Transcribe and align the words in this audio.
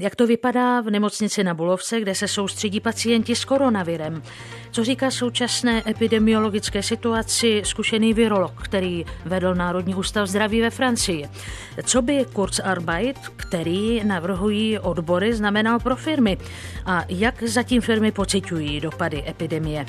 Jak 0.00 0.16
to 0.16 0.26
vypadá 0.26 0.80
v 0.80 0.90
nemocnici 0.90 1.44
na 1.44 1.54
Bulovce, 1.54 2.00
kde 2.00 2.14
se 2.14 2.28
soustředí 2.28 2.80
pacienti 2.80 3.36
s 3.36 3.44
koronavirem? 3.44 4.22
Co 4.70 4.84
říká 4.84 5.10
současné 5.10 5.82
epidemiologické 5.86 6.82
situaci 6.82 7.62
zkušený 7.64 8.14
virolog, 8.14 8.62
který 8.62 9.04
vedl 9.24 9.54
Národní 9.54 9.94
ústav 9.94 10.28
zdraví 10.28 10.60
ve 10.60 10.70
Francii? 10.70 11.28
Co 11.82 12.02
by 12.02 12.24
Kurzarbeit, 12.32 13.18
který 13.36 14.04
navrhují 14.04 14.78
odbory, 14.78 15.34
znamenal 15.34 15.80
pro 15.80 15.96
firmy? 15.96 16.38
A 16.86 17.04
jak 17.08 17.42
zatím 17.42 17.80
firmy 17.80 18.12
pociťují 18.12 18.80
dopady 18.80 19.24
epidemie? 19.28 19.86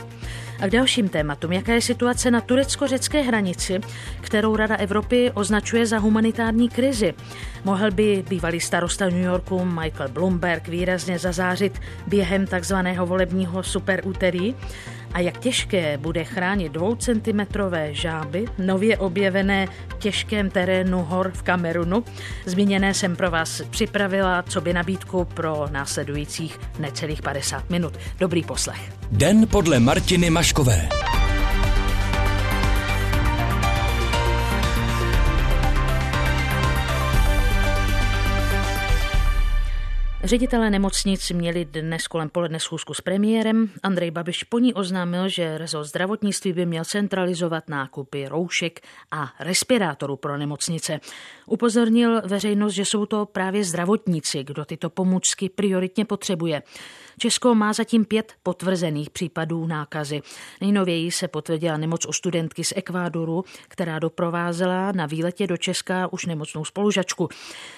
A 0.61 0.67
k 0.67 0.71
dalším 0.71 1.09
tématům, 1.09 1.51
jaká 1.51 1.73
je 1.73 1.81
situace 1.81 2.31
na 2.31 2.41
turecko-řecké 2.41 3.21
hranici, 3.21 3.79
kterou 4.21 4.55
Rada 4.55 4.75
Evropy 4.75 5.31
označuje 5.33 5.85
za 5.85 5.97
humanitární 5.97 6.69
krizi. 6.69 7.13
Mohl 7.63 7.91
by 7.91 8.23
bývalý 8.29 8.59
starosta 8.59 9.05
New 9.05 9.23
Yorku 9.23 9.65
Michael 9.65 10.09
Bloomberg 10.09 10.67
výrazně 10.67 11.19
zazářit 11.19 11.79
během 12.07 12.47
takzvaného 12.47 13.05
volebního 13.05 13.63
superúterý? 13.63 14.55
A 15.13 15.19
jak 15.19 15.37
těžké 15.37 15.97
bude 15.97 16.23
chránit 16.23 16.71
dvoucentimetrové 16.71 17.93
žáby, 17.93 18.45
nově 18.57 18.97
objevené 18.97 19.67
v 19.87 19.97
těžkém 19.99 20.49
terénu 20.49 21.03
hor 21.03 21.31
v 21.33 21.43
Kamerunu? 21.43 22.03
Zmíněné 22.45 22.93
jsem 22.93 23.15
pro 23.15 23.31
vás 23.31 23.61
připravila, 23.69 24.43
co 24.43 24.61
by 24.61 24.73
nabídku 24.73 25.25
pro 25.25 25.65
následujících 25.71 26.59
necelých 26.79 27.21
50 27.21 27.69
minut. 27.69 27.93
Dobrý 28.19 28.43
poslech. 28.43 28.91
Den 29.11 29.47
podle 29.47 29.79
Martiny 29.79 30.29
Maškové. 30.29 30.89
Ředitelé 40.23 40.69
nemocnic 40.69 41.31
měli 41.31 41.65
dnes 41.65 42.07
kolem 42.07 42.29
poledne 42.29 42.59
schůzku 42.59 42.93
s 42.93 43.01
premiérem. 43.01 43.69
Andrej 43.83 44.11
Babiš 44.11 44.43
po 44.43 44.59
ní 44.59 44.73
oznámil, 44.73 45.29
že 45.29 45.57
rezort 45.57 45.87
zdravotnictví 45.87 46.53
by 46.53 46.65
měl 46.65 46.85
centralizovat 46.85 47.69
nákupy 47.69 48.27
roušek 48.27 48.79
a 49.11 49.33
respirátorů 49.39 50.15
pro 50.15 50.37
nemocnice. 50.37 50.99
Upozornil 51.45 52.21
veřejnost, 52.25 52.73
že 52.73 52.85
jsou 52.85 53.05
to 53.05 53.25
právě 53.25 53.63
zdravotníci, 53.63 54.43
kdo 54.43 54.65
tyto 54.65 54.89
pomůcky 54.89 55.49
prioritně 55.49 56.05
potřebuje. 56.05 56.63
Česko 57.21 57.55
má 57.55 57.73
zatím 57.73 58.05
pět 58.05 58.33
potvrzených 58.43 59.09
případů 59.09 59.67
nákazy. 59.67 60.21
Nejnověji 60.61 61.11
se 61.11 61.27
potvrdila 61.27 61.77
nemoc 61.77 62.05
u 62.05 62.13
studentky 62.13 62.63
z 62.63 62.73
Ekvádoru, 62.75 63.43
která 63.67 63.99
doprovázela 63.99 64.91
na 64.91 65.05
výletě 65.05 65.47
do 65.47 65.57
Česka 65.57 66.13
už 66.13 66.25
nemocnou 66.25 66.65
spolužačku. 66.65 67.29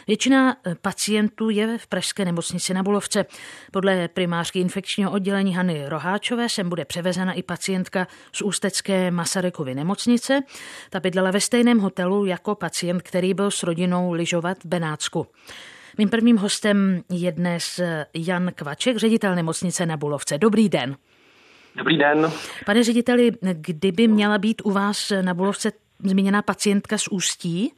Většina 0.08 0.58
pacientů 0.82 1.50
je 1.50 1.78
v 1.78 1.88
pražské 1.88 2.26
nemocnici 2.26 2.74
na 2.74 2.84
Bulovce. 2.84 3.26
Podle 3.72 4.08
primářky 4.08 4.60
infekčního 4.60 5.12
oddělení 5.12 5.56
Hany 5.56 5.90
Roháčové 5.90 6.50
sem 6.50 6.70
bude 6.70 6.86
převezena 6.86 7.34
i 7.34 7.44
pacientka 7.44 8.08
z 8.32 8.42
ústecké 8.42 9.12
Masarykovy 9.12 9.76
nemocnice. 9.76 10.42
Ta 10.90 11.00
bydlela 11.00 11.32
ve 11.32 11.42
stejném 11.42 11.80
hotelu 11.80 12.26
jako 12.26 12.56
pacient, 12.56 13.02
který 13.02 13.34
byl 13.34 13.52
s 13.52 13.64
rodinou 13.64 14.14
lyžovat 14.14 14.58
v 14.64 14.66
Benátsku. 14.66 15.28
Mým 15.98 16.10
prvním 16.10 16.38
hostem 16.38 17.02
je 17.12 17.32
dnes 17.32 17.82
Jan 18.14 18.52
Kvaček, 18.56 18.98
ředitel 18.98 19.36
nemocnice 19.36 19.86
na 19.86 19.98
Bulovce. 19.98 20.38
Dobrý 20.38 20.70
den. 20.70 20.96
Dobrý 21.76 21.98
den. 21.98 22.32
Pane 22.66 22.84
řediteli, 22.84 23.32
kdyby 23.54 24.08
měla 24.08 24.38
být 24.38 24.62
u 24.66 24.72
vás 24.72 25.12
na 25.22 25.34
Bulovce 25.34 25.72
zmíněná 26.00 26.42
pacientka 26.42 26.98
z 26.98 27.08
Ústí? 27.08 27.74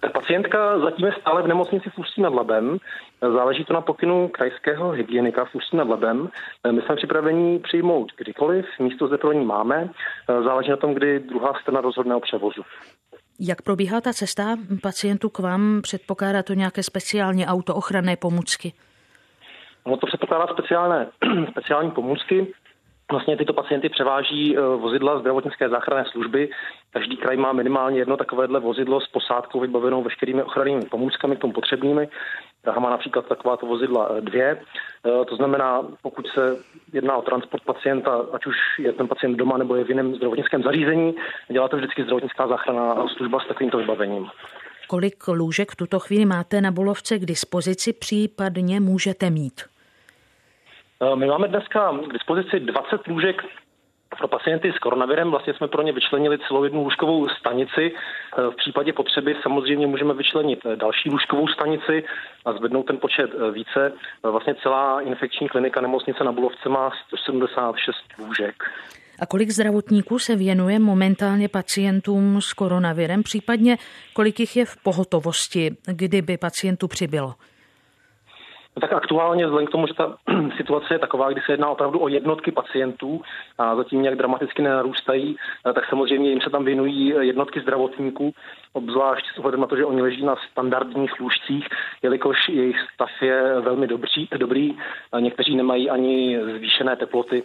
Ta 0.00 0.08
pacientka 0.08 0.78
zatím 0.78 1.06
je 1.06 1.12
stále 1.20 1.42
v 1.42 1.46
nemocnici 1.46 1.90
v 1.90 1.98
Ústí 1.98 2.22
nad 2.22 2.34
Labem. 2.34 2.78
Záleží 3.20 3.64
to 3.64 3.72
na 3.72 3.80
pokynu 3.80 4.28
krajského 4.28 4.90
hygienika 4.90 5.44
v 5.44 5.54
Ústí 5.54 5.76
nad 5.76 5.88
Labem. 5.88 6.28
My 6.70 6.82
jsme 6.82 6.96
připraveni 6.96 7.58
přijmout 7.58 8.12
kdykoliv, 8.16 8.66
místo 8.78 9.06
zde 9.06 9.18
pro 9.18 9.32
ní 9.32 9.44
máme. 9.44 9.88
Záleží 10.44 10.70
na 10.70 10.76
tom, 10.76 10.94
kdy 10.94 11.20
druhá 11.20 11.52
strana 11.62 11.80
rozhodne 11.80 12.14
o 12.14 12.20
převozu. 12.20 12.62
Jak 13.40 13.62
probíhá 13.62 14.00
ta 14.00 14.12
cesta 14.12 14.56
pacientů 14.82 15.28
k 15.28 15.38
vám? 15.38 15.82
Předpokládá 15.82 16.42
to 16.42 16.54
nějaké 16.54 16.82
speciální 16.82 17.46
auto 17.46 17.74
ochranné 17.74 18.16
pomůcky? 18.16 18.72
No 19.86 19.96
to 19.96 20.06
předpokládá 20.06 20.46
speciální, 20.52 21.06
speciální 21.50 21.90
pomůcky. 21.90 22.54
Vlastně 23.10 23.36
tyto 23.36 23.52
pacienty 23.52 23.88
převáží 23.88 24.56
eh, 24.56 24.60
vozidla 24.60 25.18
zdravotnické 25.20 25.68
záchranné 25.68 26.04
služby. 26.10 26.50
Každý 26.90 27.16
kraj 27.16 27.36
má 27.36 27.52
minimálně 27.52 27.98
jedno 27.98 28.16
takovéhle 28.16 28.60
vozidlo 28.60 29.00
s 29.00 29.08
posádkou 29.08 29.60
vybavenou 29.60 30.02
veškerými 30.02 30.42
ochrannými 30.42 30.84
pomůckami, 30.84 31.36
k 31.36 31.40
tomu 31.40 31.52
potřebnými. 31.52 32.08
Praha 32.64 32.80
má 32.80 32.90
například 32.90 33.26
takováto 33.26 33.66
vozidla 33.66 34.10
eh, 34.10 34.20
dvě. 34.20 34.60
Eh, 35.06 35.24
to 35.24 35.36
znamená, 35.36 35.82
pokud 36.02 36.26
se 36.26 36.56
jedná 36.92 37.16
o 37.16 37.22
transport 37.22 37.62
pacienta, 37.64 38.26
ať 38.32 38.46
už 38.46 38.56
je 38.78 38.92
ten 38.92 39.08
pacient 39.08 39.36
doma 39.36 39.58
nebo 39.58 39.76
je 39.76 39.84
v 39.84 39.88
jiném 39.88 40.14
zdravotnickém 40.14 40.62
zařízení, 40.62 41.14
dělá 41.52 41.68
to 41.68 41.76
vždycky 41.76 42.02
zdravotnická 42.02 42.48
záchranná 42.48 43.06
služba 43.16 43.40
s 43.40 43.48
takovýmto 43.48 43.78
vybavením. 43.78 44.26
Kolik 44.88 45.28
lůžek 45.28 45.72
v 45.72 45.76
tuto 45.76 45.98
chvíli 45.98 46.24
máte 46.24 46.60
na 46.60 46.70
Bulovce 46.70 47.18
k 47.18 47.26
dispozici, 47.26 47.92
případně 47.92 48.80
můžete 48.80 49.30
mít? 49.30 49.62
Eh, 51.02 51.16
my 51.16 51.26
máme 51.26 51.48
dneska 51.48 51.98
k 52.08 52.12
dispozici 52.12 52.60
20 52.60 53.06
lůžek 53.06 53.42
pro 54.14 54.28
pacienty 54.28 54.72
s 54.72 54.78
koronavirem 54.78 55.30
vlastně 55.30 55.54
jsme 55.54 55.68
pro 55.68 55.82
ně 55.82 55.92
vyčlenili 55.92 56.38
celou 56.48 56.64
jednu 56.64 56.84
lůžkovou 56.84 57.28
stanici. 57.28 57.92
Eh, 57.92 58.50
v 58.50 58.56
případě 58.56 58.92
potřeby 58.92 59.36
samozřejmě 59.42 59.86
můžeme 59.86 60.14
vyčlenit 60.14 60.60
eh, 60.66 60.76
další 60.76 61.10
lůžkovou 61.10 61.48
stanici 61.48 62.04
a 62.44 62.52
zvednout 62.52 62.82
ten 62.82 62.98
počet 62.98 63.30
více. 63.52 63.92
Vlastně 64.22 64.54
celá 64.54 65.00
infekční 65.00 65.48
klinika 65.48 65.80
nemocnice 65.80 66.24
na 66.24 66.32
Bulovce 66.32 66.68
má 66.68 66.90
176 67.08 67.96
lůžek. 68.18 68.64
A 69.20 69.26
kolik 69.26 69.50
zdravotníků 69.50 70.18
se 70.18 70.36
věnuje 70.36 70.78
momentálně 70.78 71.48
pacientům 71.48 72.40
s 72.40 72.52
koronavirem, 72.52 73.22
případně 73.22 73.76
kolik 74.12 74.40
jich 74.40 74.56
je 74.56 74.64
v 74.64 74.76
pohotovosti, 74.76 75.76
kdyby 75.86 76.36
pacientů 76.36 76.88
přibylo? 76.88 77.34
No 78.76 78.80
tak 78.80 78.92
aktuálně, 78.92 79.44
vzhledem 79.44 79.66
k 79.66 79.70
tomu, 79.70 79.86
že 79.86 79.94
ta 79.94 80.16
situace 80.56 80.94
je 80.94 80.98
taková, 80.98 81.30
kdy 81.30 81.40
se 81.40 81.52
jedná 81.52 81.68
opravdu 81.68 82.02
o 82.02 82.08
jednotky 82.08 82.52
pacientů 82.52 83.22
a 83.58 83.76
zatím 83.76 84.02
nějak 84.02 84.18
dramaticky 84.18 84.62
nenarůstají, 84.62 85.36
eh, 85.66 85.72
tak 85.72 85.88
samozřejmě 85.88 86.30
jim 86.30 86.40
se 86.40 86.50
tam 86.50 86.64
věnují 86.64 87.14
jednotky 87.20 87.60
zdravotníků, 87.60 88.34
obzvlášť 88.72 89.26
s 89.34 89.38
ohledem 89.38 89.60
na 89.60 89.66
to, 89.66 89.76
že 89.76 89.84
oni 89.84 90.02
leží 90.02 90.24
na 90.24 90.36
standardních 90.50 91.20
lůžcích, 91.20 91.68
jelikož 92.02 92.48
jejich 92.48 92.76
stav 92.94 93.22
je 93.22 93.60
velmi 93.60 93.86
dobrý, 93.86 94.28
dobrý 94.38 94.76
někteří 95.20 95.56
nemají 95.56 95.90
ani 95.90 96.40
zvýšené 96.56 96.96
teploty 96.96 97.42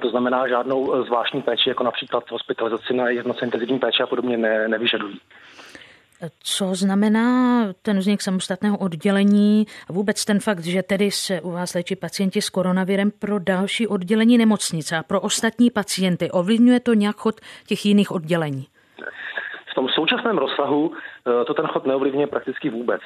to 0.00 0.10
znamená 0.10 0.48
žádnou 0.48 0.94
eh, 0.94 1.02
zvláštní 1.02 1.42
péči, 1.42 1.68
jako 1.68 1.84
například 1.84 2.30
hospitalizaci 2.30 2.94
na 2.94 3.08
jednoce 3.08 3.44
intenzivní 3.44 3.78
péče 3.78 4.02
a 4.02 4.06
podobně 4.06 4.36
ne, 4.36 4.68
nevyžadují. 4.68 5.20
Co 6.42 6.74
znamená 6.74 7.62
ten 7.82 7.98
vznik 7.98 8.22
samostatného 8.22 8.78
oddělení 8.78 9.66
a 9.88 9.92
vůbec 9.92 10.24
ten 10.24 10.40
fakt, 10.40 10.64
že 10.64 10.82
tedy 10.82 11.10
se 11.10 11.40
u 11.40 11.50
vás 11.50 11.74
léčí 11.74 11.96
pacienti 11.96 12.42
s 12.42 12.50
koronavirem 12.50 13.10
pro 13.10 13.38
další 13.38 13.86
oddělení 13.86 14.38
nemocnice 14.38 14.96
a 14.96 15.02
pro 15.02 15.20
ostatní 15.20 15.70
pacienty? 15.70 16.30
Ovlivňuje 16.30 16.80
to 16.80 16.94
nějak 16.94 17.16
chod 17.16 17.40
těch 17.66 17.86
jiných 17.86 18.12
oddělení? 18.12 18.66
V 19.72 19.74
tom 19.74 19.88
současném 19.88 20.38
rozsahu 20.38 20.92
eh, 20.92 21.44
to 21.44 21.54
ten 21.54 21.66
chod 21.66 21.86
neovlivňuje 21.86 22.26
prakticky 22.26 22.70
vůbec. 22.70 23.00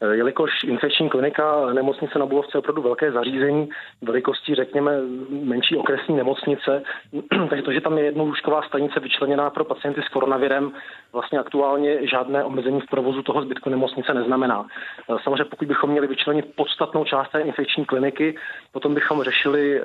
Eh, 0.00 0.16
jelikož 0.16 0.64
infekční 0.64 1.08
klinika 1.08 1.72
nemocnice 1.72 2.18
na 2.18 2.26
Bulovce 2.26 2.50
je 2.54 2.58
opravdu 2.58 2.82
velké 2.82 3.12
zařízení, 3.12 3.68
velikosti 4.02 4.54
řekněme 4.54 4.92
menší 5.30 5.76
okresní 5.76 6.16
nemocnice, 6.16 6.82
takže 7.50 7.62
to, 7.62 7.72
že 7.72 7.80
tam 7.80 7.98
je 7.98 8.04
jednolůžková 8.04 8.62
stanice 8.62 9.00
vyčleněná 9.00 9.50
pro 9.50 9.64
pacienty 9.64 10.02
s 10.02 10.08
koronavirem, 10.08 10.72
vlastně 11.12 11.38
aktuálně 11.38 12.08
žádné 12.08 12.44
omezení 12.44 12.80
v 12.80 12.90
provozu 12.90 13.22
toho 13.22 13.42
zbytku 13.42 13.70
nemocnice 13.70 14.14
neznamená. 14.14 14.66
Eh, 15.10 15.16
samozřejmě 15.24 15.44
pokud 15.44 15.68
bychom 15.68 15.90
měli 15.90 16.06
vyčlenit 16.06 16.54
podstatnou 16.56 17.04
část 17.04 17.28
té 17.30 17.40
infekční 17.40 17.84
kliniky, 17.84 18.36
potom 18.72 18.94
bychom 18.94 19.22
řešili 19.22 19.80
eh, 19.80 19.82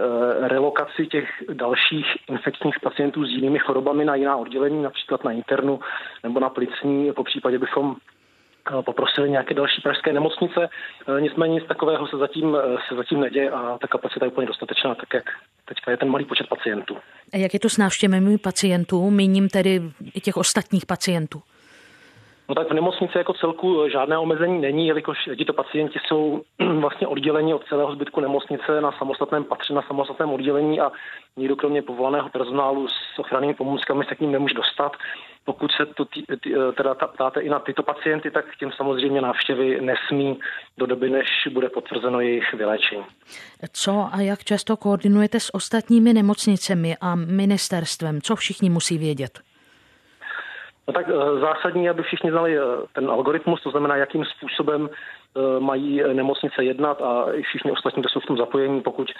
relokaci 0.47 1.07
těch 1.07 1.29
dalších 1.53 2.07
infekčních 2.29 2.79
pacientů 2.79 3.25
s 3.25 3.29
jinými 3.29 3.59
chorobami 3.59 4.05
na 4.05 4.15
jiná 4.15 4.35
oddělení, 4.35 4.83
například 4.83 5.23
na 5.23 5.31
internu 5.31 5.79
nebo 6.23 6.39
na 6.39 6.49
plicní, 6.49 7.13
po 7.13 7.23
případě 7.23 7.59
bychom 7.59 7.95
poprosili 8.85 9.29
nějaké 9.29 9.53
další 9.53 9.81
pražské 9.81 10.13
nemocnice. 10.13 10.69
Eh, 11.17 11.21
nicméně 11.21 11.53
nic 11.53 11.63
takového 11.67 12.07
se 12.07 12.17
zatím, 12.17 12.55
eh, 12.55 12.77
se 12.89 12.95
zatím 12.95 13.19
neděje 13.19 13.49
a 13.49 13.77
ta 13.77 13.87
kapacita 13.87 14.25
je 14.25 14.31
úplně 14.31 14.47
dostatečná, 14.47 14.95
tak 14.95 15.13
jak 15.13 15.23
teďka 15.65 15.91
je 15.91 15.97
ten 15.97 16.09
malý 16.09 16.25
počet 16.25 16.47
pacientů. 16.47 16.97
A 17.33 17.37
jak 17.37 17.53
je 17.53 17.59
to 17.59 17.69
s 17.69 17.77
návštěvami 17.77 18.37
pacientů, 18.37 19.11
míním 19.11 19.49
tedy 19.49 19.81
i 20.13 20.21
těch 20.21 20.37
ostatních 20.37 20.85
pacientů? 20.85 21.41
No 22.51 22.55
tak 22.55 22.69
v 22.69 22.73
nemocnici 22.73 23.17
jako 23.17 23.33
celku 23.33 23.89
žádné 23.89 24.17
omezení 24.17 24.61
není, 24.61 24.87
jelikož 24.87 25.17
tito 25.37 25.53
pacienti 25.53 25.99
jsou 26.07 26.41
vlastně 26.79 27.07
odděleni 27.07 27.53
od 27.53 27.65
celého 27.65 27.91
zbytku 27.95 28.19
nemocnice 28.19 28.81
na 28.81 28.91
samostatném 28.91 29.43
patře, 29.43 29.73
na 29.73 29.81
samostatném 29.81 30.29
oddělení 30.29 30.81
a 30.81 30.91
nikdo 31.37 31.55
kromě 31.55 31.81
povolaného 31.81 32.29
personálu 32.29 32.87
s 32.87 33.19
ochrannými 33.19 33.53
pomůckami 33.53 34.05
se 34.05 34.15
k 34.15 34.19
ním 34.19 34.31
nemůže 34.31 34.53
dostat. 34.53 34.91
Pokud 35.45 35.71
se 35.71 35.85
to 35.85 36.05
tý, 36.05 36.23
tý, 36.43 36.53
teda 36.77 36.95
ptáte 36.95 37.41
i 37.41 37.49
na 37.49 37.59
tyto 37.59 37.83
pacienty, 37.83 38.31
tak 38.31 38.45
tím 38.59 38.71
samozřejmě 38.71 39.21
návštěvy 39.21 39.81
nesmí 39.81 40.39
do 40.77 40.85
doby, 40.85 41.09
než 41.09 41.27
bude 41.53 41.69
potvrzeno 41.69 42.21
jejich 42.21 42.53
vyléčení. 42.53 43.03
Co 43.71 44.09
a 44.11 44.21
jak 44.21 44.43
často 44.43 44.77
koordinujete 44.77 45.39
s 45.39 45.53
ostatními 45.55 46.13
nemocnicemi 46.13 46.95
a 47.01 47.15
ministerstvem? 47.15 48.21
Co 48.21 48.35
všichni 48.35 48.69
musí 48.69 48.97
vědět? 48.97 49.50
No 50.87 50.93
tak 50.93 51.09
eh, 51.09 51.39
zásadní, 51.39 51.89
aby 51.89 52.03
všichni 52.03 52.31
znali 52.31 52.57
eh, 52.57 52.61
ten 52.93 53.09
algoritmus, 53.09 53.61
to 53.61 53.71
znamená, 53.71 53.95
jakým 53.95 54.25
způsobem 54.25 54.89
eh, 54.89 55.59
mají 55.59 56.03
nemocnice 56.13 56.63
jednat 56.63 57.01
a 57.01 57.25
všichni 57.41 57.71
ostatní, 57.71 58.01
kdo 58.01 58.09
jsou 58.09 58.19
v 58.19 58.25
tom 58.25 58.37
zapojení, 58.37 58.81
pokud 58.81 59.11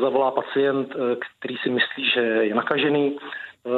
zavolá 0.00 0.30
pacient, 0.30 0.96
který 1.38 1.56
si 1.56 1.70
myslí, 1.70 2.10
že 2.10 2.20
je 2.20 2.54
nakažený, 2.54 3.18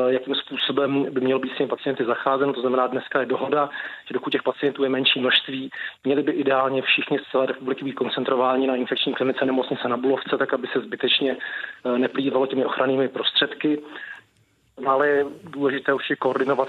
jakým 0.09 0.35
způsobem 0.35 1.07
by 1.11 1.21
měl 1.21 1.39
být 1.39 1.53
s 1.53 1.57
těmi 1.57 1.69
pacienty 1.69 2.05
zacházen. 2.05 2.53
To 2.53 2.61
znamená, 2.61 2.87
dneska 2.87 3.21
je 3.21 3.27
dohoda, 3.27 3.71
že 4.07 4.15
dokud 4.15 4.31
těch 4.31 4.43
pacientů 4.43 4.85
je 4.85 4.89
menší 4.89 5.21
množství, 5.21 5.71
měli 6.05 6.23
by 6.23 6.33
ideálně 6.33 6.83
všichni 6.83 7.19
z 7.19 7.31
celé 7.31 7.47
republiky 7.47 7.85
být 7.85 7.93
koncentrováni 7.93 8.67
na 8.67 8.77
infekční 8.77 9.15
klinice 9.15 9.45
nemocnice 9.45 9.89
na 9.89 9.97
Bulovce, 9.97 10.39
tak 10.39 10.55
aby 10.55 10.67
se 10.67 10.81
zbytečně 10.81 11.37
neplývalo 11.97 12.47
těmi 12.47 12.65
ochrannými 12.65 13.09
prostředky. 13.09 13.83
Ale 14.87 15.09
je 15.09 15.25
důležité 15.45 15.93
už 15.93 16.11
je 16.11 16.17
koordinovat 16.17 16.69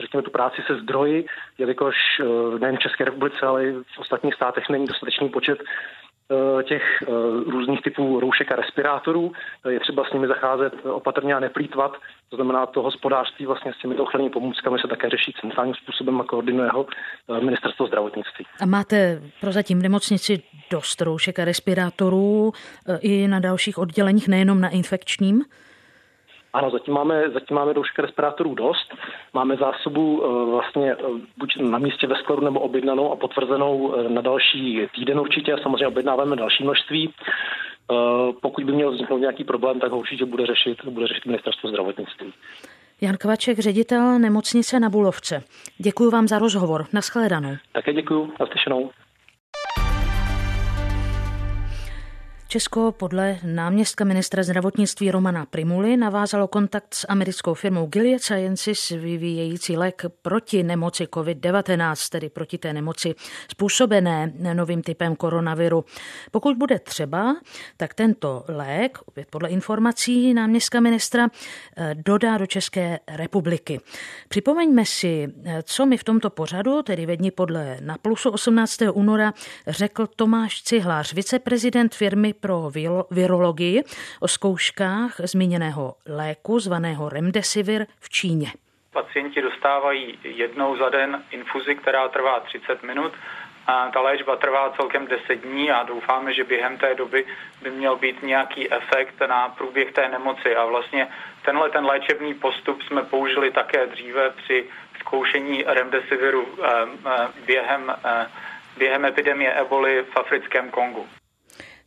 řekněme, 0.00 0.22
tu 0.22 0.30
práci 0.30 0.62
se 0.66 0.76
zdroji, 0.76 1.26
jelikož 1.58 1.94
eh, 2.20 2.58
nejen 2.58 2.76
v 2.76 2.80
České 2.80 3.04
republice, 3.04 3.46
ale 3.46 3.66
i 3.66 3.72
v 3.72 3.98
ostatních 3.98 4.34
státech 4.34 4.64
není 4.70 4.86
dostatečný 4.86 5.28
počet 5.28 5.58
eh, 5.60 6.62
těch 6.62 6.82
eh, 7.02 7.06
různých 7.50 7.82
typů 7.82 8.20
roušek 8.20 8.52
a 8.52 8.56
respirátorů. 8.56 9.32
Je 9.68 9.80
třeba 9.80 10.04
s 10.04 10.12
nimi 10.12 10.26
zacházet 10.26 10.72
opatrně 10.84 11.34
a 11.34 11.40
neplýtvat. 11.40 11.92
To 12.28 12.36
znamená, 12.36 12.66
to 12.66 12.82
hospodářství 12.82 13.46
vlastně 13.46 13.72
s 13.72 13.78
těmito 13.78 14.02
ochrannými 14.02 14.30
pomůckami 14.30 14.78
se 14.78 14.88
také 14.88 15.10
řeší 15.10 15.34
centrálním 15.40 15.74
způsobem 15.74 16.20
a 16.20 16.24
koordinuje 16.24 16.70
ho 16.70 16.86
ministerstvo 17.40 17.86
zdravotnictví. 17.86 18.46
A 18.60 18.66
máte 18.66 19.22
prozatím 19.40 19.78
v 19.78 19.82
nemocnici 19.82 20.42
dost 20.70 21.00
roušek 21.00 21.38
a 21.38 21.44
respirátorů 21.44 22.52
i 23.00 23.28
na 23.28 23.40
dalších 23.40 23.78
odděleních, 23.78 24.28
nejenom 24.28 24.60
na 24.60 24.68
infekčním? 24.68 25.44
Ano, 26.54 26.70
zatím 26.70 26.94
máme, 26.94 27.30
zatím 27.30 27.56
máme 27.56 27.72
roušek 27.72 27.98
respirátorů 27.98 28.54
dost. 28.54 28.94
Máme 29.34 29.56
zásobu 29.56 30.22
uh, 30.22 30.50
vlastně 30.50 30.96
uh, 30.96 31.18
buď 31.36 31.56
na 31.56 31.78
místě 31.78 32.06
ve 32.06 32.16
skladu 32.16 32.44
nebo 32.44 32.60
objednanou 32.60 33.12
a 33.12 33.16
potvrzenou 33.16 33.78
uh, 33.78 34.08
na 34.08 34.20
další 34.20 34.88
týden 34.94 35.20
určitě 35.20 35.52
a 35.52 35.62
samozřejmě 35.62 35.86
objednáváme 35.86 36.36
další 36.36 36.64
množství. 36.64 37.14
Pokud 38.42 38.64
by 38.64 38.72
měl 38.72 38.92
vzniknout 38.92 39.18
nějaký 39.18 39.44
problém, 39.44 39.80
tak 39.80 39.90
ho 39.90 39.98
určitě 39.98 40.24
bude 40.24 40.46
řešit, 40.46 40.84
bude 40.84 41.06
řešit 41.06 41.26
ministerstvo 41.26 41.68
zdravotnictví. 41.68 42.32
Jan 43.00 43.16
Kvaček, 43.16 43.58
ředitel 43.58 44.18
nemocnice 44.18 44.80
na 44.80 44.90
Bulovce. 44.90 45.42
Děkuji 45.78 46.10
vám 46.10 46.28
za 46.28 46.38
rozhovor. 46.38 46.84
Naschledanou. 46.92 47.56
Také 47.72 47.92
děkuji. 47.92 48.32
Naslyšenou. 48.40 48.90
Česko 52.54 52.92
podle 52.92 53.38
náměstka 53.42 54.04
ministra 54.04 54.42
zdravotnictví 54.42 55.10
Romana 55.10 55.46
Primuly 55.46 55.96
navázalo 55.96 56.48
kontakt 56.48 56.94
s 56.94 57.06
americkou 57.08 57.54
firmou 57.54 57.86
Gilead 57.86 58.22
Sciences 58.22 58.88
vyvíjející 58.90 59.76
lék 59.76 60.02
proti 60.22 60.62
nemoci 60.62 61.04
COVID-19, 61.04 62.10
tedy 62.10 62.28
proti 62.28 62.58
té 62.58 62.72
nemoci 62.72 63.14
způsobené 63.50 64.32
novým 64.52 64.82
typem 64.82 65.16
koronaviru. 65.16 65.84
Pokud 66.30 66.56
bude 66.56 66.78
třeba, 66.78 67.36
tak 67.76 67.94
tento 67.94 68.44
lék, 68.48 68.98
opět 69.04 69.28
podle 69.30 69.48
informací 69.48 70.34
náměstka 70.34 70.80
ministra, 70.80 71.28
eh, 71.76 71.94
dodá 71.94 72.38
do 72.38 72.46
České 72.46 72.98
republiky. 73.08 73.80
Připomeňme 74.28 74.84
si, 74.86 75.28
eh, 75.44 75.62
co 75.62 75.86
mi 75.86 75.96
v 75.96 76.04
tomto 76.04 76.30
pořadu, 76.30 76.82
tedy 76.82 77.06
ve 77.06 77.16
dní 77.16 77.30
podle 77.30 77.76
na 77.80 77.98
plusu 77.98 78.30
18. 78.30 78.92
února, 78.92 79.34
řekl 79.66 80.06
Tomáš 80.16 80.62
Cihlář, 80.62 81.12
viceprezident 81.12 81.94
firmy 81.94 82.34
pro 82.44 82.70
virologii 83.10 83.82
o 84.20 84.28
zkouškách 84.28 85.14
zmíněného 85.18 85.94
léku 86.06 86.60
zvaného 86.60 87.08
Remdesivir 87.08 87.86
v 88.00 88.08
Číně. 88.08 88.48
Pacienti 88.92 89.42
dostávají 89.42 90.18
jednou 90.24 90.76
za 90.76 90.88
den 90.88 91.22
infuzi, 91.30 91.74
která 91.74 92.08
trvá 92.08 92.40
30 92.40 92.82
minut. 92.82 93.12
A 93.66 93.90
ta 93.90 94.00
léčba 94.00 94.36
trvá 94.36 94.72
celkem 94.76 95.06
10 95.06 95.34
dní 95.34 95.70
a 95.70 95.82
doufáme, 95.82 96.34
že 96.34 96.44
během 96.44 96.78
té 96.78 96.94
doby 96.94 97.26
by 97.62 97.70
měl 97.70 97.96
být 97.96 98.22
nějaký 98.22 98.72
efekt 98.72 99.20
na 99.28 99.48
průběh 99.48 99.92
té 99.92 100.08
nemoci. 100.08 100.56
A 100.56 100.64
vlastně 100.64 101.08
tenhle 101.44 101.70
ten 101.70 101.84
léčebný 101.86 102.34
postup 102.34 102.82
jsme 102.82 103.02
použili 103.02 103.50
také 103.50 103.86
dříve 103.86 104.30
při 104.30 104.64
zkoušení 105.00 105.64
remdesiviru 105.66 106.46
eh, 106.48 106.68
eh, 107.06 107.28
během, 107.46 107.94
eh, 108.04 108.26
během 108.76 109.04
epidemie 109.04 109.52
eboli 109.52 110.04
v 110.12 110.16
africkém 110.16 110.70
Kongu. 110.70 111.06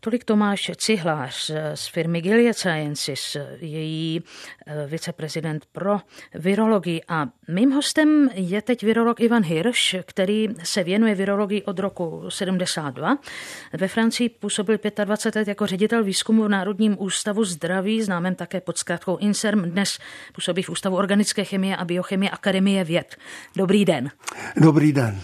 Tolik 0.07 0.23
Tomáš 0.23 0.71
Cihlář 0.75 1.51
z 1.73 1.87
firmy 1.87 2.21
Gilead 2.21 2.57
Sciences, 2.57 3.37
její 3.59 4.23
eh, 4.67 4.87
viceprezident 4.87 5.65
pro 5.71 5.99
virologii. 6.35 7.01
A 7.07 7.27
mým 7.47 7.71
hostem 7.71 8.29
je 8.33 8.61
teď 8.61 8.83
virolog 8.83 9.19
Ivan 9.19 9.43
Hirsch, 9.43 9.95
který 10.05 10.47
se 10.63 10.83
věnuje 10.83 11.15
virologii 11.15 11.63
od 11.63 11.79
roku 11.79 12.25
72. 12.29 13.17
Ve 13.73 13.87
Francii 13.87 14.29
působil 14.29 14.77
25 15.05 15.39
let 15.39 15.47
jako 15.47 15.67
ředitel 15.67 16.03
výzkumu 16.03 16.43
v 16.43 16.49
Národním 16.49 16.95
ústavu 16.99 17.43
zdraví, 17.43 18.01
známém 18.01 18.35
také 18.35 18.61
pod 18.61 18.77
zkrátkou 18.77 19.17
INSERM. 19.17 19.61
Dnes 19.61 19.99
působí 20.33 20.63
v 20.63 20.69
Ústavu 20.69 20.95
organické 20.95 21.43
chemie 21.43 21.75
a 21.75 21.85
biochemie 21.85 22.29
Akademie 22.29 22.83
věd. 22.83 23.15
Dobrý 23.55 23.85
den. 23.85 24.11
Dobrý 24.55 24.93
den. 24.93 25.21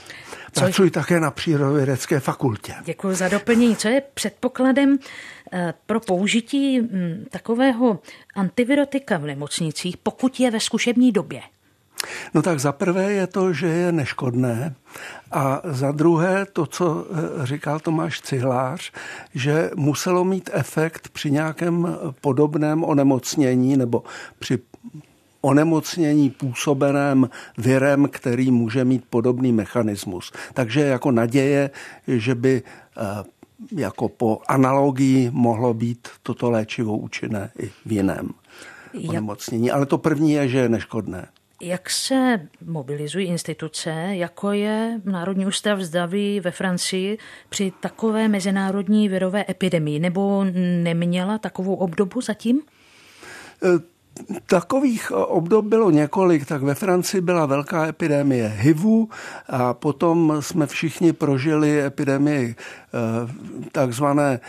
Pracuji 0.54 0.90
Co... 0.90 1.00
také 1.00 1.20
na 1.20 1.32
přírodovědecké 1.32 2.20
fakultě. 2.20 2.74
Děkuji 2.86 3.16
za 3.16 3.28
doplnění. 3.28 3.76
Co 3.76 3.88
je 3.88 4.02
předpokladem 4.14 4.98
eh, 5.54 5.74
pro 5.86 6.00
použití 6.00 6.80
hm, 6.80 7.26
takového 7.30 8.00
antivirotika 8.36 9.18
v 9.18 9.26
nemocnicích, 9.26 9.98
pokud 9.98 10.40
je 10.40 10.52
ve 10.52 10.60
zkušební 10.60 11.12
době? 11.12 11.42
No 12.34 12.42
tak 12.42 12.60
za 12.60 12.72
prvé 12.72 13.12
je 13.12 13.28
to, 13.28 13.54
že 13.54 13.68
je 13.68 13.92
neškodné 13.92 14.76
a 15.32 15.62
za 15.64 15.92
druhé 15.92 16.46
to, 16.46 16.66
co 16.66 17.06
eh, 17.06 17.46
říkal 17.46 17.80
Tomáš 17.80 18.22
Cihlář, 18.22 18.92
že 19.36 19.70
muselo 19.76 20.24
mít 20.24 20.50
efekt 20.54 21.10
při 21.10 21.32
nějakém 21.32 21.98
podobném 22.22 22.84
onemocnění 22.84 23.78
nebo 23.78 24.04
při 24.40 24.60
onemocnění 25.46 26.30
působeném 26.30 27.30
virem, 27.58 28.08
který 28.12 28.52
může 28.52 28.86
mít 28.86 29.04
podobný 29.10 29.52
mechanismus. 29.52 30.32
Takže 30.54 30.82
jako 30.82 31.12
naděje, 31.12 31.70
že 32.08 32.36
by 32.36 32.64
eh, 32.98 33.24
jako 33.72 34.10
po 34.10 34.40
analogii 34.48 35.30
mohlo 35.34 35.74
být 35.74 36.08
toto 36.24 36.50
léčivo 36.52 36.98
účinné 36.98 37.52
i 37.60 37.72
v 37.86 37.92
jiném 37.92 38.30
onemocnění. 39.10 39.72
Ale 39.72 39.86
to 39.86 39.98
první 39.98 40.32
je, 40.32 40.48
že 40.48 40.58
je 40.58 40.70
neškodné. 40.70 41.28
Jak 41.62 41.90
se 41.90 42.48
mobilizují 42.66 43.28
instituce, 43.28 43.92
jako 44.12 44.52
je 44.52 45.02
Národní 45.06 45.46
ústav 45.46 45.80
zdraví 45.80 46.40
ve 46.40 46.52
Francii 46.52 47.18
při 47.50 47.74
takové 47.80 48.28
mezinárodní 48.28 49.10
virové 49.10 49.46
epidemii? 49.50 50.00
Nebo 50.00 50.46
neměla 50.84 51.38
takovou 51.38 51.76
obdobu 51.76 52.22
zatím? 52.22 52.62
Takových 54.46 55.12
eh, 55.12 55.16
obdob 55.16 55.66
bylo 55.66 55.92
několik, 55.92 56.46
tak 56.46 56.62
ve 56.62 56.76
Francii 56.76 57.22
byla 57.22 57.46
velká 57.46 57.88
epidemie 57.88 58.48
HIVu 58.48 59.10
a 59.48 59.74
potom 59.74 60.38
jsme 60.40 60.68
všichni 60.68 61.14
prožili 61.14 61.82
epidemii 61.86 62.56
Eh, 62.96 63.28
takzvané 63.72 64.40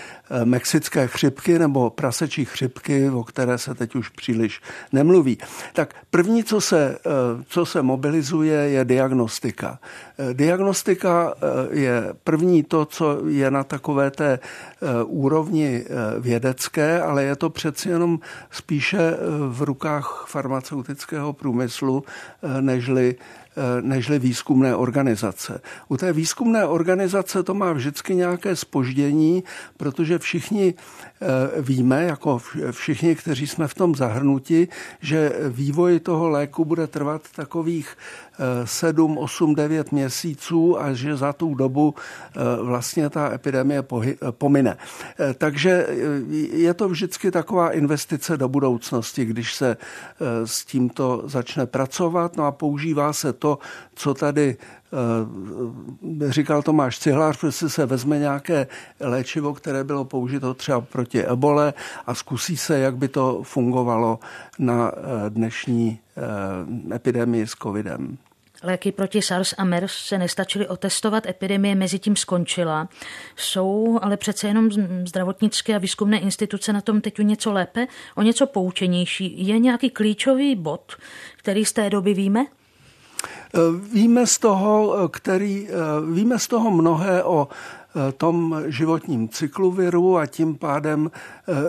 mexické 0.45 1.07
chřipky 1.07 1.59
nebo 1.59 1.91
prasečí 1.91 2.45
chřipky, 2.45 3.11
o 3.11 3.25
které 3.25 3.59
se 3.59 3.75
teď 3.75 3.95
už 3.95 4.09
příliš 4.09 4.61
nemluví. 4.93 5.39
Tak 5.73 5.95
první, 6.11 6.45
co 6.45 6.61
se, 6.61 6.99
eh, 6.99 7.11
co 7.49 7.67
se 7.67 7.83
mobilizuje, 7.83 8.57
je 8.57 8.85
diagnostika. 8.85 9.79
Diagnostika 10.33 11.35
je 11.71 12.15
první 12.25 12.63
to, 12.63 12.85
co 12.85 13.29
je 13.29 13.51
na 13.51 13.65
takové 13.65 14.11
té 14.11 14.39
úrovni 15.05 15.85
vědecké, 16.21 17.03
ale 17.03 17.25
je 17.25 17.37
to 17.37 17.51
přeci 17.51 17.89
jenom 17.89 18.19
spíše 18.51 19.17
v 19.49 19.63
rukách 19.63 20.25
farmaceutického 20.29 21.33
průmyslu, 21.33 22.05
nežli 22.61 23.17
nežli 23.81 24.19
výzkumné 24.19 24.77
organizace. 24.77 25.61
U 25.89 25.97
té 25.97 26.13
výzkumné 26.13 26.67
organizace 26.67 27.43
to 27.43 27.55
má 27.55 27.73
vždycky 27.73 28.15
nějaké 28.15 28.57
spoždění, 28.57 29.45
protože 29.77 30.19
všichni 30.19 30.75
víme, 31.61 32.05
jako 32.05 32.41
všichni, 32.71 33.15
kteří 33.15 33.47
jsme 33.47 33.69
v 33.69 33.75
tom 33.75 33.95
zahrnuti, 33.95 34.69
že 35.01 35.33
vývoj 35.49 36.01
toho 36.01 36.29
léku 36.29 36.65
bude 36.65 36.87
trvat 36.87 37.23
takových 37.37 37.97
7, 38.65 39.19
8, 39.19 39.55
9 39.55 39.93
měsíců 39.93 40.81
a 40.81 40.93
že 40.93 41.17
za 41.17 41.33
tu 41.33 41.55
dobu 41.55 41.95
vlastně 42.61 43.11
ta 43.11 43.33
epidemie 43.35 43.85
pomine. 44.31 44.77
Takže 45.39 45.87
je 46.53 46.75
to 46.75 46.89
vždycky 46.89 47.31
taková 47.31 47.71
investice 47.71 48.37
do 48.37 48.49
budoucnosti, 48.49 49.25
když 49.25 49.55
se 49.55 49.77
s 50.45 50.65
tímto 50.65 51.23
začne 51.25 51.67
pracovat. 51.67 52.37
No 52.37 52.45
a 52.45 52.53
používá 52.53 53.13
se 53.13 53.33
to, 53.33 53.59
co 53.95 54.15
tady 54.15 54.57
eh, 54.57 56.33
říkal 56.33 56.63
Tomáš 56.63 56.99
Cihlář, 56.99 57.41
prostě 57.41 57.69
se 57.69 57.87
vezme 57.87 58.19
nějaké 58.19 58.67
léčivo, 59.01 59.55
které 59.55 59.85
bylo 59.85 60.05
použito 60.05 60.55
třeba 60.55 60.81
proti 60.81 61.25
ebole 61.25 61.75
a 62.07 62.15
zkusí 62.15 62.57
se, 62.57 62.79
jak 62.79 62.97
by 62.97 63.09
to 63.09 63.43
fungovalo 63.43 64.19
na 64.59 64.93
eh, 64.93 65.31
dnešní 65.31 65.99
eh, 66.01 66.04
epidemii 66.95 67.47
s 67.47 67.51
covidem. 67.51 68.19
Léky 68.63 68.93
proti 68.93 69.23
SARS 69.23 69.55
a 69.59 69.65
MERS 69.65 69.93
se 69.93 70.19
nestačily 70.19 70.69
otestovat, 70.69 71.27
epidemie 71.27 71.75
mezi 71.75 71.99
tím 71.99 72.17
skončila. 72.17 72.89
Jsou 73.37 73.99
ale 74.03 74.17
přece 74.17 74.49
jenom 74.49 74.71
zdravotnické 75.07 75.75
a 75.75 75.79
výzkumné 75.79 76.19
instituce 76.19 76.73
na 76.73 76.81
tom 76.81 77.01
teď 77.01 77.19
něco 77.19 77.53
lépe, 77.53 77.87
o 78.15 78.23
něco 78.23 78.47
poučenější. 78.47 79.47
Je 79.47 79.59
nějaký 79.59 79.91
klíčový 79.91 80.57
bod, 80.57 80.93
který 81.37 81.65
z 81.65 81.73
té 81.73 81.91
doby 81.91 82.15
víme? 82.15 82.47
Víme 83.93 84.27
z 84.27 84.39
toho, 84.39 85.09
který, 85.09 85.69
víme 86.13 86.39
z 86.39 86.49
toho 86.49 86.71
mnohé 86.71 87.25
o 87.25 87.49
tom 88.17 88.63
životním 88.67 89.29
cyklu 89.29 89.73
viru 89.73 90.17
a 90.19 90.27
tím 90.27 90.55
pádem 90.55 91.11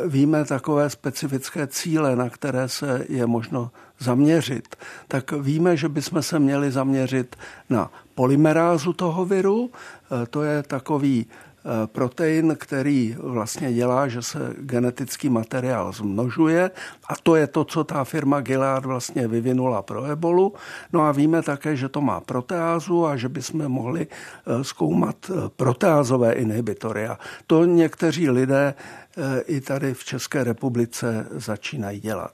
víme 0.08 0.46
takové 0.46 0.90
specifické 0.90 1.68
cíle, 1.68 2.16
na 2.16 2.30
které 2.30 2.70
se 2.70 3.06
je 3.10 3.26
možno 3.26 3.72
zaměřit, 4.00 4.76
tak 5.08 5.32
víme, 5.32 5.78
že 5.78 5.90
bychom 5.90 6.22
se 6.22 6.40
měli 6.40 6.72
zaměřit 6.72 7.36
na 7.70 7.92
polymerázu 8.16 8.94
toho 8.94 9.26
viru. 9.26 9.70
E, 9.70 10.26
to 10.26 10.44
je 10.44 10.64
takový 10.64 11.26
e, 11.26 11.88
protein, 11.88 12.56
který 12.60 13.16
vlastně 13.20 13.74
dělá, 13.74 14.08
že 14.08 14.22
se 14.22 14.54
genetický 14.58 15.30
materiál 15.30 15.92
zmnožuje 15.92 16.72
a 17.10 17.14
to 17.24 17.36
je 17.36 17.48
to, 17.48 17.64
co 17.64 17.84
ta 17.84 18.04
firma 18.04 18.42
Gilead 18.42 18.86
vlastně 18.86 19.28
vyvinula 19.28 19.82
pro 19.82 20.04
ebolu. 20.04 20.54
No 20.94 21.02
a 21.02 21.12
víme 21.12 21.42
také, 21.42 21.76
že 21.76 21.90
to 21.90 22.02
má 22.02 22.20
proteázu 22.20 23.06
a 23.06 23.18
že 23.18 23.30
bychom 23.30 23.68
mohli 23.68 24.08
e, 24.08 24.64
zkoumat 24.64 25.16
proteázové 25.56 26.34
inhibitory. 26.34 27.08
A 27.08 27.18
to 27.48 27.66
někteří 27.66 28.30
lidé 28.30 28.74
i 29.46 29.62
tady 29.62 29.94
v 29.94 30.04
České 30.04 30.44
republice 30.44 31.28
začínají 31.32 32.00
dělat. 32.00 32.34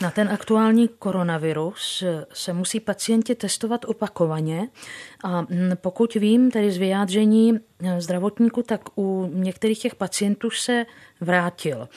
Na 0.00 0.10
ten 0.10 0.28
aktuální 0.28 0.88
koronavirus 0.88 2.04
se 2.32 2.52
musí 2.52 2.80
pacienti 2.80 3.34
testovat 3.34 3.84
opakovaně 3.84 4.68
a 5.24 5.46
pokud 5.74 6.14
vím, 6.14 6.50
tedy 6.50 6.72
z 6.72 6.76
vyjádření 6.76 7.60
zdravotníku, 7.98 8.62
tak 8.62 8.80
u 8.98 9.30
některých 9.34 9.78
těch 9.78 9.94
pacientů 9.94 10.50
se 10.50 10.86
vrátil. 11.20 11.88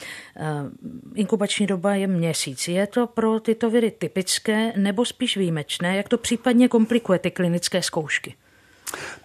Inkubační 1.15 1.67
doba 1.67 1.95
je 1.95 2.07
měsíc. 2.07 2.67
Je 2.67 2.87
to 2.87 3.07
pro 3.07 3.39
tyto 3.39 3.69
viry 3.69 3.91
typické 3.91 4.73
nebo 4.77 5.05
spíš 5.05 5.37
výjimečné? 5.37 5.97
Jak 5.97 6.09
to 6.09 6.17
případně 6.17 6.67
komplikuje 6.67 7.19
ty 7.19 7.31
klinické 7.31 7.81
zkoušky? 7.81 8.35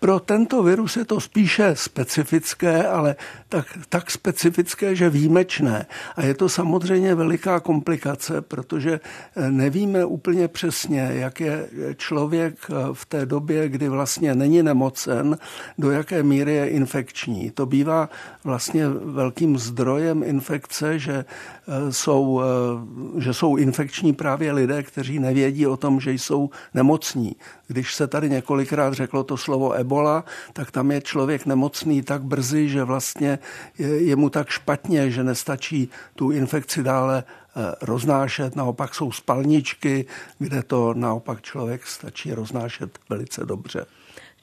Pro 0.01 0.21
tento 0.21 0.63
virus 0.63 0.97
je 0.97 1.05
to 1.05 1.21
spíše 1.21 1.77
specifické, 1.77 2.87
ale 2.87 3.17
tak, 3.49 3.67
tak 3.89 4.11
specifické, 4.11 4.97
že 4.97 5.11
výjimečné. 5.11 5.87
A 6.17 6.23
je 6.23 6.35
to 6.35 6.49
samozřejmě 6.49 7.15
veliká 7.15 7.61
komplikace, 7.61 8.43
protože 8.43 9.01
eh, 9.37 9.51
nevíme 9.51 10.05
úplně 10.05 10.49
přesně, 10.49 11.11
jak 11.13 11.41
je 11.41 11.69
člověk 11.97 12.55
eh, 12.71 12.75
v 12.93 13.07
té 13.07 13.27
době, 13.27 13.69
kdy 13.69 13.89
vlastně 13.89 14.35
není 14.35 14.63
nemocen, 14.63 15.39
do 15.79 15.91
jaké 15.91 16.23
míry 16.23 16.55
je 16.55 16.69
infekční. 16.69 17.51
To 17.51 17.67
bývá 17.67 18.09
vlastně 18.45 18.89
velkým 18.89 19.59
zdrojem 19.59 20.23
infekce, 20.23 20.99
že 20.99 21.13
eh, 21.15 21.25
jsou, 21.91 22.41
že 23.19 23.35
jsou 23.35 23.57
infekční 23.57 24.13
právě 24.13 24.53
lidé, 24.53 24.83
kteří 24.83 25.19
nevědí 25.19 25.67
o 25.67 25.77
tom, 25.77 26.01
že 26.01 26.13
jsou 26.13 26.51
nemocní. 26.75 27.37
Když 27.67 27.95
se 27.95 28.07
tady 28.07 28.31
několikrát 28.31 28.95
řeklo 28.95 29.25
to 29.25 29.37
slovo 29.37 29.73
ebola, 29.73 30.25
tak 30.53 30.71
tam 30.71 30.91
je 30.91 31.01
člověk 31.01 31.47
nemocný 31.47 32.03
tak 32.03 32.23
brzy, 32.23 32.69
že 32.69 32.85
vlastně 32.85 33.39
je, 33.79 34.03
je 34.03 34.17
mu 34.17 34.31
tak 34.31 34.49
špatně, 34.49 35.11
že 35.11 35.25
nestačí 35.25 35.89
tu 36.15 36.31
infekci 36.31 36.83
dále 36.83 37.25
eh, 37.27 37.75
roznášet. 37.83 38.57
Naopak 38.57 38.95
jsou 38.95 39.13
spalničky, 39.13 40.07
kde 40.39 40.63
to 40.63 40.95
naopak 40.95 41.43
člověk 41.43 41.87
stačí 41.87 42.35
roznášet 42.35 42.99
velice 43.09 43.45
dobře. 43.45 43.87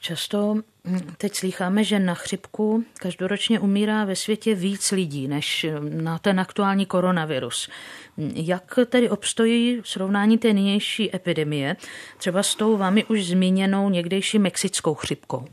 Často 0.04 0.54
hm, 0.84 0.98
teď 1.18 1.34
slycháme, 1.34 1.84
že 1.84 1.98
na 1.98 2.14
chřipku 2.14 2.84
každoročně 2.98 3.60
umírá 3.60 4.04
ve 4.04 4.16
světě 4.16 4.54
víc 4.54 4.90
lidí 4.92 5.28
než 5.28 5.66
na 5.80 6.18
ten 6.18 6.40
aktuální 6.40 6.86
koronavirus. 6.86 7.68
Jak 8.34 8.78
tedy 8.86 9.10
obstojí 9.10 9.80
srovnání 9.84 10.38
té 10.38 10.52
nynější 10.52 11.16
epidemie 11.16 11.76
třeba 12.18 12.42
s 12.42 12.54
tou 12.54 12.76
vámi 12.76 13.04
už 13.04 13.26
zmíněnou 13.26 13.90
někdejší 13.90 14.38
mexickou 14.38 14.94
chřipkou? 14.94 15.46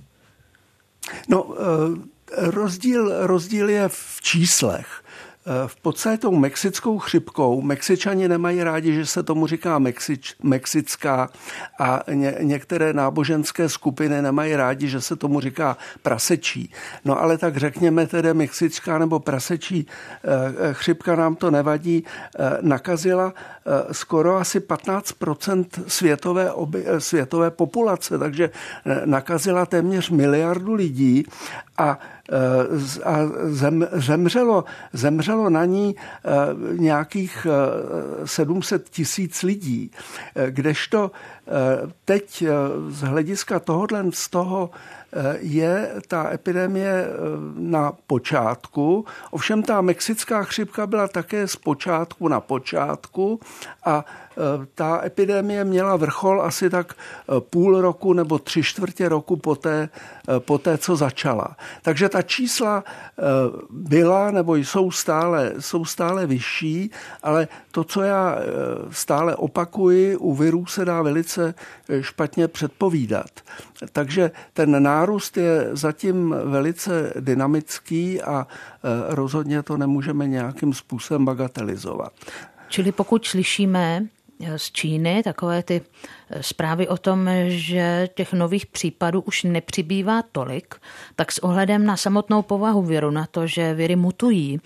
No, 1.29 1.55
eh, 1.57 2.51
rozdíl, 2.51 3.27
rozdíl 3.27 3.69
je 3.69 3.89
v 3.89 4.21
číslech. 4.21 5.03
Eh, 5.45 5.67
v 5.67 5.75
podstatě 5.75 6.17
tou 6.17 6.35
mexickou 6.35 6.99
chřipkou 6.99 7.61
Mexičani 7.61 8.27
nemají 8.27 8.63
rádi, 8.63 8.93
že 8.93 9.05
se 9.05 9.23
tomu 9.23 9.47
říká 9.47 9.79
Mexič, 9.79 10.35
mexická 10.43 11.29
a 11.79 12.03
ně, 12.13 12.35
některé 12.39 12.93
náboženské 12.93 13.69
skupiny 13.69 14.21
nemají 14.21 14.55
rádi, 14.55 14.87
že 14.87 15.01
se 15.01 15.15
tomu 15.15 15.39
říká 15.39 15.77
prasečí. 16.01 16.71
No 17.05 17.21
ale 17.21 17.37
tak 17.37 17.57
řekněme 17.57 18.07
tedy 18.07 18.33
mexická 18.33 18.97
nebo 18.97 19.19
prasečí 19.19 19.87
eh, 20.23 20.73
chřipka 20.73 21.15
nám 21.15 21.35
to 21.35 21.51
nevadí, 21.51 22.03
eh, 22.39 22.57
nakazila 22.61 23.33
skoro 23.91 24.37
asi 24.37 24.59
15% 24.59 25.65
světové, 25.87 26.51
oby, 26.51 26.85
světové 26.97 27.51
populace, 27.51 28.17
takže 28.17 28.49
nakazila 29.05 29.65
téměř 29.65 30.09
miliardu 30.09 30.73
lidí 30.73 31.25
a 31.77 31.99
a 33.03 33.17
zem, 33.43 33.87
zemřelo, 33.91 34.63
zemřelo 34.93 35.49
na 35.49 35.65
ní 35.65 35.95
eh, 35.95 36.29
nějakých 36.77 37.47
700 38.25 38.81
eh, 38.81 38.89
tisíc 38.89 39.43
lidí, 39.43 39.91
kdežto 40.49 41.11
teď 42.05 42.43
z 42.87 43.01
hlediska 43.01 43.59
tohohle 43.59 44.05
z 44.09 44.29
toho 44.29 44.69
je 45.39 45.91
ta 46.07 46.33
epidemie 46.33 47.07
na 47.55 47.91
počátku. 48.07 49.05
Ovšem 49.31 49.63
ta 49.63 49.81
mexická 49.81 50.43
chřipka 50.43 50.87
byla 50.87 51.07
také 51.07 51.47
z 51.47 51.55
počátku 51.55 52.27
na 52.27 52.39
počátku 52.39 53.39
a 53.85 54.05
Eh, 54.05 54.20
ta 54.75 55.05
epidemie 55.05 55.63
měla 55.63 55.95
vrchol 55.95 56.41
asi 56.41 56.69
tak 56.69 56.93
eh, 56.93 57.41
půl 57.41 57.81
roku 57.81 58.13
nebo 58.13 58.39
tři 58.39 58.63
čtvrtě 58.63 59.09
roku 59.09 59.37
poté, 59.37 59.89
eh, 60.29 60.39
poté 60.39 60.77
co 60.77 60.95
začala. 60.95 61.55
Takže 61.81 62.09
ta 62.09 62.21
čísla 62.21 62.83
byla 63.69 64.31
nebo 64.31 64.55
jsou 64.55 64.91
stále, 64.91 65.53
jsou 65.59 65.85
stále 65.85 66.27
vyšší, 66.27 66.91
ale 67.23 67.47
to, 67.71 67.83
co 67.83 68.01
já 68.01 68.37
stále 68.89 69.35
opakuji, 69.35 70.15
u 70.15 70.35
virů 70.35 70.65
se 70.65 70.85
dá 70.85 71.01
velice 71.01 71.53
špatně 72.01 72.47
předpovídat. 72.47 73.29
Takže 73.91 74.31
ten 74.53 74.83
nárůst 74.83 75.37
je 75.37 75.69
zatím 75.71 76.35
velice 76.43 77.13
dynamický 77.19 78.21
a 78.21 78.47
rozhodně 79.07 79.63
to 79.63 79.77
nemůžeme 79.77 80.27
nějakým 80.27 80.73
způsobem 80.73 81.25
bagatelizovat. 81.25 82.13
Čili 82.71 82.91
pokud 82.91 83.25
slyšíme 83.25 84.07
z 84.57 84.71
Číny, 84.71 85.23
takové 85.23 85.63
ty 85.63 85.81
eh, 86.29 86.43
zprávy 86.43 86.87
o 86.87 86.97
tom, 86.97 87.29
že 87.47 88.09
těch 88.13 88.33
nových 88.33 88.65
případů 88.65 89.21
už 89.21 89.43
nepřibývá 89.43 90.23
tolik, 90.31 90.75
tak 91.15 91.31
s 91.31 91.39
ohledem 91.39 91.85
na 91.85 91.97
samotnou 91.97 92.41
povahu 92.41 92.81
viru, 92.81 93.11
na 93.11 93.25
to, 93.25 93.47
že 93.47 93.73
viry 93.73 93.95
mutují, 93.95 94.59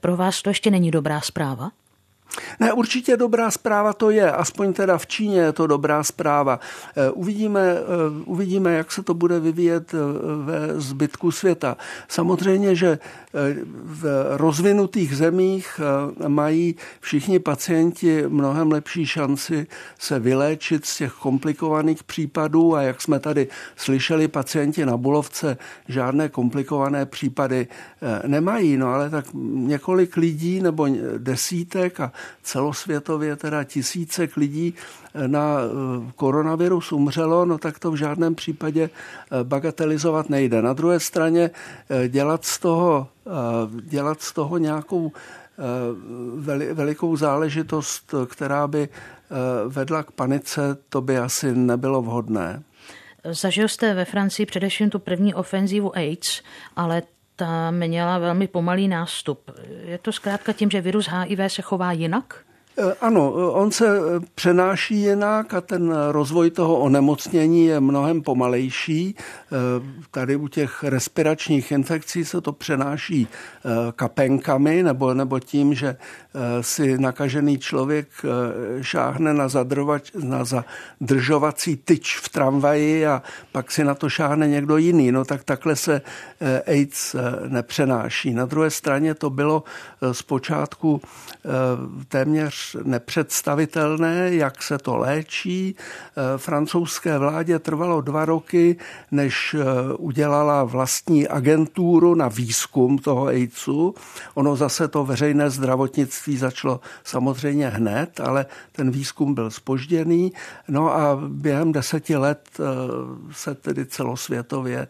pro 0.00 0.16
vás 0.16 0.42
to 0.42 0.50
ještě 0.50 0.70
není 0.70 0.90
dobrá 0.90 1.20
zpráva? 1.20 1.70
Ne, 2.60 2.72
určitě 2.72 3.16
dobrá 3.16 3.50
zpráva 3.50 3.92
to 3.92 4.10
je, 4.10 4.32
aspoň 4.32 4.72
teda 4.72 4.98
v 4.98 5.06
Číně 5.06 5.40
je 5.40 5.52
to 5.52 5.66
dobrá 5.66 6.02
zpráva. 6.02 6.60
Eh, 6.96 7.10
uvidíme, 7.10 7.60
eh, 7.60 7.82
uvidíme 8.24 8.72
jak 8.74 8.92
se 8.92 9.02
to 9.02 9.14
bude 9.14 9.40
vyvíjet 9.40 9.94
eh, 9.94 9.98
ve 10.44 10.80
zbytku 10.80 11.30
světa. 11.30 11.76
Samozřejmě, 12.08 12.74
že 12.74 12.98
v 13.84 14.26
rozvinutých 14.36 15.16
zemích 15.16 15.80
mají 16.28 16.74
všichni 17.00 17.38
pacienti 17.38 18.24
mnohem 18.28 18.72
lepší 18.72 19.06
šanci 19.06 19.66
se 19.98 20.18
vyléčit 20.18 20.86
z 20.86 20.96
těch 20.96 21.12
komplikovaných 21.12 22.04
případů 22.04 22.76
a 22.76 22.82
jak 22.82 23.00
jsme 23.00 23.20
tady 23.20 23.48
slyšeli, 23.76 24.28
pacienti 24.28 24.86
na 24.86 24.96
Bulovce 24.96 25.56
žádné 25.88 26.28
komplikované 26.28 27.06
případy 27.06 27.66
nemají, 28.26 28.76
no 28.76 28.88
ale 28.88 29.10
tak 29.10 29.24
několik 29.44 30.16
lidí 30.16 30.60
nebo 30.60 30.88
desítek 31.18 32.00
a 32.00 32.12
celosvětově 32.42 33.36
teda 33.36 33.64
tisícek 33.64 34.36
lidí 34.36 34.74
eh, 35.14 35.28
na 35.28 35.58
eh, 35.60 36.12
koronavirus 36.16 36.92
umřelo, 36.92 37.44
no 37.44 37.58
tak 37.58 37.78
to 37.78 37.90
v 37.90 37.96
žádném 37.96 38.34
případě 38.34 38.90
eh, 38.90 39.44
bagatelizovat 39.44 40.30
nejde. 40.30 40.62
Na 40.62 40.72
druhé 40.72 41.00
straně 41.00 41.50
dělat 42.08 42.44
z 42.44 42.58
toho, 42.58 43.08
dělat 43.82 44.22
z 44.22 44.32
toho 44.32 44.58
nějakou 44.58 45.12
velikou 46.72 47.16
záležitost, 47.16 48.14
která 48.26 48.66
by 48.66 48.88
vedla 49.66 50.02
k 50.02 50.10
panice, 50.10 50.76
to 50.88 51.00
by 51.00 51.18
asi 51.18 51.54
nebylo 51.54 52.02
vhodné. 52.02 52.62
Zažil 53.24 53.68
jste 53.68 53.94
ve 53.94 54.04
Francii 54.04 54.46
především 54.46 54.90
tu 54.90 54.98
první 54.98 55.34
ofenzívu 55.34 55.96
AIDS, 55.96 56.42
ale 56.76 57.02
ta 57.36 57.70
měla 57.70 58.18
velmi 58.18 58.48
pomalý 58.48 58.88
nástup. 58.88 59.50
Je 59.84 59.98
to 59.98 60.12
zkrátka 60.12 60.52
tím, 60.52 60.70
že 60.70 60.80
virus 60.80 61.08
HIV 61.08 61.38
se 61.46 61.62
chová 61.62 61.92
jinak? 61.92 62.45
Eh, 62.78 62.94
ano, 63.00 63.34
eh, 63.36 63.50
on 63.50 63.70
se 63.70 63.98
eh, 63.98 64.20
přenáší 64.34 65.00
jinak 65.00 65.54
a 65.54 65.60
ten 65.60 65.94
rozvoj 66.10 66.50
toho 66.50 66.78
onemocnění 66.78 67.66
je 67.66 67.80
mnohem 67.80 68.22
pomalejší. 68.22 69.16
Tady 70.10 70.36
u 70.36 70.48
těch 70.48 70.84
respiračních 70.84 71.72
infekcí 71.72 72.24
se 72.24 72.40
to 72.40 72.52
přenáší 72.52 73.28
kapenkami 73.96 74.82
nebo, 74.82 75.14
nebo 75.14 75.40
tím, 75.40 75.74
že 75.74 75.96
si 76.60 76.98
nakažený 76.98 77.58
člověk 77.58 78.08
šáhne 78.80 79.34
na, 79.34 79.48
zadrovač, 79.48 80.12
na 80.14 80.44
zadržovací 80.44 81.76
tyč 81.76 82.18
v 82.18 82.28
tramvaji 82.28 83.06
a 83.06 83.22
pak 83.52 83.70
si 83.70 83.84
na 83.84 83.94
to 83.94 84.08
šáhne 84.08 84.48
někdo 84.48 84.76
jiný. 84.76 85.12
No 85.12 85.24
tak 85.24 85.44
takhle 85.44 85.76
se 85.76 86.00
AIDS 86.66 87.16
nepřenáší. 87.48 88.34
Na 88.34 88.46
druhé 88.46 88.70
straně 88.70 89.14
to 89.14 89.30
bylo 89.30 89.64
zpočátku 90.12 91.00
téměř 92.08 92.65
nepředstavitelné, 92.82 94.34
jak 94.34 94.62
se 94.62 94.78
to 94.78 94.96
léčí. 94.96 95.76
Eh, 95.76 96.38
francouzské 96.38 97.18
vládě 97.18 97.58
trvalo 97.58 98.00
dva 98.00 98.24
roky, 98.24 98.76
než 99.10 99.54
eh, 99.54 99.64
udělala 99.98 100.64
vlastní 100.64 101.28
agenturu 101.28 102.14
na 102.14 102.28
výzkum 102.28 102.98
toho 102.98 103.26
AIDSu. 103.26 103.94
Ono 104.34 104.56
zase 104.56 104.88
to 104.88 105.04
veřejné 105.04 105.50
zdravotnictví 105.50 106.36
začalo 106.36 106.80
samozřejmě 107.04 107.68
hned, 107.68 108.20
ale 108.20 108.46
ten 108.72 108.90
výzkum 108.90 109.34
byl 109.34 109.50
spožděný. 109.50 110.32
No 110.68 110.94
a 110.94 111.18
během 111.28 111.72
deseti 111.72 112.16
let 112.16 112.48
eh, 112.60 112.62
se 113.32 113.54
tedy 113.54 113.86
celosvětově 113.86 114.88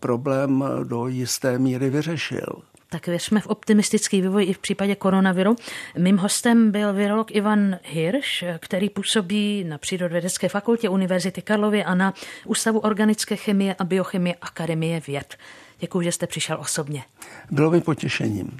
problém 0.00 0.64
do 0.84 1.06
jisté 1.06 1.58
míry 1.58 1.90
vyřešil. 1.90 2.62
Tak 2.90 3.06
věřme 3.06 3.40
v 3.40 3.46
optimistický 3.46 4.20
vývoj 4.20 4.44
i 4.44 4.52
v 4.52 4.58
případě 4.58 4.94
koronaviru. 4.94 5.56
Mým 5.98 6.16
hostem 6.16 6.70
byl 6.70 6.92
virolog 6.92 7.30
Ivan 7.30 7.78
Hirš, 7.84 8.44
který 8.58 8.90
působí 8.90 9.64
na 9.64 9.78
Přírodovědecké 9.78 10.48
fakultě 10.48 10.88
Univerzity 10.88 11.42
Karlovy 11.42 11.84
a 11.84 11.94
na 11.94 12.14
Ústavu 12.44 12.78
organické 12.78 13.36
chemie 13.36 13.74
a 13.78 13.84
biochemie 13.84 14.34
Akademie 14.40 15.00
věd. 15.06 15.36
Děkuji, 15.80 16.00
že 16.00 16.12
jste 16.12 16.26
přišel 16.26 16.56
osobně. 16.60 17.04
Bylo 17.50 17.70
mi 17.70 17.80
potěšením. 17.80 18.58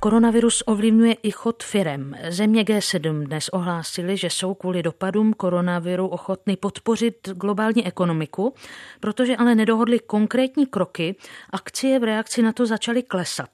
Koronavirus 0.00 0.62
ovlivňuje 0.66 1.12
i 1.22 1.30
chod 1.30 1.62
firem. 1.62 2.14
Země 2.28 2.62
G7 2.62 3.24
dnes 3.24 3.48
ohlásili, 3.48 4.16
že 4.16 4.30
jsou 4.30 4.54
kvůli 4.54 4.82
dopadům 4.82 5.32
koronaviru 5.32 6.08
ochotny 6.08 6.56
podpořit 6.56 7.28
globální 7.28 7.86
ekonomiku, 7.86 8.54
protože 9.00 9.36
ale 9.36 9.54
nedohodli 9.54 9.98
konkrétní 9.98 10.66
kroky, 10.66 11.16
akcie 11.50 11.98
v 11.98 12.04
reakci 12.04 12.42
na 12.42 12.52
to 12.52 12.66
začaly 12.66 13.02
klesat. 13.02 13.50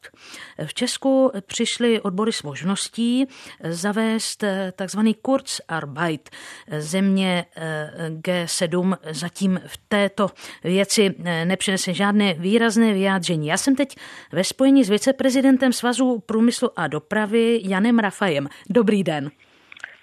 V 0.66 0.74
Česku 0.74 1.30
přišly 1.46 2.00
odbory 2.00 2.32
s 2.32 2.42
možností 2.42 3.26
zavést 3.68 4.44
takzvaný 4.76 5.14
Kurzarbeit. 5.14 6.30
Země 6.78 7.44
eh, 7.56 7.90
G7 8.10 8.96
zatím 9.10 9.60
v 9.66 9.78
této 9.88 10.28
věci 10.64 11.14
eh, 11.24 11.44
nepřinese 11.44 11.94
žádné 11.94 12.34
výrazné 12.34 12.92
vyjádření. 12.92 13.46
Já 13.46 13.56
jsem 13.56 13.76
teď 13.76 13.96
ve 14.32 14.44
spojení 14.44 14.84
s 14.84 14.88
viceprezidentem 14.88 15.72
svazu 15.72 16.22
průmyslu 16.34 16.70
a 16.76 16.86
dopravy 16.86 17.60
Janem 17.64 17.98
Rafajem. 17.98 18.48
Dobrý 18.70 19.04
den. 19.04 19.30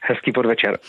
Hezký 0.01 0.31
podvečer. 0.31 0.79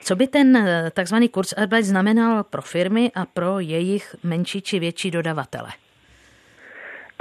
Co 0.00 0.16
by 0.16 0.26
ten 0.26 0.56
eh, 0.56 0.90
takzvaný 0.90 1.28
Kurzarbeit 1.28 1.84
znamenal 1.84 2.44
pro 2.44 2.62
firmy 2.62 3.10
a 3.14 3.24
pro 3.26 3.60
jejich 3.60 4.16
menší 4.22 4.62
či 4.62 4.78
větší 4.78 5.10
dodavatele? 5.10 5.68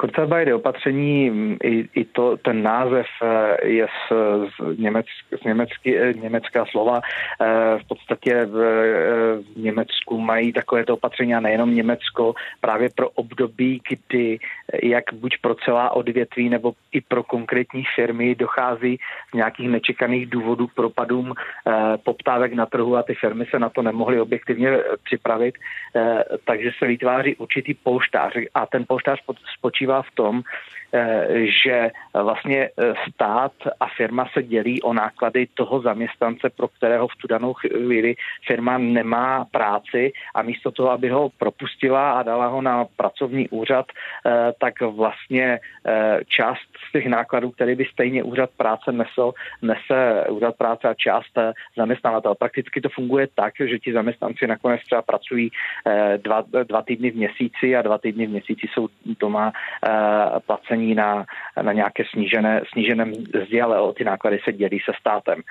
Kurzarbeit 0.01 0.47
je 0.47 0.55
opatření, 0.55 1.31
i, 1.63 1.89
i 1.95 2.05
to, 2.05 2.37
ten 2.37 2.63
název 2.63 3.05
eh, 3.23 3.67
je 3.67 3.87
z, 3.87 4.13
z, 4.49 4.79
německ, 4.79 5.07
z 5.41 5.43
německy, 5.43 5.99
eh, 5.99 6.13
německá 6.13 6.65
slova. 6.65 7.01
Eh, 7.41 7.79
v 7.83 7.87
podstatě 7.87 8.45
v, 8.45 8.55
v 9.55 9.57
Německu 9.57 10.17
mají 10.17 10.53
takovéto 10.53 10.93
opatření 10.93 11.35
a 11.35 11.39
nejenom 11.39 11.75
Německo 11.75 12.33
právě 12.61 12.89
pro 12.95 13.09
období, 13.09 13.81
kdy 13.89 14.39
jak 14.83 15.13
buď 15.13 15.37
pro 15.41 15.55
celá 15.55 15.89
odvětví 15.91 16.49
nebo 16.49 16.73
i 16.91 17.01
pro 17.01 17.23
konkrétní 17.23 17.83
firmy 17.95 18.35
dochází 18.35 18.97
z 19.31 19.33
nějakých 19.33 19.69
nečekaných 19.69 20.29
důvodů 20.29 20.67
k 20.67 20.73
propadům 20.73 21.33
poptávek 22.03 22.53
na 22.53 22.65
trhu 22.65 22.97
a 22.97 23.03
ty 23.03 23.13
firmy 23.13 23.45
se 23.45 23.59
na 23.59 23.69
to 23.69 23.81
nemohly 23.81 24.21
objektivně 24.21 24.77
připravit, 25.03 25.55
takže 26.45 26.71
se 26.79 26.87
vytváří 26.87 27.35
určitý 27.35 27.73
polštář 27.73 28.33
a 28.53 28.65
ten 28.65 28.85
polštář 28.87 29.19
spočívá 29.57 29.90
spočívá 29.91 30.01
v 30.01 30.11
tom, 30.15 30.33
že 31.63 31.91
vlastně 32.13 32.69
eh, 32.77 32.93
stát 33.09 33.51
a 33.79 33.87
firma 33.97 34.27
se 34.33 34.43
dělí 34.43 34.81
o 34.81 34.93
náklady 34.93 35.47
toho 35.53 35.81
zaměstnance, 35.81 36.49
pro 36.49 36.67
kterého 36.67 37.07
v 37.07 37.15
tu 37.15 37.27
danou 37.27 37.53
chvíli 37.53 38.15
firma 38.47 38.77
nemá 38.77 39.45
práci 39.51 40.11
a 40.35 40.41
místo 40.41 40.71
toho, 40.71 40.91
aby 40.91 41.09
ho 41.09 41.29
propustila 41.29 42.11
a 42.11 42.23
dala 42.23 42.47
ho 42.47 42.61
na 42.61 42.85
pracovní 42.95 43.49
úřad, 43.49 43.85
eh, 44.25 44.53
tak 44.59 44.81
vlastně 44.81 45.59
část 46.27 46.69
z 46.89 46.91
těch 46.91 47.05
nákladů, 47.05 47.51
které 47.51 47.75
by 47.75 47.85
stejně 47.85 48.23
úřad 48.23 48.49
práce 48.57 48.91
nesl, 48.91 49.33
nese 49.61 50.25
úřad 50.29 50.55
práce 50.55 50.87
a 50.87 50.93
část 50.93 51.39
zaměstnavatel. 51.77 52.35
Prakticky 52.35 52.81
to 52.81 52.89
funguje 52.89 53.27
tak, 53.35 53.53
že 53.59 53.79
ti 53.79 53.93
zaměstnanci 53.93 54.47
nakonec 54.47 54.81
třeba 54.85 55.01
pracují 55.01 55.51
dva, 56.17 56.43
dva 56.63 56.81
týdny 56.81 57.11
v 57.11 57.15
měsíci 57.15 57.75
a 57.75 57.81
dva 57.81 57.97
týdny 57.97 58.27
v 58.27 58.29
měsíci 58.29 58.67
jsou 58.73 58.87
doma 59.19 59.51
placení 60.45 60.80
nařízení 60.81 60.95
na, 60.95 61.25
na 61.61 61.73
nějaké 61.73 62.03
snížené, 62.11 62.61
sníženém 62.71 63.13
zdi, 63.45 63.61
ale 63.61 63.81
o 63.81 63.93
ty 63.93 64.03
náklady 64.03 64.39
se 64.43 64.53
dělí 64.53 64.79
se 64.79 64.91
státem. 64.99 65.41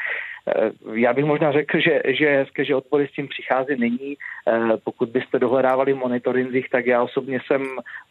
Eh, 0.48 0.70
já 0.94 1.12
bych 1.12 1.24
možná 1.24 1.52
řekl, 1.52 1.80
že, 1.80 2.02
že 2.18 2.24
je 2.24 2.38
hezké, 2.38 2.64
že 2.64 2.74
odpory 2.74 3.08
s 3.08 3.12
tím 3.12 3.28
přichází 3.28 3.76
nyní. 3.78 4.16
Eh, 4.16 4.76
pokud 4.84 5.08
byste 5.08 5.38
dohledávali 5.38 5.94
monitoringzích, 5.94 6.70
tak 6.70 6.86
já 6.86 7.02
osobně 7.02 7.38
jsem 7.46 7.62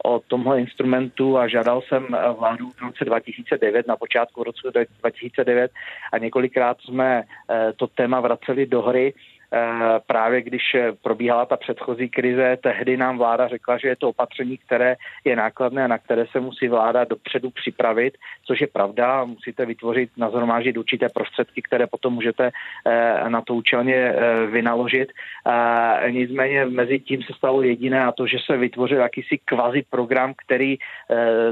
o 0.06 0.20
tomhle 0.20 0.60
instrumentu 0.60 1.38
a 1.38 1.48
žádal 1.48 1.82
jsem 1.82 2.08
vládu 2.40 2.70
v 2.70 2.82
roce 2.82 3.06
2009, 3.06 3.88
na 3.88 3.96
počátku 3.96 4.44
roku 4.44 4.70
2009 5.00 5.72
a 6.12 6.18
několikrát 6.18 6.78
jsme 6.82 7.24
eh, 7.24 7.74
to 7.76 7.88
téma 7.88 8.20
vraceli 8.20 8.66
do 8.66 8.82
hry. 8.82 9.14
Eh, 9.54 10.00
právě 10.08 10.42
když 10.42 10.76
probíhala 11.02 11.46
ta 11.46 11.58
předchozí 11.58 12.10
krize, 12.10 12.58
tehdy 12.64 12.98
nám 12.98 13.18
vláda 13.18 13.48
řekla, 13.48 13.78
že 13.78 13.88
je 13.88 13.96
to 13.96 14.10
opatření, 14.10 14.58
které 14.58 14.96
je 15.26 15.36
nákladné 15.36 15.84
a 15.84 15.88
na 15.88 15.98
které 15.98 16.26
se 16.32 16.40
musí 16.40 16.68
vláda 16.68 17.04
dopředu 17.04 17.50
připravit, 17.50 18.18
což 18.46 18.62
je 18.62 18.68
pravda. 18.68 19.26
Musíte 19.26 19.66
vytvořit, 19.66 20.10
nazormážit 20.18 20.78
určité 20.78 21.10
prostředky, 21.10 21.62
které 21.62 21.88
potom 21.88 22.14
můžete 22.14 22.52
eh, 22.86 23.30
na 23.30 23.42
to 23.42 23.56
účelně 23.56 23.96
eh, 23.96 24.46
vynaložit. 24.46 25.10
Nicméně 26.10 26.66
mezi 26.66 27.00
tím 27.00 27.24
se 27.24 27.34
stalo 27.34 27.62
jediné 27.62 28.04
a 28.06 28.12
to, 28.12 28.28
že 28.28 28.38
se 28.46 28.58
vytvořil 28.58 28.98
jakýsi 28.98 29.38
kvazi 29.46 29.84
program, 29.90 30.34
který 30.46 30.78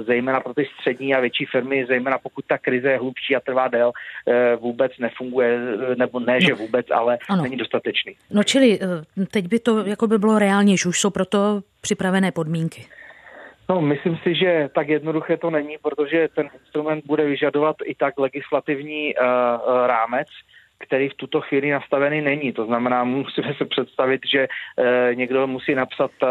zejména 0.05 0.39
pro 0.39 0.53
ty 0.53 0.69
střední 0.75 1.15
a 1.15 1.19
větší 1.19 1.45
firmy, 1.45 1.85
zejména 1.85 2.17
pokud 2.17 2.45
ta 2.45 2.57
krize 2.57 2.91
je 2.91 2.97
hlubší 2.97 3.35
a 3.35 3.39
trvá 3.39 3.67
dél, 3.67 3.91
vůbec 4.59 4.91
nefunguje, 4.99 5.59
nebo 5.95 6.19
ne, 6.19 6.41
že 6.41 6.53
vůbec, 6.53 6.85
ale 6.91 7.17
ano. 7.29 7.43
není 7.43 7.57
dostatečný 7.57 7.86
dostatečný. 7.87 8.15
No 8.31 8.43
čili 8.43 8.79
eh, 8.81 9.25
teď 9.31 9.47
by 9.47 9.59
to 9.59 9.85
jako 9.85 10.07
by 10.07 10.17
bylo 10.17 10.39
reálně, 10.39 10.77
že 10.77 10.89
už 10.89 10.99
jsou 10.99 11.09
proto 11.09 11.61
připravené 11.81 12.31
podmínky. 12.31 12.85
No, 13.69 13.81
myslím 13.81 14.17
si, 14.23 14.35
že 14.35 14.69
tak 14.75 14.87
jednoduché 14.87 15.37
to 15.37 15.49
není, 15.49 15.77
protože 15.81 16.27
ten 16.35 16.49
instrument 16.59 17.05
bude 17.05 17.25
vyžadovat 17.25 17.75
i 17.83 17.95
tak 17.95 18.19
legislativní 18.19 19.15
uh, 19.15 19.87
rámec, 19.87 20.27
který 20.79 21.09
v 21.09 21.13
tuto 21.13 21.41
chvíli 21.41 21.71
nastavený 21.71 22.21
není. 22.21 22.53
To 22.53 22.65
znamená, 22.65 23.03
musíme 23.03 23.53
se 23.53 23.65
představit, 23.65 24.21
že 24.31 24.47
uh, 24.47 25.15
někdo 25.15 25.47
musí 25.47 25.75
napsat 25.75 26.11
uh, 26.23 26.29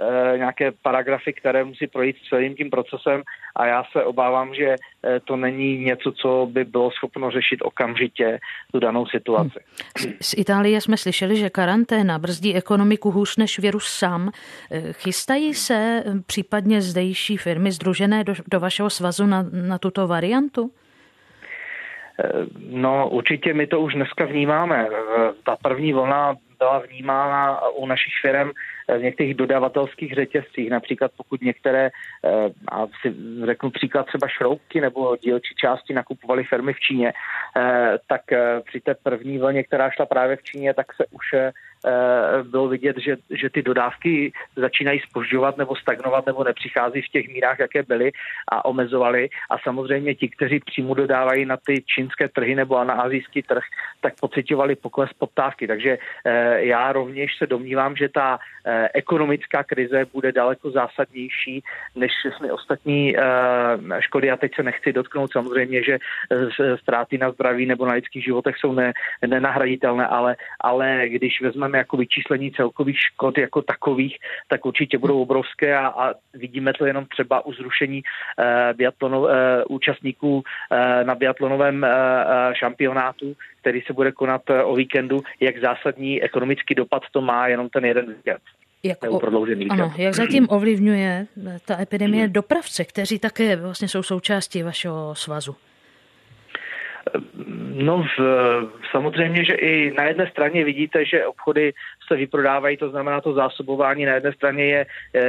Eh, 0.00 0.38
nějaké 0.38 0.72
paragrafy, 0.72 1.32
které 1.32 1.64
musí 1.64 1.86
projít 1.86 2.16
celým 2.28 2.54
tím 2.54 2.70
procesem 2.70 3.22
a 3.56 3.66
já 3.66 3.84
se 3.92 4.04
obávám, 4.04 4.54
že 4.54 4.76
eh, 5.04 5.20
to 5.20 5.36
není 5.36 5.78
něco, 5.78 6.12
co 6.12 6.48
by 6.52 6.64
bylo 6.64 6.90
schopno 6.90 7.30
řešit 7.30 7.62
okamžitě 7.62 8.38
tu 8.72 8.78
danou 8.78 9.06
situaci. 9.06 9.58
Z 10.20 10.34
Itálie 10.36 10.80
jsme 10.80 10.96
slyšeli, 10.96 11.36
že 11.36 11.50
karanténa 11.50 12.18
brzdí 12.18 12.54
ekonomiku 12.54 13.10
hůř 13.10 13.36
než 13.36 13.58
virus 13.58 13.86
sám. 13.88 14.30
Eh, 14.70 14.92
chystají 14.92 15.54
se 15.54 16.04
případně 16.26 16.82
zdejší 16.82 17.36
firmy 17.36 17.72
združené 17.72 18.24
do, 18.24 18.34
do 18.50 18.60
vašeho 18.60 18.90
svazu 18.90 19.26
na, 19.26 19.46
na 19.52 19.78
tuto 19.78 20.06
variantu? 20.06 20.70
No 22.70 23.08
určitě 23.08 23.54
my 23.54 23.66
to 23.66 23.80
už 23.80 23.94
dneska 23.94 24.24
vnímáme. 24.24 24.88
Ta 25.44 25.56
první 25.62 25.92
vlna 25.92 26.34
byla 26.58 26.78
vnímána 26.78 27.60
u 27.68 27.86
našich 27.86 28.12
firm 28.22 28.50
v 28.88 29.02
některých 29.02 29.34
dodavatelských 29.34 30.14
řetězcích, 30.14 30.70
například 30.70 31.10
pokud 31.16 31.42
některé, 31.42 31.90
eh, 32.24 32.30
a 32.72 32.86
si 32.86 33.14
řeknu 33.44 33.70
příklad 33.70 34.06
třeba 34.06 34.28
šroubky 34.28 34.80
nebo 34.80 35.16
dílčí 35.16 35.54
části 35.54 35.94
nakupovali 35.94 36.44
firmy 36.44 36.72
v 36.72 36.80
Číně, 36.80 37.12
eh, 37.56 37.98
tak 38.06 38.32
eh, 38.32 38.60
při 38.64 38.80
té 38.80 38.94
první 38.94 39.38
vlně, 39.38 39.64
která 39.64 39.90
šla 39.90 40.06
právě 40.06 40.36
v 40.36 40.42
Číně, 40.42 40.74
tak 40.74 40.94
se 40.94 41.04
už 41.10 41.34
Eh, 41.86 42.42
bylo 42.42 42.68
vidět, 42.68 42.96
že, 42.98 43.16
že 43.30 43.50
ty 43.50 43.62
dodávky 43.62 44.32
začínají 44.56 45.00
spožďovat 45.00 45.56
nebo 45.56 45.76
stagnovat 45.76 46.26
nebo 46.26 46.44
nepřichází 46.44 47.02
v 47.02 47.08
těch 47.08 47.28
mírách, 47.28 47.58
jaké 47.58 47.82
byly 47.82 48.12
a 48.48 48.64
omezovali. 48.64 49.28
A 49.50 49.58
samozřejmě 49.58 50.14
ti, 50.14 50.28
kteří 50.28 50.60
přímo 50.60 50.94
dodávají 50.94 51.44
na 51.44 51.56
ty 51.56 51.82
čínské 51.86 52.28
trhy 52.28 52.54
nebo 52.54 52.84
na 52.84 52.94
azijský 52.94 53.42
trh, 53.42 53.62
tak 54.00 54.14
pocitovali 54.20 54.76
pokles 54.76 55.12
poptávky. 55.12 55.66
Takže 55.66 55.98
eh, 56.24 56.64
já 56.64 56.92
rovněž 56.92 57.38
se 57.38 57.46
domnívám, 57.46 57.96
že 57.96 58.08
ta 58.08 58.38
eh, 58.66 58.75
ekonomická 58.94 59.64
krize 59.64 60.06
bude 60.12 60.32
daleko 60.32 60.70
zásadnější 60.70 61.62
než 61.94 62.12
všechny 62.12 62.50
ostatní 62.50 63.16
škody. 64.00 64.30
A 64.30 64.36
teď 64.36 64.54
se 64.54 64.62
nechci 64.62 64.92
dotknout 64.92 65.32
samozřejmě, 65.32 65.82
že 65.82 65.98
ztráty 66.76 67.18
na 67.18 67.30
zdraví 67.30 67.66
nebo 67.66 67.86
na 67.86 67.92
lidských 67.92 68.24
životech 68.24 68.56
jsou 68.56 68.72
ne, 68.72 68.92
nenahraditelné, 69.26 70.06
ale, 70.06 70.36
ale 70.60 71.08
když 71.08 71.40
vezmeme 71.40 71.78
jako 71.78 71.96
vyčíslení 71.96 72.52
celkových 72.52 72.98
škod 72.98 73.38
jako 73.38 73.62
takových, 73.62 74.18
tak 74.48 74.66
určitě 74.66 74.98
budou 74.98 75.22
obrovské 75.22 75.76
a, 75.76 75.86
a 75.86 76.14
vidíme 76.34 76.72
to 76.72 76.86
jenom 76.86 77.06
třeba 77.06 77.46
u 77.46 77.52
zrušení 77.52 78.02
uh, 78.02 78.76
biatlonov, 78.76 79.30
účastníků 79.68 80.42
na 81.02 81.14
biatlonovém 81.14 81.86
šampionátu, 82.52 83.36
který 83.60 83.80
se 83.80 83.92
bude 83.92 84.12
konat 84.12 84.42
o 84.64 84.74
víkendu, 84.74 85.22
jak 85.40 85.58
zásadní 85.58 86.22
ekonomický 86.22 86.74
dopad 86.74 87.02
to 87.12 87.20
má 87.20 87.48
jenom 87.48 87.68
ten 87.68 87.84
jeden 87.84 88.14
víkend. 88.14 88.40
Jak, 88.88 88.98
o, 89.08 89.20
ano, 89.70 89.92
jak 89.96 90.14
zatím 90.14 90.46
ovlivňuje 90.50 91.26
ta 91.64 91.80
epidemie 91.80 92.28
dopravce, 92.28 92.84
kteří 92.84 93.18
také 93.18 93.56
vlastně 93.56 93.88
jsou 93.88 94.02
součástí 94.02 94.62
vašeho 94.62 95.14
svazu? 95.14 95.56
No 97.74 98.06
v, 98.18 98.20
samozřejmě, 98.90 99.44
že 99.44 99.54
i 99.54 99.94
na 99.98 100.04
jedné 100.04 100.30
straně 100.30 100.64
vidíte, 100.64 101.04
že 101.04 101.26
obchody 101.26 101.72
se 102.08 102.16
vyprodávají, 102.16 102.76
to 102.76 102.90
znamená 102.90 103.20
to 103.20 103.32
zásobování 103.32 104.04
na 104.04 104.14
jedné 104.14 104.32
straně 104.32 104.64
je 104.64 104.86
e, 105.14 105.22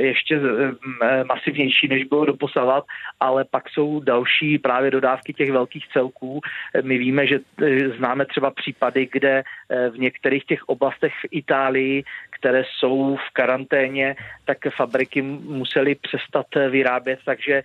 ještě 0.00 0.36
e, 0.36 1.24
masivnější, 1.24 1.88
než 1.88 2.04
bylo 2.04 2.24
doposavat, 2.24 2.84
ale 3.20 3.44
pak 3.44 3.68
jsou 3.68 4.00
další 4.00 4.58
právě 4.58 4.90
dodávky 4.90 5.32
těch 5.32 5.52
velkých 5.52 5.88
celků. 5.88 6.40
My 6.82 6.98
víme, 6.98 7.26
že 7.26 7.38
e, 7.62 7.88
známe 7.88 8.26
třeba 8.26 8.50
případy, 8.50 9.08
kde 9.12 9.42
v 9.90 9.98
některých 9.98 10.44
těch 10.44 10.68
oblastech 10.68 11.12
v 11.12 11.28
Itálii, 11.30 12.04
které 12.44 12.64
jsou 12.64 13.16
v 13.16 13.30
karanténě, 13.32 14.16
tak 14.44 14.58
fabriky 14.76 15.22
musely 15.22 15.94
přestat 15.94 16.46
vyrábět, 16.70 17.18
takže 17.24 17.62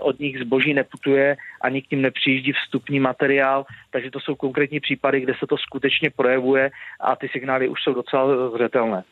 od 0.00 0.20
nich 0.20 0.38
zboží 0.38 0.74
neputuje, 0.74 1.36
ani 1.60 1.82
k 1.82 1.90
ním 1.90 2.02
nepřijíždí 2.02 2.52
vstupní 2.52 3.00
materiál, 3.00 3.64
takže 3.90 4.10
to 4.10 4.20
jsou 4.20 4.34
konkrétní 4.34 4.80
případy, 4.80 5.20
kde 5.20 5.34
se 5.38 5.46
to 5.46 5.56
skutečně 5.56 6.10
projevuje 6.10 6.70
a 7.00 7.16
ty 7.16 7.28
signály 7.28 7.68
už 7.68 7.82
jsou 7.82 7.94
docela 7.94 8.50
zřetelné. 8.50 9.02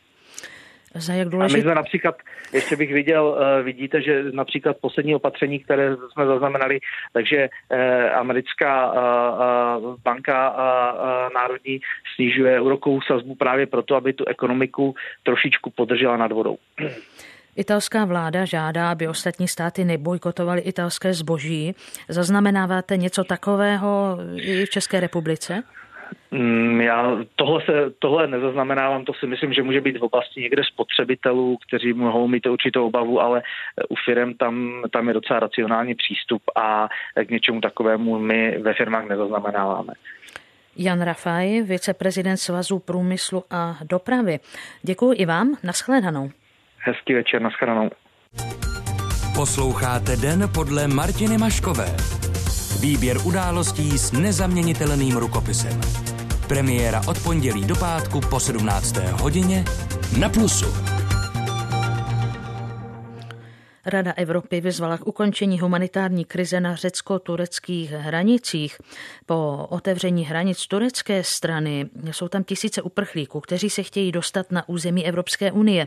Za 0.94 1.12
jak 1.12 1.28
důležit... 1.28 1.54
A 1.54 1.56
my 1.56 1.62
jsme 1.62 1.74
například, 1.74 2.16
ještě 2.52 2.76
bych 2.76 2.92
viděl, 2.92 3.24
uh, 3.24 3.64
vidíte, 3.64 4.02
že 4.02 4.24
například 4.32 4.76
poslední 4.80 5.14
opatření, 5.14 5.58
které 5.58 5.96
jsme 6.12 6.26
zaznamenali, 6.26 6.80
takže 7.12 7.48
uh, 7.48 7.78
americká 8.18 8.92
uh, 8.92 9.96
banka 10.04 10.56
národní 11.34 11.80
snižuje 12.14 12.60
úrokovou 12.60 13.00
sazbu 13.00 13.34
právě 13.34 13.66
proto, 13.66 13.96
aby 13.96 14.12
tu 14.12 14.24
ekonomiku 14.24 14.94
trošičku 15.22 15.70
podržela 15.70 16.16
nad 16.16 16.32
vodou. 16.32 16.56
Italská 17.56 18.04
vláda 18.04 18.44
žádá, 18.44 18.90
aby 18.90 19.08
ostatní 19.08 19.48
státy 19.48 19.84
nebojkotovaly 19.84 20.60
italské 20.60 21.14
zboží. 21.14 21.74
Zaznamenáváte 22.08 22.96
něco 22.96 23.24
takového 23.24 24.18
i 24.36 24.66
v 24.66 24.70
České 24.70 25.00
republice? 25.00 25.62
Mm, 26.30 26.80
já 26.80 27.18
tohle, 27.36 27.62
se, 27.64 27.72
tohle 27.98 28.26
nezaznamenávám, 28.26 29.04
to 29.04 29.12
si 29.14 29.26
myslím, 29.26 29.52
že 29.52 29.62
může 29.62 29.80
být 29.80 29.98
v 29.98 30.02
oblasti 30.02 30.40
někde 30.40 30.62
spotřebitelů, 30.64 31.58
kteří 31.68 31.92
mohou 31.92 32.28
mít 32.28 32.46
určitou 32.46 32.86
obavu, 32.86 33.20
ale 33.20 33.42
u 33.88 33.94
firm 34.04 34.34
tam, 34.34 34.82
tam 34.90 35.08
je 35.08 35.14
docela 35.14 35.40
racionální 35.40 35.94
přístup 35.94 36.42
a 36.56 36.88
k 37.26 37.30
něčemu 37.30 37.60
takovému 37.60 38.18
my 38.18 38.58
ve 38.58 38.74
firmách 38.74 39.08
nezaznamenáváme. 39.08 39.92
Jan 40.76 41.02
Rafaj, 41.02 41.62
viceprezident 41.62 42.38
Svazu 42.38 42.78
průmyslu 42.78 43.44
a 43.50 43.76
dopravy. 43.90 44.38
Děkuji 44.82 45.12
i 45.12 45.26
vám, 45.26 45.56
nashledanou. 45.64 46.30
Hezký 46.78 47.14
večer, 47.14 47.42
nashledanou. 47.42 47.90
Posloucháte 49.36 50.16
Den 50.16 50.48
podle 50.54 50.88
Martiny 50.88 51.38
Maškové. 51.38 51.86
Výběr 52.82 53.18
událostí 53.24 53.98
s 53.98 54.12
nezaměnitelným 54.12 55.16
rukopisem. 55.16 55.80
Premiéra 56.48 57.02
od 57.08 57.22
pondělí 57.22 57.64
do 57.64 57.76
pátku 57.76 58.20
po 58.20 58.40
17. 58.40 58.96
hodině 58.96 59.64
na 60.18 60.28
Plusu. 60.28 60.66
Rada 63.86 64.12
Evropy 64.12 64.60
vyzvala 64.60 64.98
k 64.98 65.06
ukončení 65.06 65.60
humanitární 65.60 66.24
krize 66.24 66.60
na 66.60 66.76
řecko-tureckých 66.76 67.90
hranicích. 67.90 68.78
Po 69.26 69.66
otevření 69.70 70.24
hranic 70.24 70.66
turecké 70.66 71.24
strany 71.24 71.90
jsou 72.10 72.28
tam 72.28 72.44
tisíce 72.44 72.82
uprchlíků, 72.82 73.40
kteří 73.40 73.70
se 73.70 73.82
chtějí 73.82 74.12
dostat 74.12 74.52
na 74.52 74.68
území 74.68 75.06
Evropské 75.06 75.52
unie. 75.52 75.86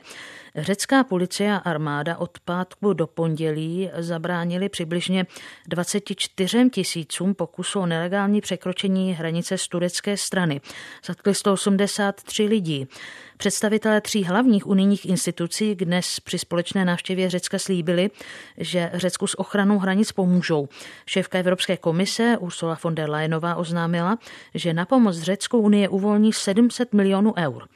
Řecká 0.57 1.03
policie 1.03 1.53
a 1.53 1.57
armáda 1.57 2.17
od 2.17 2.39
pátku 2.39 2.93
do 2.93 3.07
pondělí 3.07 3.89
zabránili 3.97 4.69
přibližně 4.69 5.25
24 5.67 6.69
tisícům 6.69 7.35
pokusů 7.35 7.79
o 7.79 7.85
nelegální 7.85 8.41
překročení 8.41 9.13
hranice 9.13 9.57
z 9.57 9.67
turecké 9.67 10.17
strany. 10.17 10.61
Zatkli 11.05 11.35
183 11.35 12.43
lidí. 12.43 12.87
Představitelé 13.37 14.01
tří 14.01 14.23
hlavních 14.23 14.67
unijních 14.67 15.05
institucí 15.05 15.75
dnes 15.75 16.19
při 16.19 16.39
společné 16.39 16.85
návštěvě 16.85 17.29
Řecka 17.29 17.59
slíbili, 17.59 18.09
že 18.57 18.91
Řecku 18.93 19.27
s 19.27 19.39
ochranou 19.39 19.79
hranic 19.79 20.11
pomůžou. 20.11 20.67
Šéfka 21.05 21.39
Evropské 21.39 21.77
komise 21.77 22.37
Ursula 22.39 22.77
von 22.83 22.95
der 22.95 23.09
Leyenová 23.09 23.55
oznámila, 23.55 24.17
že 24.53 24.73
na 24.73 24.85
pomoc 24.85 25.17
Řecku 25.17 25.59
Unie 25.59 25.89
uvolní 25.89 26.33
700 26.33 26.93
milionů 26.93 27.33
eur. 27.37 27.67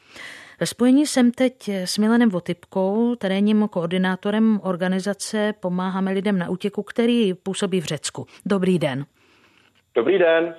Ve 0.60 0.66
spojení 0.66 1.06
jsem 1.06 1.32
teď 1.32 1.70
s 1.70 1.98
Milanem 1.98 2.30
Votypkou, 2.30 3.16
terénním 3.16 3.68
koordinátorem 3.68 4.60
organizace 4.64 5.54
Pomáháme 5.60 6.12
lidem 6.12 6.38
na 6.38 6.50
útěku, 6.50 6.84
který 6.84 7.34
působí 7.34 7.82
v 7.82 7.86
Řecku. 7.86 8.26
Dobrý 8.46 8.80
den. 8.80 9.06
Dobrý 9.96 10.20
den. 10.20 10.56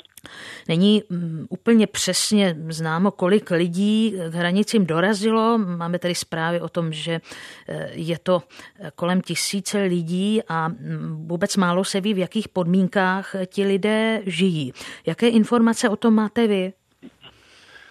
Není 0.68 1.02
mm, 1.08 1.46
úplně 1.50 1.86
přesně 1.86 2.56
známo, 2.68 3.10
kolik 3.10 3.50
lidí 3.50 4.14
k 4.30 4.34
hranicím 4.34 4.86
dorazilo. 4.86 5.58
Máme 5.58 5.98
tedy 5.98 6.14
zprávy 6.14 6.60
o 6.60 6.68
tom, 6.68 6.92
že 6.92 7.20
eh, 7.68 7.90
je 7.92 8.18
to 8.18 8.42
eh, 8.78 8.90
kolem 8.94 9.20
tisíce 9.20 9.82
lidí 9.82 10.42
a 10.48 10.68
mm, 10.68 11.26
vůbec 11.28 11.56
málo 11.56 11.84
se 11.84 12.00
ví, 12.00 12.14
v 12.14 12.18
jakých 12.18 12.48
podmínkách 12.48 13.34
ti 13.46 13.64
lidé 13.64 14.22
žijí. 14.26 14.72
Jaké 15.06 15.28
informace 15.28 15.88
o 15.88 15.96
tom 15.96 16.14
máte 16.14 16.46
vy? 16.46 16.72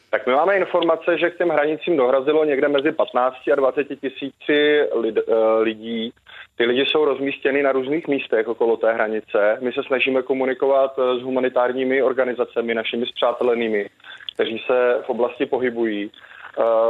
Tak 0.09 0.27
my 0.27 0.33
máme 0.33 0.57
informace, 0.57 1.17
že 1.17 1.29
k 1.29 1.37
těm 1.37 1.49
hranicím 1.49 1.97
dohrazilo 1.97 2.45
někde 2.45 2.67
mezi 2.67 2.91
15 2.91 3.35
a 3.51 3.55
20 3.55 3.83
tisíci 3.83 4.81
lid, 4.95 5.17
eh, 5.17 5.33
lidí. 5.61 6.13
Ty 6.57 6.65
lidi 6.65 6.85
jsou 6.85 7.05
rozmístěny 7.05 7.63
na 7.63 7.71
různých 7.71 8.07
místech 8.07 8.47
okolo 8.47 8.77
té 8.77 8.93
hranice. 8.93 9.57
My 9.61 9.73
se 9.73 9.83
snažíme 9.87 10.21
komunikovat 10.21 10.99
eh, 10.99 11.19
s 11.19 11.21
humanitárními 11.21 12.03
organizacemi, 12.03 12.73
našimi 12.73 13.05
zpřátelenými, 13.05 13.89
kteří 14.33 14.63
se 14.67 15.01
v 15.05 15.09
oblasti 15.09 15.45
pohybují. 15.45 16.11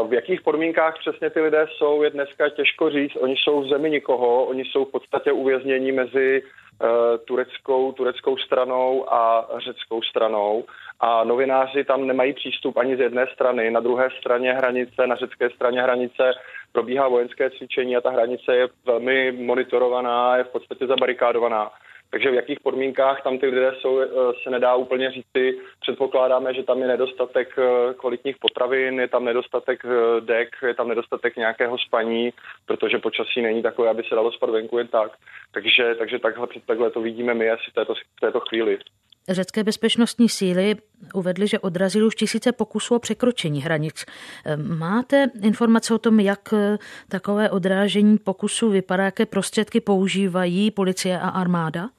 V 0.08 0.14
jakých 0.14 0.42
podmínkách 0.42 1.00
přesně 1.00 1.30
ty 1.30 1.42
lidé 1.42 1.68
jsou, 1.70 2.04
je 2.04 2.10
dneska 2.10 2.50
těžko 2.50 2.90
říct. 2.90 3.16
Oni 3.16 3.36
jsou 3.38 3.62
v 3.62 3.68
zemi 3.68 3.90
nikoho, 3.90 4.46
oni 4.46 4.66
jsou 4.66 4.86
v 4.86 4.92
podstatě 4.92 5.32
uvězněni 5.32 5.92
mezi 5.92 6.42
tureckou, 7.26 7.92
tureckou 7.92 8.38
stranou 8.38 9.13
a 9.13 9.48
řeckou 9.58 10.02
stranou 10.02 10.65
a 11.00 11.24
novináři 11.24 11.84
tam 11.84 12.08
nemají 12.08 12.34
přístup 12.34 12.78
ani 12.78 12.98
z 12.98 13.00
jedné 13.00 13.28
strany. 13.34 13.72
Na 13.72 13.80
druhé 13.80 14.10
straně 14.20 14.54
hranice, 14.54 15.08
na 15.08 15.15
řecké 15.15 15.50
straně 15.50 15.82
hranice 15.82 16.32
probíhá 16.72 17.08
vojenské 17.08 17.50
cvičení 17.50 17.98
a 17.98 18.02
ta 18.02 18.10
hranice 18.10 18.56
je 18.56 18.68
velmi 18.86 19.32
monitorovaná, 19.32 20.38
je 20.38 20.44
v 20.44 20.50
podstatě 20.50 20.88
zabarikádovaná. 20.88 21.72
Takže 22.12 22.32
v 22.32 22.34
jakých 22.34 22.60
podmínkách 22.60 23.24
tam 23.24 23.38
ty 23.38 23.45
lidé 23.45 23.72
jsou, 23.80 24.00
eh, 24.02 24.08
se 24.43 24.50
nedá 24.50 24.76
úplně 24.76 25.12
říci. 25.12 25.60
Předpokládáme, 25.82 26.54
že 26.54 26.63
tam 26.63 26.82
je 26.82 26.88
nedostatek 26.88 27.56
eh, 27.58 27.93
kvalitních 27.93 28.38
potravin, 28.38 29.00
je 29.00 29.08
tam 29.08 29.26
nedostatek 29.26 29.86
eh, 29.86 30.22
dek, 30.22 30.50
je 30.67 30.74
tam 30.74 30.88
nedostatek 30.88 31.36
nějakého 31.36 31.78
spaní, 31.78 32.34
protože 32.65 32.98
počasí 32.98 33.41
není 33.41 33.62
takové, 33.62 33.89
aby 33.89 34.04
se 34.04 34.15
dalo 34.15 34.32
spat 34.32 34.50
venku 34.50 34.78
jen 34.78 34.88
tak. 34.88 35.12
Takže, 35.52 35.95
takže 35.98 36.19
takhle, 36.19 36.48
takhle 36.65 36.91
to 36.91 37.02
vidíme 37.02 37.34
my 37.34 37.50
asi 37.50 37.72
v 37.72 37.74
této, 37.74 37.95
v 37.95 38.19
této 38.22 38.39
chvíli. 38.39 38.78
Řecké 39.30 39.63
bezpečnostní 39.63 40.30
síly 40.30 40.76
uvedly, 41.13 41.48
že 41.48 41.60
odrazili 41.60 42.06
už 42.06 42.15
tisíce 42.15 42.52
pokusů 42.52 42.95
o 42.95 43.00
překročení 43.00 43.62
hranic. 43.62 44.06
Máte 44.78 45.28
informace 45.43 45.93
o 45.93 45.98
tom, 45.98 46.19
jak 46.19 46.54
takové 47.10 47.50
odrážení 47.50 48.17
pokusů 48.17 48.69
vypadá, 48.69 49.04
jaké 49.04 49.26
prostředky 49.26 49.82
používají 49.82 50.72
policie 50.72 51.19
a 51.19 51.30
armáda? 51.30 51.89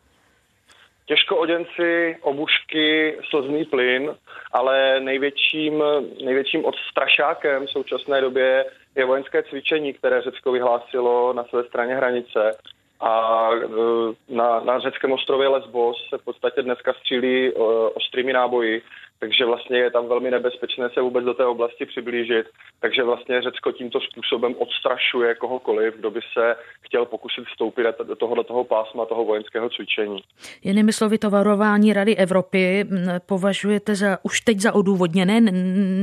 Těžkooděnci, 1.07 2.17
obušky, 2.21 3.19
slzný 3.31 3.65
plyn, 3.65 4.17
ale 4.53 5.01
největším, 5.01 5.85
největším 6.25 6.65
odstrašákem 6.65 7.67
v 7.67 7.71
současné 7.71 8.21
době 8.21 8.67
je 8.97 9.05
vojenské 9.05 9.43
cvičení, 9.43 9.93
které 9.93 10.23
Řecko 10.23 10.53
vyhlásilo 10.53 11.33
na 11.33 11.45
své 11.45 11.65
straně 11.65 11.95
hranice. 11.95 12.57
A 13.01 13.49
e, 13.55 14.35
na, 14.35 14.61
na 14.61 14.79
řeckém 14.79 15.13
ostrově 15.13 15.49
Lesbos 15.49 15.97
se 16.09 16.19
v 16.19 16.25
podstatě 16.25 16.63
dneska 16.63 16.93
střílí 16.93 17.49
e, 17.49 17.53
ostrými 17.95 18.33
náboji, 18.33 18.83
takže 19.21 19.45
vlastně 19.45 19.79
je 19.79 19.91
tam 19.91 20.09
velmi 20.09 20.31
nebezpečné 20.31 20.91
se 20.95 21.01
vůbec 21.01 21.25
do 21.25 21.35
té 21.35 21.47
oblasti 21.47 21.87
přiblížit. 21.87 22.47
Takže 22.81 23.03
vlastně 23.03 23.43
Řecko 23.43 23.73
tímto 23.73 24.01
způsobem 24.01 24.55
odstrašuje 24.59 25.35
kohokoliv, 25.35 25.95
kdo 25.97 26.11
by 26.11 26.21
se 26.33 26.57
chtěl 26.81 27.07
pokusit 27.07 27.45
vstoupit 27.45 27.87
do 28.05 28.17
toho, 28.17 28.35
do 28.35 28.43
toho 28.43 28.65
pásma 28.65 29.07
toho 29.07 29.25
vojenského 29.25 29.71
cvičení. 29.71 30.23
Jinými 30.63 30.93
slovy, 30.93 31.19
to 31.19 31.31
varování 31.31 31.93
Rady 31.93 32.17
Evropy 32.17 32.85
považujete 33.27 33.95
za, 33.95 34.19
už 34.23 34.41
teď 34.41 34.61
za 34.61 34.75
odůvodněné? 34.75 35.41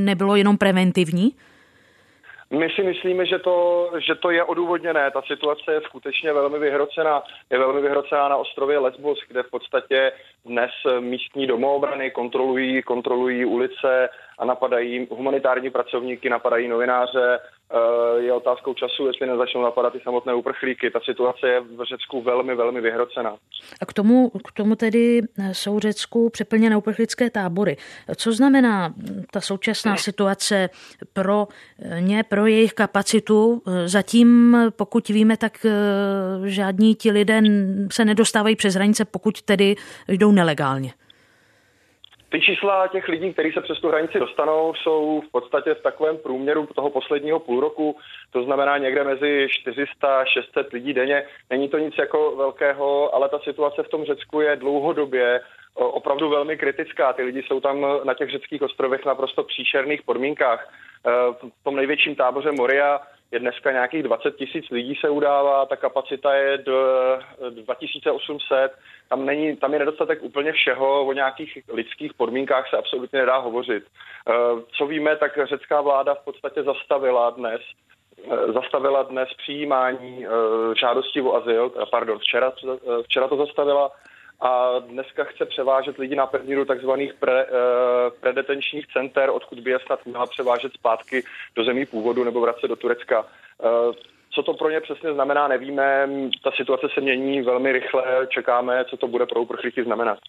Nebylo 0.06 0.36
jenom 0.36 0.58
preventivní? 0.58 1.32
My 2.52 2.70
si 2.70 2.84
myslíme, 2.84 3.26
že 3.26 3.40
to, 3.40 3.90
že 3.98 4.16
to 4.16 4.32
je 4.32 4.44
odůvodněné. 4.44 5.12
Ta 5.12 5.22
situace 5.22 5.74
je 5.74 5.82
skutečně 5.82 6.34
velmi 6.34 6.60
vyhrocená. 6.60 7.24
Je 7.50 7.60
velmi 7.60 7.82
vyhrocená 7.82 8.30
na 8.30 8.38
ostrově 8.38 8.80
Lesbos, 8.80 9.20
kde 9.28 9.44
v 9.44 9.50
podstatě 9.50 10.12
dnes 10.46 10.72
místní 11.00 11.48
domoobrany 11.48 12.12
kontrolují, 12.12 12.82
kontrolují 12.84 13.46
ulice 13.46 14.10
a 14.38 14.46
napadají 14.46 15.08
humanitární 15.12 15.70
pracovníky, 15.70 16.30
napadají 16.30 16.68
novináře, 16.68 17.40
je 18.18 18.34
otázkou 18.34 18.74
času, 18.74 19.08
jestli 19.08 19.28
nezačnou 19.28 19.62
napadat 19.62 19.96
i 19.96 20.00
samotné 20.00 20.34
uprchlíky. 20.34 20.92
Ta 20.92 21.00
situace 21.06 21.48
je 21.48 21.62
v 21.62 21.84
Řecku 21.84 22.22
velmi, 22.22 22.56
velmi 22.56 22.82
vyhrocená. 22.82 23.38
A 23.82 23.86
k 23.86 23.94
tomu, 23.94 24.30
k 24.30 24.52
tomu 24.52 24.76
tedy 24.76 25.22
jsou 25.52 25.76
v 25.76 25.80
Řecku 25.80 26.30
přeplněné 26.30 26.78
uprchlické 26.78 27.30
tábory. 27.30 27.78
Co 28.16 28.32
znamená 28.32 28.94
ta 29.32 29.42
současná 29.42 29.98
situace 29.98 30.70
pro 31.14 31.48
ně, 32.00 32.24
pro 32.24 32.46
jejich 32.46 32.74
kapacitu? 32.74 33.62
Zatím, 33.86 34.58
pokud 34.76 35.08
víme, 35.08 35.38
tak 35.38 35.66
eh, 35.66 35.70
žádní 36.50 36.96
ti 36.96 37.12
lidé 37.12 37.42
se 37.92 38.06
nedostávají 38.06 38.56
přes 38.56 38.76
hranice, 38.76 39.06
pokud 39.06 39.42
tedy 39.42 39.76
jdou 40.08 40.32
nelegálně. 40.32 40.94
Ty 42.30 42.42
čísla 42.42 42.88
těch 42.88 43.08
lidí, 43.08 43.34
kteří 43.34 43.52
se 43.52 43.62
přes 43.62 43.80
tu 43.80 43.88
hranici 43.88 44.20
dostanou, 44.20 44.74
jsou 44.74 45.22
v 45.28 45.32
podstatě 45.32 45.74
v 45.74 45.82
takovém 45.82 46.18
průměru 46.18 46.68
toho 46.76 46.90
posledního 46.90 47.40
půl 47.40 47.60
roku, 47.60 47.98
to 48.32 48.44
znamená 48.44 48.78
někde 48.78 49.04
mezi 49.04 49.48
400 49.50 50.20
a 50.20 50.26
600 50.26 50.74
lidí 50.74 50.94
denně. 50.94 51.24
Není 51.50 51.70
to 51.70 51.78
nic 51.78 51.96
jako 52.00 52.36
velkého, 52.36 53.16
ale 53.16 53.30
ta 53.30 53.40
situace 53.40 53.84
v 53.84 53.90
tom 53.90 54.06
Řecku 54.06 54.42
je 54.42 54.56
dlouhodobě 54.56 55.42
opravdu 55.78 56.30
velmi 56.30 56.58
kritická. 56.58 57.14
Ty 57.14 57.24
lidi 57.24 57.44
jsou 57.44 57.60
tam 57.60 57.86
na 58.04 58.14
těch 58.14 58.30
řeckých 58.30 58.62
ostrovech 58.62 59.06
naprosto 59.06 59.44
příšerných 59.44 60.04
podmínkách. 60.04 60.74
E, 61.06 61.12
v 61.50 61.64
tom 61.64 61.76
největším 61.76 62.16
táboře 62.16 62.52
Moria 62.52 63.02
je 63.32 63.40
dneska 63.40 63.72
nějakých 63.72 64.04
20 64.04 64.36
tisíc 64.36 64.70
lidí 64.70 64.96
se 64.96 65.10
udává, 65.10 65.66
ta 65.66 65.76
kapacita 65.76 66.34
je 66.34 66.58
do 66.58 66.98
2800, 67.50 68.72
tam, 69.10 69.26
není, 69.26 69.58
tam 69.58 69.74
je 69.74 69.80
nedostatek 69.80 70.24
úplně 70.24 70.52
všeho, 70.52 71.06
o 71.06 71.14
nějakých 71.14 71.60
lidských 71.70 72.14
podmínkách 72.14 72.70
se 72.70 72.78
absolutně 72.78 73.20
nedá 73.20 73.38
hovořit. 73.38 73.84
Eh, 73.84 74.34
co 74.78 74.86
víme, 74.86 75.16
tak 75.16 75.40
řecká 75.50 75.82
vláda 75.82 76.16
v 76.16 76.24
podstatě 76.24 76.64
zastavila 76.64 77.30
dnes 77.30 77.62
eh, 78.32 78.52
zastavila 78.52 79.04
dnes 79.04 79.30
přijímání 79.38 80.26
eh, 80.26 80.30
žádostí 80.80 81.22
o 81.22 81.36
azyl, 81.36 81.72
pardon, 81.92 82.20
včera, 82.20 82.52
včera 83.04 83.28
to 83.28 83.38
zastavila 83.38 83.92
a 84.40 84.80
dneska 84.80 85.24
chce 85.24 85.46
převážet 85.46 85.98
lidi 85.98 86.16
na 86.16 86.26
pevniru 86.26 86.66
takzvaných 86.66 87.14
pre, 87.14 87.46
predetenčních 88.20 88.88
center, 88.88 89.30
odkud 89.30 89.60
by 89.60 89.72
je 89.72 89.80
snad 89.86 90.06
měla 90.06 90.26
převážet 90.26 90.74
zpátky 90.74 91.24
do 91.56 91.64
zemí 91.64 91.86
původu 91.86 92.24
nebo 92.24 92.42
vracet 92.42 92.68
do 92.68 92.76
Turecka. 92.76 93.26
Co 94.32 94.44
to 94.44 94.54
pro 94.54 94.70
ně 94.70 94.82
přesně 94.82 95.14
znamená, 95.14 95.48
nevíme. 95.48 96.10
Ta 96.44 96.52
situace 96.52 96.88
se 96.94 97.02
mění 97.02 97.42
velmi 97.42 97.72
rychle, 97.72 98.28
čekáme, 98.30 98.86
co 98.86 98.98
to 98.98 99.08
bude 99.08 99.26
pro 99.26 99.42
uprchlíky 99.42 99.84
znamenat. 99.84 100.20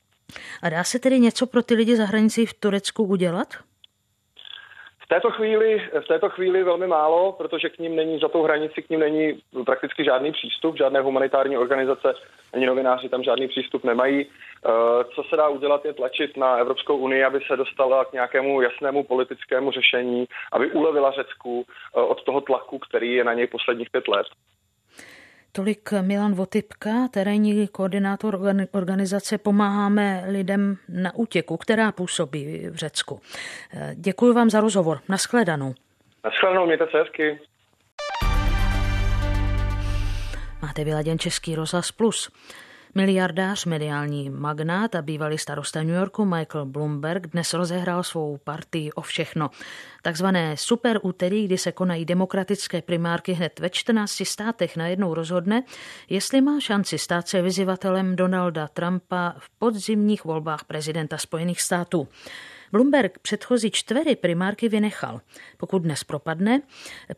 A 0.63 0.69
dá 0.69 0.85
se 0.85 0.99
tedy 0.99 1.21
něco 1.21 1.47
pro 1.47 1.63
ty 1.63 1.75
lidi 1.75 1.97
za 1.97 2.05
hranicí 2.05 2.47
v 2.47 2.55
Turecku 2.55 3.05
udělat? 3.05 3.49
V 5.09 5.15
této 5.15 5.31
chvíli, 5.31 5.91
v 6.01 6.09
této 6.09 6.29
chvíli 6.29 6.65
velmi 6.65 6.87
málo, 6.87 7.33
protože 7.33 7.69
k 7.69 7.79
ním 7.79 7.97
není, 7.97 8.19
za 8.19 8.29
tou 8.29 8.43
hranici 8.43 8.83
k 8.83 8.91
ním 8.91 9.01
není 9.01 9.43
prakticky 9.67 10.05
žádný 10.05 10.33
přístup, 10.33 10.77
žádné 10.77 11.01
humanitární 11.01 11.57
organizace 11.57 12.15
ani 12.53 12.67
novináři 12.67 13.09
tam 13.09 13.23
žádný 13.23 13.49
přístup 13.49 13.85
nemají. 13.85 14.27
Eh, 14.27 15.05
co 15.15 15.23
se 15.23 15.37
dá 15.37 15.49
udělat, 15.49 15.85
je 15.85 15.93
tlačit 15.93 16.37
na 16.37 16.57
Evropskou 16.57 16.97
unii, 16.97 17.25
aby 17.25 17.41
se 17.47 17.57
dostala 17.57 18.05
k 18.05 18.13
nějakému 18.13 18.61
jasnému 18.61 19.05
politickému 19.05 19.71
řešení, 19.71 20.27
aby 20.53 20.71
ulevila 20.71 21.11
Řecku 21.11 21.67
eh, 21.69 22.01
od 22.01 22.23
toho 22.25 22.41
tlaku, 22.41 22.79
který 22.79 23.15
je 23.15 23.25
na 23.25 23.35
něj 23.35 23.47
posledních 23.47 23.91
pět 23.91 24.09
let. 24.09 24.27
Tolik 25.53 25.93
Milan 26.01 26.35
Votypka, 26.35 27.09
terénní 27.11 27.69
koordinátor 27.69 28.41
organizace 28.73 29.39
Pomáháme 29.39 30.25
lidem 30.29 30.77
na 30.89 31.15
útěku, 31.15 31.57
která 31.57 31.93
působí 31.93 32.69
v 32.71 32.75
Řecku. 32.75 33.21
Eh, 33.75 33.95
děkuji 33.97 34.35
vám 34.35 34.51
za 34.51 34.61
rozhovor. 34.61 34.99
Naschledanou. 35.09 35.75
Naschledanou, 36.25 36.67
mějte 36.67 36.87
se 36.91 36.99
hezky. 36.99 37.41
Máte 40.63 40.85
vyladěn 40.85 41.19
Český 41.19 41.55
rozhlas 41.55 41.93
plus. 41.93 42.31
Miliardář, 42.99 43.65
mediální 43.65 44.31
magnát 44.31 44.95
a 44.95 45.03
bývalý 45.03 45.39
starosta 45.39 45.83
New 45.83 45.95
Yorku 45.95 46.25
Michael 46.25 46.67
Bloomberg 46.67 47.27
dnes 47.27 47.55
rozehrál 47.55 48.03
svou 48.03 48.37
partii 48.45 48.93
o 48.93 49.01
všechno. 49.01 49.51
Takzvané 50.03 50.57
super 50.57 51.01
úterý, 51.03 51.45
kdy 51.45 51.59
se 51.59 51.73
konají 51.73 52.05
demokratické 52.05 52.83
primárky 52.83 53.33
hned 53.33 53.61
ve 53.61 53.71
14 53.71 54.23
státech 54.25 54.77
najednou 54.77 55.15
rozhodne, 55.15 55.63
jestli 56.09 56.41
má 56.41 56.61
šanci 56.61 56.99
stát 56.99 57.29
se 57.29 57.43
vyzývatelem 57.43 58.17
Donalda 58.17 58.69
Trumpa 58.69 59.35
v 59.39 59.51
podzimních 59.59 60.25
volbách 60.25 60.65
prezidenta 60.65 61.19
Spojených 61.19 61.63
států. 61.63 62.09
Bloomberg 62.73 63.19
předchozí 63.19 63.71
čtvery 63.71 64.17
primárky 64.17 64.69
vynechal. 64.69 65.21
Pokud 65.57 65.79
dnes 65.79 66.05
propadne, 66.05 66.63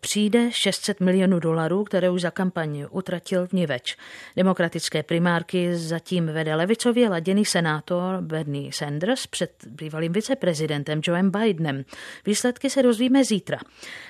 přijde 0.00 0.52
600 0.52 1.00
milionů 1.00 1.40
dolarů, 1.40 1.84
které 1.84 2.10
už 2.10 2.20
za 2.20 2.30
kampaň 2.30 2.86
utratil 2.90 3.46
v 3.46 3.52
Niveč. 3.52 3.96
Demokratické 4.36 5.02
primárky 5.02 5.76
zatím 5.76 6.26
vede 6.26 6.54
levicově 6.54 7.08
laděný 7.08 7.44
senátor 7.44 8.20
Bernie 8.20 8.72
Sanders 8.72 9.26
před 9.26 9.52
bývalým 9.66 10.12
viceprezidentem 10.12 11.00
Joeem 11.06 11.30
Bidenem. 11.30 11.84
Výsledky 12.26 12.70
se 12.70 12.82
dozvíme 12.82 13.24
zítra. 13.24 13.58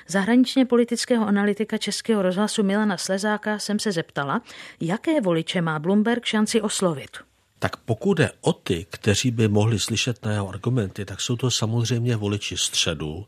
Zahraničně 0.09 0.67
politického 0.67 1.27
analytika 1.27 1.79
Českého 1.79 2.23
rozhlasu 2.23 2.63
Milana 2.63 2.97
Slezáka 2.97 3.59
jsem 3.59 3.79
se 3.79 3.93
zeptala, 3.93 4.43
jaké 4.81 5.21
voliče 5.21 5.61
má 5.61 5.79
Bloomberg 5.79 6.25
šanci 6.25 6.61
oslovit 6.61 7.30
tak 7.61 7.77
pokud 7.77 8.15
jde 8.15 8.31
o 8.41 8.53
ty, 8.53 8.87
kteří 8.91 9.31
by 9.31 9.49
mohli 9.49 9.79
slyšet 9.79 10.25
na 10.25 10.33
jeho 10.33 10.49
argumenty, 10.49 11.05
tak 11.05 11.21
jsou 11.21 11.37
to 11.37 11.51
samozřejmě 11.51 12.17
voliči 12.17 12.57
středu, 12.57 13.27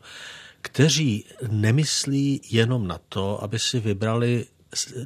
kteří 0.61 1.25
nemyslí 1.47 2.41
jenom 2.49 2.87
na 2.87 2.99
to, 3.09 3.43
aby 3.43 3.59
si 3.59 3.79
vybrali 3.79 4.45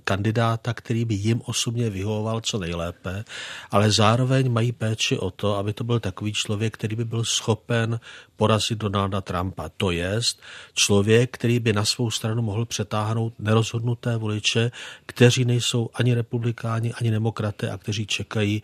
kandidáta, 0.03 0.73
který 0.73 1.05
by 1.05 1.15
jim 1.15 1.41
osobně 1.45 1.89
vyhovoval 1.89 2.41
co 2.41 2.59
nejlépe, 2.59 3.23
ale 3.71 3.91
zároveň 3.91 4.51
mají 4.51 4.71
péči 4.71 5.17
o 5.17 5.31
to, 5.31 5.55
aby 5.55 5.73
to 5.73 5.83
byl 5.83 5.99
takový 5.99 6.33
člověk, 6.33 6.73
který 6.73 6.95
by 6.95 7.05
byl 7.05 7.23
schopen 7.23 7.99
porazit 8.35 8.77
Donalda 8.77 9.21
Trumpa. 9.21 9.69
To 9.77 9.91
jest 9.91 10.41
člověk, 10.73 11.31
který 11.31 11.59
by 11.59 11.73
na 11.73 11.85
svou 11.85 12.11
stranu 12.11 12.41
mohl 12.41 12.65
přetáhnout 12.65 13.33
nerozhodnuté 13.39 14.17
voliče, 14.17 14.71
kteří 15.05 15.45
nejsou 15.45 15.89
ani 15.93 16.13
republikáni, 16.13 16.93
ani 16.93 17.11
demokraté 17.11 17.69
a 17.71 17.77
kteří 17.77 18.05
čekají 18.05 18.63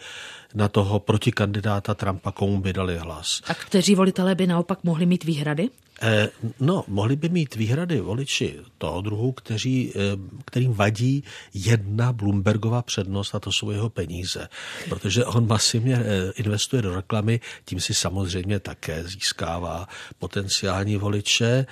na 0.53 0.67
toho 0.67 0.99
protikandidáta 0.99 1.93
Trumpa, 1.93 2.31
komu 2.31 2.61
by 2.61 2.73
dali 2.73 2.97
hlas. 2.97 3.41
A 3.47 3.53
kteří 3.53 3.95
volitelé 3.95 4.35
by 4.35 4.47
naopak 4.47 4.83
mohli 4.83 5.05
mít 5.05 5.23
výhrady? 5.23 5.69
Eh, 6.01 6.29
no, 6.60 6.84
mohli 6.88 7.15
by 7.15 7.29
mít 7.29 7.56
výhrady 7.56 7.99
voliči 7.99 8.60
toho 8.77 9.01
druhu, 9.01 9.32
kteří, 9.32 9.93
eh, 9.95 9.99
kterým 10.45 10.73
vadí 10.73 11.23
jedna 11.53 12.13
Bloombergova 12.13 12.82
přednost 12.82 13.36
a 13.36 13.39
to 13.39 13.51
jsou 13.51 13.71
jeho 13.71 13.89
peníze. 13.89 14.49
Protože 14.89 15.25
on 15.25 15.47
masivně 15.47 15.95
eh, 15.95 16.32
investuje 16.36 16.82
do 16.82 16.95
reklamy, 16.95 17.39
tím 17.65 17.79
si 17.79 17.93
samozřejmě 17.93 18.60
také 18.60 19.03
získává 19.03 19.88
potenciální 20.19 20.97
voliče. 20.97 21.65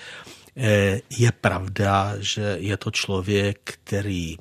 Je 1.18 1.32
pravda, 1.32 2.16
že 2.20 2.56
je 2.60 2.78
to 2.78 2.92
člověk, 2.92 3.78
který 3.84 4.38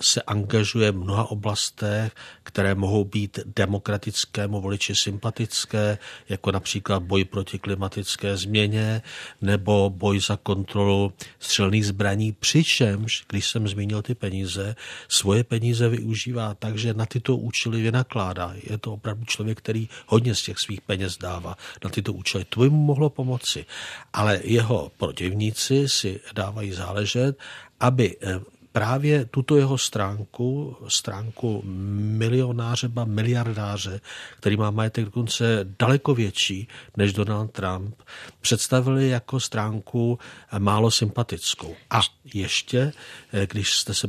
se 0.00 0.22
angažuje 0.22 0.92
v 0.92 0.96
mnoha 0.96 1.30
oblastech, 1.30 2.12
které 2.42 2.74
mohou 2.74 3.04
být 3.04 3.38
demokratickému 3.56 4.60
voliči 4.60 4.94
sympatické, 4.94 5.98
jako 6.28 6.52
například 6.52 7.02
boj 7.02 7.24
proti 7.24 7.58
klimatické 7.58 8.36
změně 8.36 9.02
nebo 9.40 9.90
boj 9.90 10.20
za 10.20 10.36
kontrolu 10.36 11.12
střelných 11.38 11.86
zbraní, 11.86 12.32
přičemž, 12.32 13.24
když 13.28 13.48
jsem 13.48 13.68
zmínil 13.68 14.02
ty 14.02 14.14
peníze, 14.14 14.76
svoje 15.08 15.44
peníze 15.44 15.88
využívá 15.88 16.54
tak, 16.54 16.78
že 16.78 16.94
na 16.94 17.06
tyto 17.06 17.36
účely 17.36 17.82
vynakládá. 17.82 18.54
Je 18.70 18.78
to 18.78 18.92
opravdu 18.92 19.24
člověk, 19.24 19.58
který 19.58 19.88
hodně 20.06 20.34
z 20.34 20.42
těch 20.42 20.58
svých 20.58 20.80
peněz 20.80 21.18
dává 21.18 21.56
na 21.84 21.90
tyto 21.90 22.12
účely. 22.12 22.44
To 22.44 22.60
by 22.60 22.70
mu 22.70 22.82
mohlo 22.82 23.10
pomoci. 23.10 23.66
Ale 24.12 24.40
jeho 24.44 24.92
protivníci 24.96 25.88
si 25.88 26.20
dávají 26.34 26.72
záležet, 26.72 27.38
aby 27.80 28.16
eh, 28.22 28.40
právě 28.76 29.24
tuto 29.24 29.56
jeho 29.56 29.78
stránku, 29.78 30.76
stránku 30.88 31.62
milionáře, 31.64 32.88
ba 32.88 33.04
miliardáře, 33.04 34.00
který 34.36 34.56
má 34.56 34.70
majetek 34.70 35.04
dokonce 35.04 35.66
daleko 35.78 36.14
větší 36.14 36.68
než 36.96 37.12
Donald 37.12 37.52
Trump, 37.52 37.94
představili 38.40 39.08
jako 39.08 39.40
stránku 39.40 40.18
málo 40.58 40.90
sympatickou. 40.90 41.74
A 41.90 42.00
ještě, 42.34 42.92
eh, 43.32 43.46
když 43.46 43.72
jste 43.72 43.94
se 43.94 44.08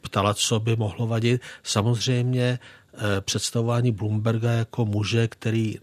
ptala, 0.00 0.34
co 0.34 0.60
by 0.60 0.76
mohlo 0.76 1.06
vadit, 1.06 1.42
samozřejmě 1.62 2.58
eh, 2.94 3.20
představování 3.20 3.90
Bloomberga 3.90 4.50
jako 4.50 4.84
muže, 4.84 5.28
který 5.28 5.78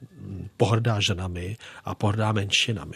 pohrdá 0.58 1.00
ženami 1.00 1.58
a 1.86 1.96
pohrdá 1.96 2.32
menšinami. 2.32 2.96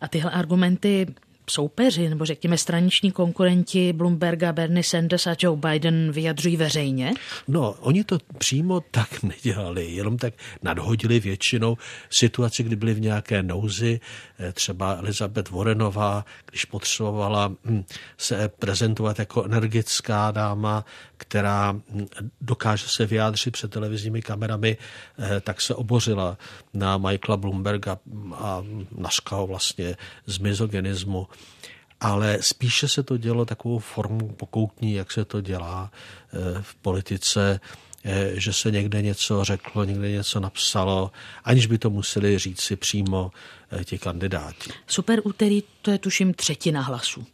A 0.00 0.08
tyhle 0.08 0.30
argumenty 0.30 1.14
soupeři 1.50 2.08
nebo 2.08 2.24
řekněme 2.24 2.58
straniční 2.58 3.12
konkurenti 3.12 3.92
Bloomberga, 3.92 4.52
Bernie 4.52 4.84
Sanders 4.84 5.26
a 5.26 5.36
Joe 5.40 5.56
Biden 5.56 6.12
vyjadřují 6.12 6.56
veřejně? 6.56 7.12
No, 7.48 7.72
oni 7.80 8.04
to 8.04 8.18
přímo 8.38 8.80
tak 8.80 9.22
nedělali, 9.22 9.86
jenom 9.86 10.18
tak 10.18 10.34
nadhodili 10.62 11.20
většinou 11.20 11.76
situaci, 12.10 12.62
kdy 12.62 12.76
byli 12.76 12.94
v 12.94 13.00
nějaké 13.00 13.42
nouzi, 13.42 14.00
eh, 14.38 14.52
třeba 14.52 14.92
Elizabeth 14.94 15.50
Warrenová, 15.50 16.24
když 16.50 16.64
potřebovala 16.64 17.52
hm, 17.64 17.84
se 18.18 18.48
prezentovat 18.48 19.18
jako 19.18 19.44
energická 19.44 20.30
dáma, 20.30 20.84
která 21.16 21.72
hm, 21.72 22.06
dokáže 22.40 22.88
se 22.88 23.06
vyjádřit 23.06 23.50
před 23.50 23.70
televizními 23.70 24.22
kamerami, 24.22 24.76
eh, 25.18 25.40
tak 25.40 25.60
se 25.60 25.74
obořila 25.74 26.38
na 26.74 26.98
Michaela 26.98 27.36
Bloomberga 27.36 27.98
a 28.34 28.64
naška 28.98 29.36
ho 29.36 29.46
vlastně 29.46 29.96
z 30.26 30.38
mizogenismu 30.38 31.26
ale 32.00 32.38
spíše 32.40 32.88
se 32.88 33.02
to 33.02 33.16
dělo 33.16 33.44
takovou 33.44 33.78
formou 33.78 34.28
pokoutní, 34.28 34.94
jak 34.94 35.12
se 35.12 35.24
to 35.24 35.40
dělá 35.40 35.90
eh, 35.92 36.62
v 36.62 36.74
politice, 36.74 37.60
eh, 38.04 38.30
že 38.34 38.52
se 38.52 38.70
někde 38.70 39.02
něco 39.02 39.44
řeklo, 39.44 39.84
někde 39.84 40.10
něco 40.10 40.40
napsalo, 40.40 41.10
aniž 41.44 41.66
by 41.66 41.78
to 41.78 41.90
museli 41.90 42.38
říct 42.38 42.60
si 42.60 42.76
přímo 42.76 43.30
eh, 43.70 43.84
ti 43.84 43.98
kandidáti. 43.98 44.70
Super 44.86 45.20
úterý, 45.24 45.62
to 45.82 45.90
je 45.90 45.98
tuším 45.98 46.34
třetina 46.34 46.82
hlasů. 46.82 47.26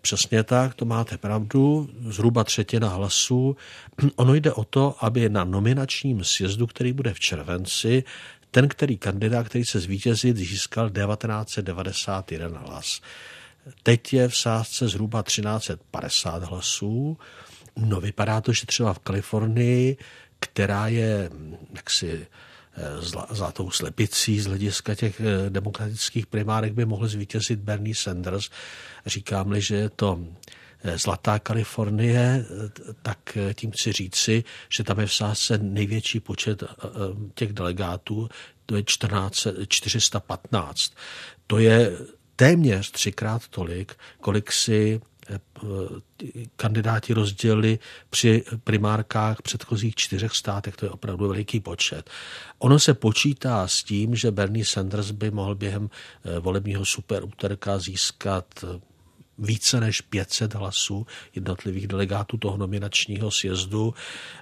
Přesně 0.00 0.42
tak, 0.42 0.74
to 0.74 0.84
máte 0.84 1.18
pravdu, 1.18 1.90
zhruba 2.08 2.44
třetina 2.44 2.88
hlasů. 2.88 3.56
Ono 4.16 4.34
jde 4.34 4.52
o 4.52 4.64
to, 4.64 5.04
aby 5.04 5.28
na 5.28 5.44
nominačním 5.44 6.24
sjezdu, 6.24 6.66
který 6.66 6.92
bude 6.92 7.14
v 7.14 7.20
červenci, 7.20 8.04
ten, 8.54 8.68
který 8.68 8.98
kandidát, 8.98 9.48
který 9.48 9.64
se 9.64 9.80
zvítězit, 9.80 10.36
získal 10.36 10.90
1991 10.90 12.58
hlas. 12.58 13.00
Teď 13.82 14.12
je 14.12 14.28
v 14.28 14.36
sázce 14.36 14.88
zhruba 14.88 15.22
1350 15.22 16.42
hlasů. 16.42 17.18
No 17.76 18.00
vypadá 18.00 18.40
to, 18.40 18.52
že 18.52 18.66
třeba 18.66 18.94
v 18.94 18.98
Kalifornii, 18.98 19.96
která 20.40 20.88
je 20.88 21.30
jaksi 21.74 22.26
eh, 22.76 22.82
zlatou 23.30 23.70
slepicí 23.70 24.40
z 24.40 24.46
hlediska 24.46 24.94
těch 24.94 25.20
eh, 25.20 25.50
demokratických 25.50 26.26
primárek 26.26 26.72
by 26.72 26.84
mohl 26.84 27.08
zvítězit 27.08 27.58
Bernie 27.58 27.94
Sanders. 27.94 28.50
Říkám-li, 29.06 29.60
že 29.60 29.76
je 29.76 29.88
to 29.88 30.20
Zlatá 30.84 31.38
Kalifornie, 31.38 32.16
eh, 32.16 32.94
tak 33.02 33.36
eh, 33.36 33.54
tím 33.54 33.70
chci 33.70 33.92
říci, 33.92 34.44
že 34.76 34.84
tam 34.84 35.00
je 35.00 35.06
v 35.06 35.14
sázce 35.14 35.58
největší 35.58 36.20
počet 36.20 36.62
těch 37.34 37.52
delegátů, 37.52 38.28
to 38.66 38.76
je 38.76 38.82
14, 38.86 39.46
415. 39.68 40.92
To 41.46 41.58
je 41.58 41.92
téměř 42.36 42.90
třikrát 42.90 43.48
tolik, 43.48 43.94
kolik 44.20 44.52
si 44.52 45.00
kandidáti 46.56 47.14
rozdělili 47.14 47.78
při 48.10 48.44
primárkách 48.64 49.42
předchozích 49.42 49.94
čtyřech 49.94 50.32
státech, 50.32 50.76
to 50.76 50.86
je 50.86 50.90
opravdu 50.90 51.28
veliký 51.28 51.60
počet. 51.60 52.10
Ono 52.58 52.78
se 52.78 52.94
počítá 52.94 53.68
s 53.68 53.82
tím, 53.82 54.14
že 54.14 54.30
Bernie 54.30 54.64
Sanders 54.64 55.10
by 55.10 55.30
mohl 55.30 55.54
během 55.54 55.90
volebního 56.40 56.84
superúterka 56.84 57.78
získat 57.78 58.64
více 59.38 59.80
než 59.80 60.00
500 60.00 60.54
hlasů 60.54 61.06
jednotlivých 61.34 61.86
delegátů 61.86 62.36
toho 62.36 62.56
nominačního 62.56 63.30
sjezdu, 63.30 63.94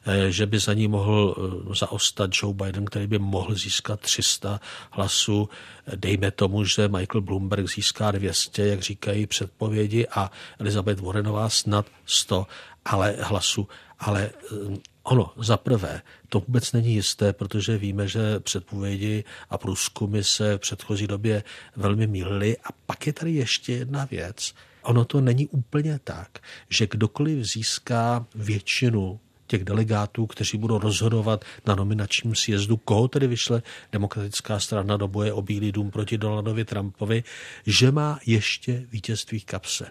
eh, 0.07 0.31
že 0.31 0.47
by 0.47 0.59
za 0.59 0.73
ní 0.73 0.89
mohl 0.89 1.35
eh, 1.71 1.75
zaostat 1.75 2.31
Joe 2.43 2.55
Biden, 2.55 2.85
který 2.85 3.07
by 3.07 3.19
mohl 3.19 3.55
získat 3.55 4.01
300 4.01 4.61
hlasů. 4.91 5.49
Dejme 5.97 6.31
tomu, 6.31 6.65
že 6.65 6.89
Michael 6.89 7.21
Bloomberg 7.21 7.69
získá 7.69 8.11
200, 8.11 8.67
jak 8.67 8.81
říkají 8.81 9.27
předpovědi, 9.27 10.07
a 10.07 10.31
Elizabeth 10.59 11.01
Warrenová 11.01 11.49
snad 11.49 11.87
100 12.07 12.47
ale 12.85 13.17
hlasů. 13.21 13.69
Ale 13.99 14.31
eh, 14.53 14.77
Ono, 15.05 15.33
za 15.37 15.57
prvé, 15.57 16.03
to 16.29 16.41
vůbec 16.41 16.73
není 16.73 16.95
jisté, 16.95 17.33
protože 17.33 17.79
víme, 17.79 18.09
že 18.09 18.41
předpovědi 18.41 19.25
a 19.51 19.59
průzkumy 19.59 20.25
se 20.25 20.57
v 20.57 20.59
předchozí 20.59 21.07
době 21.07 21.43
velmi 21.77 22.07
mýlily. 22.07 22.57
A 22.65 22.69
pak 22.87 23.07
je 23.07 23.13
tady 23.13 23.33
ještě 23.33 23.73
jedna 23.73 24.05
věc– 24.05 24.55
ono 24.83 25.05
to 25.05 25.21
není 25.21 25.49
úplně 25.49 26.01
tak, 26.05 26.29
že 26.69 26.87
kdokoliv 26.87 27.45
získá 27.45 28.27
většinu 28.35 29.21
těch 29.47 29.65
delegátů, 29.65 30.27
kteří 30.27 30.59
budou 30.59 30.79
rozhodovat 30.79 31.45
na 31.67 31.75
nominačním 31.75 32.35
sjezdu, 32.35 32.77
koho 32.77 33.09
tedy 33.09 33.27
vyšle 33.27 33.63
demokratická 33.93 34.61
strana 34.61 34.97
do 34.97 35.09
boje 35.09 35.33
o 35.33 35.43
Bílý 35.43 35.73
dům 35.73 35.91
proti 35.91 36.19
Donaldovi 36.19 36.65
Trumpovi, 36.65 37.25
že 37.67 37.93
má 37.93 38.19
ještě 38.27 38.87
vítězství 38.91 39.39
v 39.39 39.45
kapse. 39.45 39.91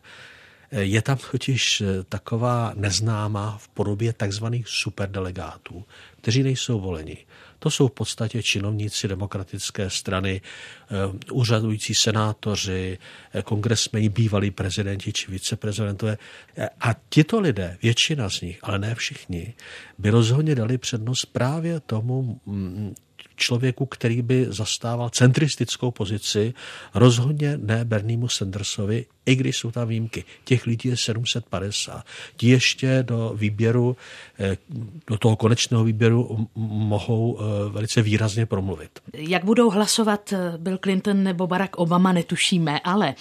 Je 0.72 1.02
tam 1.02 1.18
totiž 1.32 1.84
taková 2.10 2.74
neznámá 2.76 3.58
v 3.58 3.68
podobě 3.68 4.14
takzvaných 4.14 4.68
superdelegátů, 4.68 5.86
kteří 6.22 6.44
nejsou 6.44 6.80
voleni. 6.80 7.18
To 7.60 7.70
jsou 7.70 7.88
v 7.88 7.92
podstatě 7.92 8.44
činovníci 8.44 9.08
demokratické 9.08 9.90
strany, 9.90 10.42
eh, 10.42 10.96
úřadující 11.32 11.96
senátoři, 11.96 12.98
eh, 13.34 13.42
kongresmeni, 13.42 14.10
bývalí 14.10 14.52
prezidenti 14.52 15.14
či 15.14 15.32
viceprezidentové. 15.32 16.18
A 16.80 16.96
tito 17.10 17.40
lidé, 17.40 17.78
většina 17.84 18.30
z 18.30 18.42
nich, 18.42 18.60
ale 18.62 18.80
ne 18.80 18.96
všichni, 18.96 19.54
by 19.98 20.10
rozhodně 20.10 20.56
dali 20.56 20.78
přednost 20.78 21.26
právě 21.26 21.80
tomu 21.80 22.42
mm, 22.46 22.96
člověku, 23.36 23.86
který 23.86 24.22
by 24.22 24.46
zastával 24.50 25.10
centristickou 25.10 25.92
pozici, 25.92 26.54
rozhodně 26.94 27.58
ne 27.58 27.86
Berniemu 27.86 28.28
Sandersovi, 28.28 29.06
i 29.26 29.36
když 29.36 29.58
jsou 29.58 29.72
tam 29.72 29.88
výjimky. 29.88 30.24
Těch 30.44 30.66
lidí 30.66 30.90
je 30.90 30.98
750. 30.98 32.04
Ti 32.38 32.50
ještě 32.50 33.04
do 33.08 33.34
výběru, 33.36 33.98
eh, 34.40 34.58
do 35.08 35.18
toho 35.18 35.36
konečného 35.36 35.84
výběru 35.84 36.48
mohou 36.56 37.40
eh, 37.40 37.70
velice 37.70 38.02
výrazně 38.02 38.46
promluvit. 38.46 39.00
Jak 39.14 39.46
budou 39.46 39.70
hlasovat 39.70 40.34
eh, 40.34 40.54
Bill 40.58 40.78
Clinton 40.78 41.24
nebo 41.24 41.48
Barack 41.48 41.78
Obama, 41.78 42.12
netušíme, 42.12 42.80
ale 42.80 43.16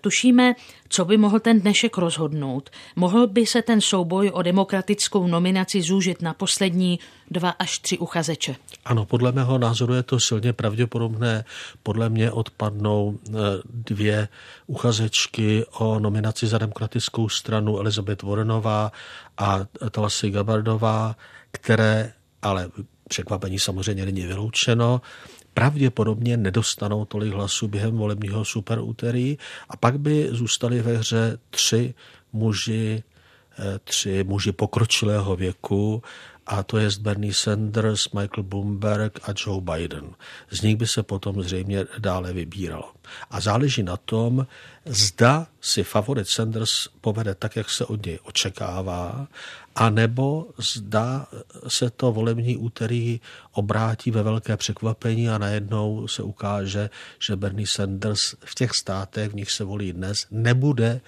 tušíme, 0.00 0.54
co 0.88 1.04
by 1.04 1.16
mohl 1.16 1.40
ten 1.40 1.60
dnešek 1.60 1.98
rozhodnout. 1.98 2.70
Mohl 2.96 3.26
by 3.26 3.46
se 3.46 3.62
ten 3.62 3.80
souboj 3.80 4.30
o 4.34 4.42
demokratickou 4.42 5.26
nominaci 5.26 5.82
zúžit 5.82 6.22
na 6.22 6.34
poslední 6.34 6.98
dva 7.30 7.50
až 7.50 7.78
tři 7.78 7.98
uchazeče? 7.98 8.56
Ano, 8.84 9.04
podle 9.04 9.32
mého 9.32 9.58
názoru 9.58 9.94
je 9.94 10.02
to 10.02 10.20
silně 10.20 10.52
pravděpodobné. 10.52 11.44
Podle 11.82 12.08
mě 12.08 12.30
odpadnou 12.30 13.18
dvě 13.64 14.28
uchazečky 14.66 15.35
o 15.72 15.98
nominaci 15.98 16.46
za 16.46 16.58
demokratickou 16.58 17.28
stranu 17.28 17.78
Elizabeth 17.78 18.22
Warrenová 18.22 18.92
a 19.38 19.60
Tulsi 19.90 20.30
Gabbardová, 20.30 21.16
které 21.50 22.12
ale 22.42 22.68
překvapení 23.08 23.58
samozřejmě 23.58 24.04
není 24.04 24.26
vyloučeno, 24.26 25.00
pravděpodobně 25.54 26.36
nedostanou 26.36 27.04
tolik 27.04 27.32
hlasů 27.32 27.68
během 27.68 27.96
volebního 27.96 28.44
superúterý 28.44 29.38
a 29.68 29.76
pak 29.76 30.00
by 30.00 30.28
zůstali 30.30 30.82
ve 30.82 30.96
hře 30.96 31.38
tři 31.50 31.94
muži, 32.32 33.02
eh, 33.58 33.78
tři 33.84 34.24
muži 34.24 34.52
pokročilého 34.52 35.36
věku 35.36 36.02
a 36.46 36.62
to 36.62 36.78
je 36.78 36.88
Bernie 37.00 37.34
Sanders, 37.34 38.12
Michael 38.12 38.42
Bloomberg 38.42 39.28
a 39.28 39.34
Joe 39.36 39.60
Biden. 39.60 40.14
Z 40.50 40.62
nich 40.62 40.76
by 40.76 40.86
se 40.86 41.02
potom 41.02 41.42
zřejmě 41.42 41.84
dále 41.98 42.32
vybíralo. 42.32 42.92
A 43.30 43.40
záleží 43.40 43.82
na 43.82 43.96
tom, 43.96 44.46
zda 44.84 45.46
si 45.60 45.82
favorit 45.82 46.28
Sanders 46.28 46.88
povede 47.00 47.34
tak, 47.34 47.56
jak 47.56 47.70
se 47.70 47.84
od 47.84 48.06
něj 48.06 48.18
očekává, 48.22 49.28
anebo 49.74 50.46
zda 50.58 51.26
se 51.68 51.90
to 51.90 52.12
volební 52.12 52.56
úterý 52.56 53.20
obrátí 53.52 54.10
ve 54.10 54.22
velké 54.22 54.56
překvapení 54.56 55.28
a 55.28 55.38
najednou 55.38 56.08
se 56.08 56.22
ukáže, 56.22 56.90
že 57.18 57.36
Bernie 57.36 57.66
Sanders 57.66 58.34
v 58.44 58.54
těch 58.54 58.70
státech, 58.80 59.30
v 59.30 59.34
nich 59.34 59.50
se 59.50 59.64
volí 59.64 59.92
dnes, 59.92 60.26
nebude 60.30 61.00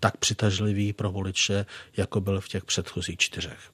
tak 0.00 0.16
přitažlivý 0.16 0.92
pro 0.92 1.10
voliče, 1.10 1.66
jako 1.96 2.20
byl 2.20 2.40
v 2.40 2.48
těch 2.48 2.64
předchozích 2.64 3.18
čtyřech. 3.18 3.72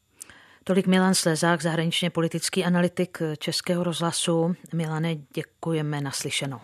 Tolik 0.68 0.86
Milan 0.86 1.14
Slezák, 1.14 1.62
zahraničně 1.62 2.10
politický 2.10 2.64
analytik 2.64 3.18
Českého 3.38 3.84
rozhlasu. 3.84 4.56
Milane, 4.74 5.14
děkujeme 5.34 6.00
naslyšenou. 6.00 6.60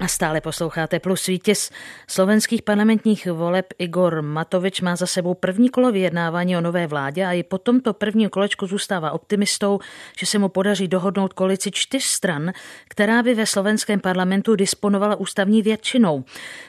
A 0.00 0.08
stále 0.08 0.40
posloucháte 0.40 1.00
plus 1.00 1.26
vítěz 1.26 1.70
slovenských 2.08 2.62
parlamentních 2.62 3.26
voleb 3.26 3.66
Igor 3.78 4.22
Matovič 4.22 4.80
má 4.80 4.96
za 4.96 5.06
sebou 5.06 5.34
první 5.34 5.68
kolo 5.68 5.92
vyjednávání 5.92 6.56
o 6.56 6.60
nové 6.60 6.86
vládě 6.86 7.26
a 7.26 7.32
i 7.32 7.42
po 7.42 7.58
tomto 7.58 7.94
prvním 7.94 8.28
kolečku 8.28 8.66
zůstává 8.66 9.10
optimistou, 9.10 9.78
že 10.18 10.26
se 10.26 10.38
mu 10.38 10.48
podaří 10.48 10.88
dohodnout 10.88 11.32
koalici 11.32 11.70
čtyř 11.70 12.04
stran, 12.04 12.52
která 12.88 13.22
by 13.22 13.34
ve 13.34 13.46
slovenském 13.46 14.00
parlamentu 14.00 14.56
disponovala 14.56 15.16
ústavní 15.16 15.62
většinou. 15.62 16.24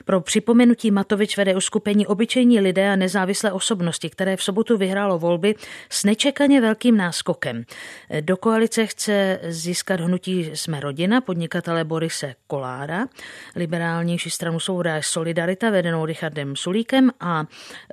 Pro 0.05 0.21
připomenutí 0.21 0.91
Matovič 0.91 1.37
vede 1.37 1.55
uskupení 1.55 2.07
obyčejní 2.07 2.59
lidé 2.59 2.91
a 2.91 2.95
nezávislé 2.95 3.51
osobnosti, 3.51 4.09
které 4.09 4.37
v 4.37 4.43
sobotu 4.43 4.77
vyhrálo 4.77 5.19
volby 5.19 5.55
s 5.89 6.03
nečekaně 6.03 6.61
velkým 6.61 6.97
náskokem. 6.97 7.63
Do 8.21 8.37
koalice 8.37 8.85
chce 8.85 9.39
získat 9.43 9.99
hnutí 9.99 10.51
Jsme 10.53 10.79
rodina 10.79 11.21
podnikatele 11.21 11.83
Borise 11.83 12.35
Kolára, 12.47 13.07
liberálnější 13.55 14.29
stranu 14.29 14.59
je 14.59 15.01
Solidarita, 15.01 15.69
vedenou 15.69 16.05
Richardem 16.05 16.55
Sulíkem 16.55 17.11
a 17.19 17.45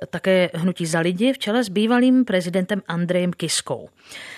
také 0.09 0.49
Hnutí 0.53 0.85
za 0.85 0.99
lidi 0.99 1.33
v 1.33 1.37
čele 1.37 1.63
s 1.63 1.69
bývalým 1.69 2.25
prezidentem 2.25 2.81
Andrejem 2.87 3.33
Kiskou. 3.33 3.89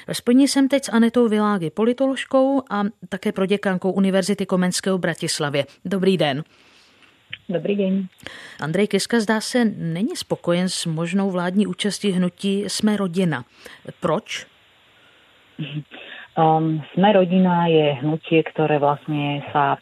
Ve 0.08 0.14
spojení 0.14 0.48
jsem 0.48 0.68
teď 0.68 0.84
s 0.84 0.90
Anetou 0.90 1.28
Világy, 1.28 1.70
politoložkou 1.70 2.62
a 2.70 2.84
také 3.10 3.32
proděkankou 3.32 3.92
Univerzity 3.92 4.46
Komenského 4.46 4.98
v 4.98 5.02
Bratislavě. 5.02 5.66
Dobrý 5.86 6.18
den. 6.18 6.44
Dobrý 7.50 7.76
den. 7.76 8.08
Andrej 8.62 8.88
Kiska 8.88 9.20
zdá 9.20 9.42
se 9.42 9.66
není 9.66 10.16
spokojen 10.16 10.70
s 10.70 10.86
možnou 10.86 11.32
vládní 11.32 11.68
účastí 11.68 12.12
hnutí 12.12 12.64
Jsme 12.68 12.98
rodina. 12.98 13.44
Proč? 14.00 14.48
Um, 16.38 16.80
Sme 16.96 17.12
rodina 17.12 17.68
je 17.68 18.00
hnutie, 18.00 18.40
ktoré 18.48 18.80
vlastne 18.80 19.44
sa 19.52 19.76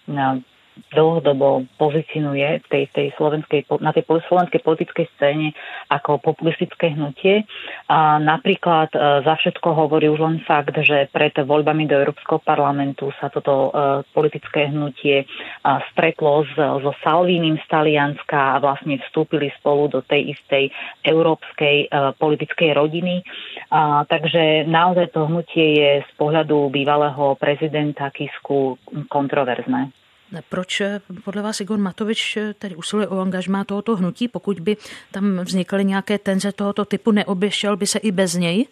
dlhodobo 0.90 1.68
pozicionuje 1.78 2.64
tej, 2.68 2.88
tej 2.92 3.08
slovenskej, 3.16 3.68
na 3.80 3.92
tej 3.92 4.04
slovenskej 4.08 4.62
politickej 4.62 5.06
scéne 5.16 5.52
ako 5.88 6.20
populistické 6.20 6.94
hnutie. 6.94 7.44
A 7.88 8.18
napríklad 8.18 8.90
e, 8.92 9.00
za 9.24 9.36
všetko 9.36 9.68
hovorí 9.76 10.08
už 10.08 10.20
len 10.20 10.38
fakt, 10.44 10.74
že 10.80 11.10
pred 11.10 11.34
voľbami 11.36 11.86
do 11.86 11.98
Európskeho 11.98 12.42
parlamentu 12.42 13.12
sa 13.18 13.28
toto 13.28 13.70
e, 13.70 13.72
politické 14.12 14.70
hnutie 14.70 15.24
e, 15.24 15.26
stretlo 15.94 16.46
s, 16.46 16.54
so 16.56 16.92
Salvínim 17.02 17.58
z 17.60 17.66
Talianska 17.68 18.58
a 18.58 18.62
vlastne 18.62 18.98
vstúpili 19.08 19.52
spolu 19.58 19.90
do 19.90 20.00
tej 20.02 20.34
istej 20.36 20.72
európskej 21.04 21.92
politickej 22.18 22.72
rodiny. 22.76 23.22
A, 23.72 24.04
takže 24.06 24.66
naozaj 24.66 25.12
to 25.12 25.26
hnutie 25.26 25.68
je 25.80 25.92
z 26.04 26.12
pohľadu 26.16 26.70
bývalého 26.70 27.36
prezidenta 27.40 28.10
Kisku 28.10 28.78
kontroverzné. 29.08 29.99
Proč 30.50 30.82
eh, 30.82 31.02
podle 31.24 31.42
vás 31.42 31.62
Igor 31.62 31.78
Matovič 31.78 32.38
eh, 32.38 32.54
tedy 32.54 32.76
usiluje 32.76 33.08
o 33.08 33.20
angažmá 33.20 33.64
tohoto 33.64 33.96
hnutí? 33.96 34.28
Pokud 34.28 34.60
by 34.60 34.78
tam 35.12 35.40
vznikaly 35.40 35.86
nějaké 35.86 36.18
tenze 36.18 36.52
tohoto 36.52 36.86
typu, 36.86 37.12
neobešel 37.12 37.78
by 37.78 37.88
se 37.88 38.00
i 38.00 38.12
bez 38.12 38.34
něj? 38.34 38.68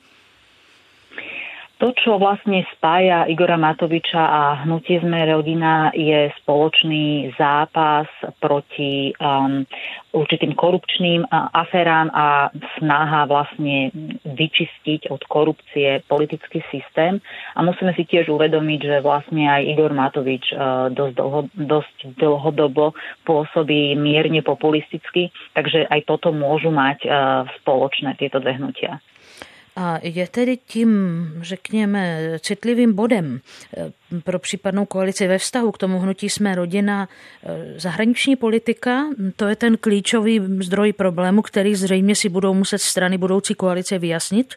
To, 1.78 1.94
čo 1.94 2.18
vlastne 2.18 2.66
spája 2.74 3.30
Igora 3.30 3.54
Matoviča 3.54 4.18
a 4.18 4.42
hnutie 4.66 4.98
Sme 4.98 5.30
rodina 5.30 5.94
je 5.94 6.34
spoločný 6.42 7.38
zápas 7.38 8.10
proti 8.42 9.14
um, 9.22 9.62
určitým 10.10 10.58
korupčným 10.58 11.30
uh, 11.30 11.54
aférám 11.54 12.10
a 12.10 12.50
snaha 12.82 13.30
vlastne 13.30 13.94
vyčistiť 14.26 15.14
od 15.14 15.22
korupcie 15.30 16.02
politický 16.10 16.66
systém. 16.74 17.22
A 17.54 17.62
musíme 17.62 17.94
si 17.94 18.10
tiež 18.10 18.26
uvedomiť, 18.34 18.80
že 18.82 18.98
vlastne 19.06 19.46
aj 19.46 19.70
Igor 19.70 19.94
Matovič 19.94 20.50
uh, 20.58 20.90
dosť, 20.90 21.14
dlho, 21.14 21.42
dosť 21.54 21.98
dlhodobo 22.18 22.98
pôsobí 23.22 23.94
mierne 23.94 24.42
populisticky, 24.42 25.30
takže 25.54 25.86
aj 25.94 26.10
toto 26.10 26.34
môžu 26.34 26.74
mať 26.74 27.06
uh, 27.06 27.46
spoločné 27.62 28.18
tieto 28.18 28.42
dve 28.42 28.58
hnutia. 28.58 28.98
A 29.80 30.00
je 30.04 30.28
tedy 30.28 30.58
tím, 30.58 30.90
řekněme, 31.42 32.20
citlivým 32.40 32.94
bodem 32.94 33.40
eh, 33.78 33.92
pro 34.24 34.40
případnou 34.40 34.86
koalici 34.86 35.28
ve 35.28 35.38
vztahu 35.38 35.72
k 35.72 35.78
tomu 35.78 36.00
hnutí 36.00 36.30
Jsme 36.30 36.56
rodina 36.56 37.10
eh, 37.44 37.80
zahraniční 37.80 38.36
politika? 38.36 39.06
To 39.36 39.48
je 39.48 39.56
ten 39.56 39.78
klíčový 39.78 40.42
zdroj 40.60 40.94
problému, 40.94 41.42
který 41.42 41.76
zřejmě 41.76 42.16
si 42.16 42.30
budou 42.30 42.54
muset 42.54 42.82
strany 42.82 43.18
budoucí 43.18 43.54
koalice 43.54 44.00
vyjasnit? 44.00 44.54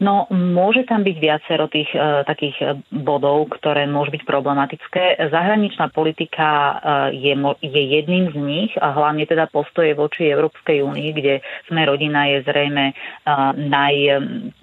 No, 0.00 0.26
môže 0.32 0.88
tam 0.88 1.04
byť 1.04 1.16
viacero 1.20 1.68
tých 1.68 1.90
e, 1.92 2.24
takých 2.24 2.56
e, 2.58 2.66
bodov, 2.90 3.52
ktoré 3.58 3.84
môžu 3.84 4.16
byť 4.16 4.22
problematické. 4.24 5.20
Zahraničná 5.30 5.92
politika 5.92 6.48
e, 6.48 6.74
je, 7.20 7.34
je 7.60 7.82
jedným 8.00 8.32
z 8.32 8.36
nich 8.40 8.72
a 8.80 8.94
hlavne 8.94 9.28
teda 9.28 9.50
postoje 9.52 9.92
voči 9.92 10.32
Európskej 10.32 10.82
únii, 10.82 11.10
kde 11.12 11.34
sme 11.68 11.86
rodina 11.86 12.30
je 12.34 12.42
zrejme 12.42 12.84
e, 12.90 12.94
naj, 13.68 13.94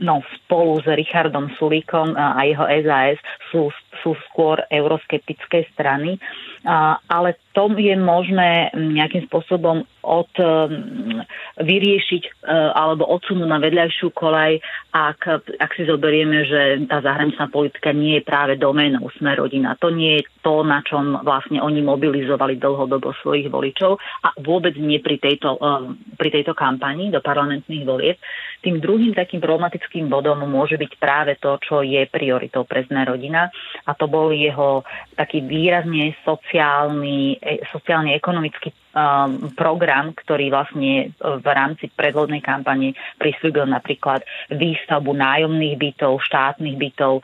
no, 0.02 0.26
spolu 0.44 0.82
s 0.82 0.88
Richardom 0.90 1.54
Sulíkom 1.56 2.18
a 2.18 2.44
jeho 2.44 2.66
SAS 2.84 3.20
sú, 3.54 3.70
sú 4.02 4.16
skôr 4.30 4.62
euroskeptické 4.70 5.68
strany. 5.76 6.20
Ale 7.08 7.40
to 7.56 7.72
je 7.76 7.96
možné 7.96 8.72
nejakým 8.76 9.28
spôsobom 9.32 9.88
od, 10.04 10.32
vyriešiť 11.60 12.48
alebo 12.76 13.08
odsunúť 13.08 13.48
na 13.48 13.60
vedľajšiu 13.60 14.12
kolej, 14.12 14.60
ak 14.92 15.30
ak 15.60 15.72
si 15.76 15.84
zoberieme, 15.86 16.44
že 16.48 16.88
tá 16.88 17.04
zahraničná 17.04 17.52
politika 17.52 17.92
nie 17.92 18.20
je 18.20 18.28
práve 18.28 18.56
doménou 18.56 19.06
sme 19.16 19.36
rodina. 19.36 19.76
To 19.80 19.92
nie 19.92 20.20
je 20.20 20.24
to, 20.42 20.64
na 20.64 20.82
čom 20.82 21.20
vlastne 21.22 21.60
oni 21.60 21.84
mobilizovali 21.84 22.58
dlhodobo 22.58 23.14
svojich 23.22 23.52
voličov 23.52 24.00
a 24.00 24.34
vôbec 24.42 24.74
nie 24.80 25.04
pri 25.04 25.20
tejto, 25.20 25.60
eh, 25.60 25.94
pri 26.16 26.30
tejto 26.32 26.54
kampani 26.56 27.12
do 27.12 27.20
parlamentných 27.22 27.86
volieb. 27.86 28.18
Tým 28.60 28.84
druhým 28.84 29.16
takým 29.16 29.40
problematickým 29.40 30.12
bodom 30.12 30.44
môže 30.44 30.76
byť 30.76 30.92
práve 31.00 31.40
to, 31.40 31.56
čo 31.64 31.80
je 31.80 32.04
prioritou 32.12 32.68
pre 32.68 32.84
rodina. 33.08 33.48
A 33.88 33.92
to 33.96 34.12
bol 34.12 34.36
jeho 34.36 34.84
taký 35.16 35.40
výrazne 35.44 36.16
sociálny, 36.28 37.40
eh, 37.40 37.64
ekonomický 39.00 39.58
program, 39.60 40.16
ktorý 40.16 40.50
vlastne 40.50 41.12
v 41.20 41.48
rámci 41.48 41.92
predvodnej 41.92 42.40
kampane 42.40 42.96
prislúbil 43.20 43.68
napríklad 43.68 44.24
výstavbu 44.50 45.12
nájomných 45.14 45.76
bytov, 45.76 46.24
štátnych 46.24 46.80
bytov, 46.80 47.22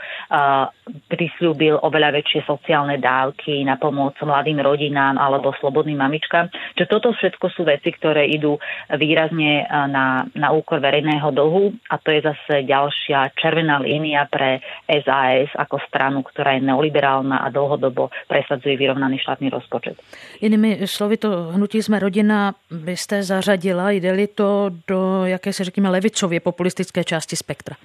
prislúbil 1.09 1.81
oveľa 1.81 2.21
väčšie 2.21 2.45
sociálne 2.45 3.01
dávky 3.01 3.65
na 3.65 3.79
pomoc 3.81 4.13
mladým 4.21 4.61
rodinám 4.61 5.17
alebo 5.17 5.55
slobodným 5.57 5.97
mamičkám. 5.97 6.51
Čiže 6.77 6.91
toto 6.91 7.09
všetko 7.15 7.45
sú 7.49 7.65
veci, 7.65 7.89
ktoré 7.89 8.29
idú 8.29 8.61
výrazne 8.93 9.65
na, 9.89 10.29
na 10.37 10.49
úkor 10.53 10.77
verejného 10.77 11.33
dlhu 11.33 11.73
a 11.89 11.95
to 11.97 12.13
je 12.13 12.21
zase 12.21 12.69
ďalšia 12.69 13.33
červená 13.33 13.81
línia 13.81 14.29
pre 14.29 14.61
SAS 14.85 15.49
ako 15.57 15.81
stranu, 15.89 16.21
ktorá 16.21 16.53
je 16.59 16.67
neoliberálna 16.69 17.41
a 17.41 17.49
dlhodobo 17.49 18.13
presadzuje 18.29 18.77
vyrovnaný 18.77 19.17
štátny 19.25 19.49
rozpočet. 19.49 19.97
Jinými 20.37 20.85
slovy, 20.85 21.17
to 21.17 21.49
hnutí 21.57 21.64
jsme 21.73 21.99
rodina 21.99 22.55
byste 22.71 23.23
zařadila, 23.23 23.91
jde-li 23.91 24.27
to 24.27 24.71
do 24.87 25.25
jakési, 25.25 25.63
řekněme, 25.63 25.89
levicově 25.89 26.39
populistické 26.39 27.03
části 27.03 27.35
spektra? 27.35 27.75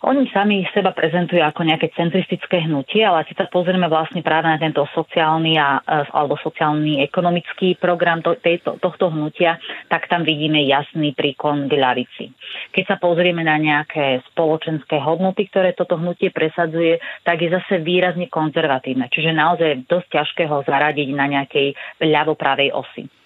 Oni 0.00 0.24
sami 0.32 0.64
seba 0.72 0.96
prezentujú 0.96 1.44
ako 1.44 1.60
nejaké 1.60 1.92
centristické 1.92 2.64
hnutie, 2.64 3.04
ale 3.04 3.28
keď 3.28 3.44
sa 3.44 3.46
pozrieme 3.52 3.84
vlastne 3.84 4.24
práve 4.24 4.48
na 4.48 4.56
tento 4.56 4.80
sociálny 4.96 5.60
a, 5.60 5.84
e, 5.84 6.08
alebo 6.16 6.40
sociálny 6.40 7.04
ekonomický 7.04 7.76
program 7.76 8.24
to, 8.24 8.32
tejto, 8.40 8.80
tohto 8.80 9.12
hnutia, 9.12 9.60
tak 9.92 10.08
tam 10.08 10.24
vidíme 10.24 10.64
jasný 10.64 11.12
príklon 11.12 11.68
k 11.68 11.76
ľavici. 11.76 12.32
Keď 12.72 12.84
sa 12.88 12.96
pozrieme 12.96 13.44
na 13.44 13.60
nejaké 13.60 14.24
spoločenské 14.32 15.04
hodnoty, 15.04 15.52
ktoré 15.52 15.76
toto 15.76 16.00
hnutie 16.00 16.32
presadzuje, 16.32 16.96
tak 17.20 17.44
je 17.44 17.52
zase 17.52 17.84
výrazne 17.84 18.32
konzervatívne. 18.32 19.04
Čiže 19.12 19.36
naozaj 19.36 19.84
dosť 19.84 20.08
ťažké 20.16 20.48
ho 20.48 20.64
zaradiť 20.64 21.12
na 21.12 21.28
nejakej 21.28 21.76
ľavopravej 22.00 22.72
osi. 22.72 23.19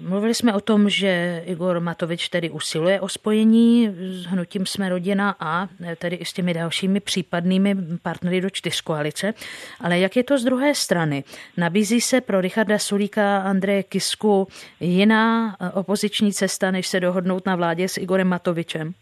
Mluvili 0.00 0.34
jsme 0.34 0.54
o 0.54 0.60
tom, 0.60 0.88
že 0.88 1.42
Igor 1.46 1.80
Matovič 1.80 2.28
tedy 2.28 2.50
usiluje 2.50 3.00
o 3.00 3.08
spojení 3.08 3.90
s 3.96 4.26
hnutím 4.26 4.66
Jsme 4.66 4.88
rodina 4.88 5.34
a 5.40 5.68
tedy 5.98 6.16
i 6.16 6.24
s 6.24 6.32
těmi 6.32 6.54
dalšími 6.54 7.00
případnými 7.00 7.76
partnery 8.02 8.40
do 8.40 8.50
čtyřkoalice. 8.50 9.34
Ale 9.80 9.98
jak 9.98 10.16
je 10.16 10.24
to 10.24 10.38
z 10.38 10.44
druhé 10.44 10.74
strany? 10.74 11.24
Nabízí 11.56 12.00
se 12.00 12.20
pro 12.20 12.40
Richarda 12.40 12.78
Sulíka 12.78 13.38
a 13.38 13.40
Andreje 13.40 13.82
Kisku 13.82 14.48
jiná 14.80 15.56
opoziční 15.74 16.32
cesta, 16.32 16.70
než 16.70 16.86
se 16.86 17.00
dohodnout 17.00 17.46
na 17.46 17.56
vládě 17.56 17.88
s 17.88 17.98
Igorem 17.98 18.28
Matovičem? 18.28 18.92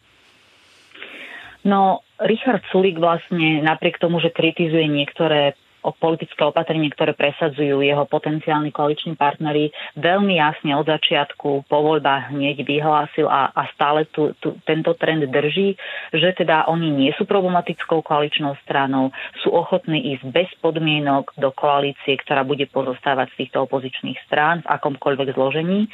No, 1.65 1.99
Richard 2.21 2.65
Sulík 2.73 2.97
vlastne 2.97 3.61
napriek 3.61 4.01
tomu, 4.01 4.17
že 4.21 4.33
kritizuje 4.33 4.89
niektoré 4.89 5.53
o 5.83 5.91
politické 5.93 6.43
opatrenie, 6.45 6.93
ktoré 6.93 7.17
presadzujú 7.17 7.81
jeho 7.81 8.05
potenciálni 8.05 8.71
koaliční 8.73 9.17
partnery, 9.17 9.73
veľmi 9.97 10.37
jasne 10.37 10.77
od 10.77 10.87
začiatku 10.89 11.65
po 11.67 11.79
voľbách 11.81 12.33
hneď 12.33 12.63
vyhlásil 12.65 13.27
a, 13.29 13.53
a 13.53 13.69
stále 13.73 14.05
tu, 14.13 14.37
tu, 14.39 14.57
tento 14.69 14.93
trend 14.97 15.25
drží, 15.29 15.77
že 16.13 16.37
teda 16.37 16.69
oni 16.69 16.93
nie 16.93 17.11
sú 17.17 17.25
problematickou 17.25 18.05
koaličnou 18.05 18.57
stranou, 18.65 19.13
sú 19.41 19.53
ochotní 19.53 20.17
ísť 20.17 20.25
bez 20.29 20.49
podmienok 20.61 21.33
do 21.37 21.53
koalície, 21.53 22.17
ktorá 22.21 22.45
bude 22.45 22.69
pozostávať 22.69 23.33
z 23.35 23.39
týchto 23.45 23.65
opozičných 23.69 24.19
strán 24.29 24.63
v 24.65 24.71
akomkoľvek 24.71 25.29
zložení 25.37 25.89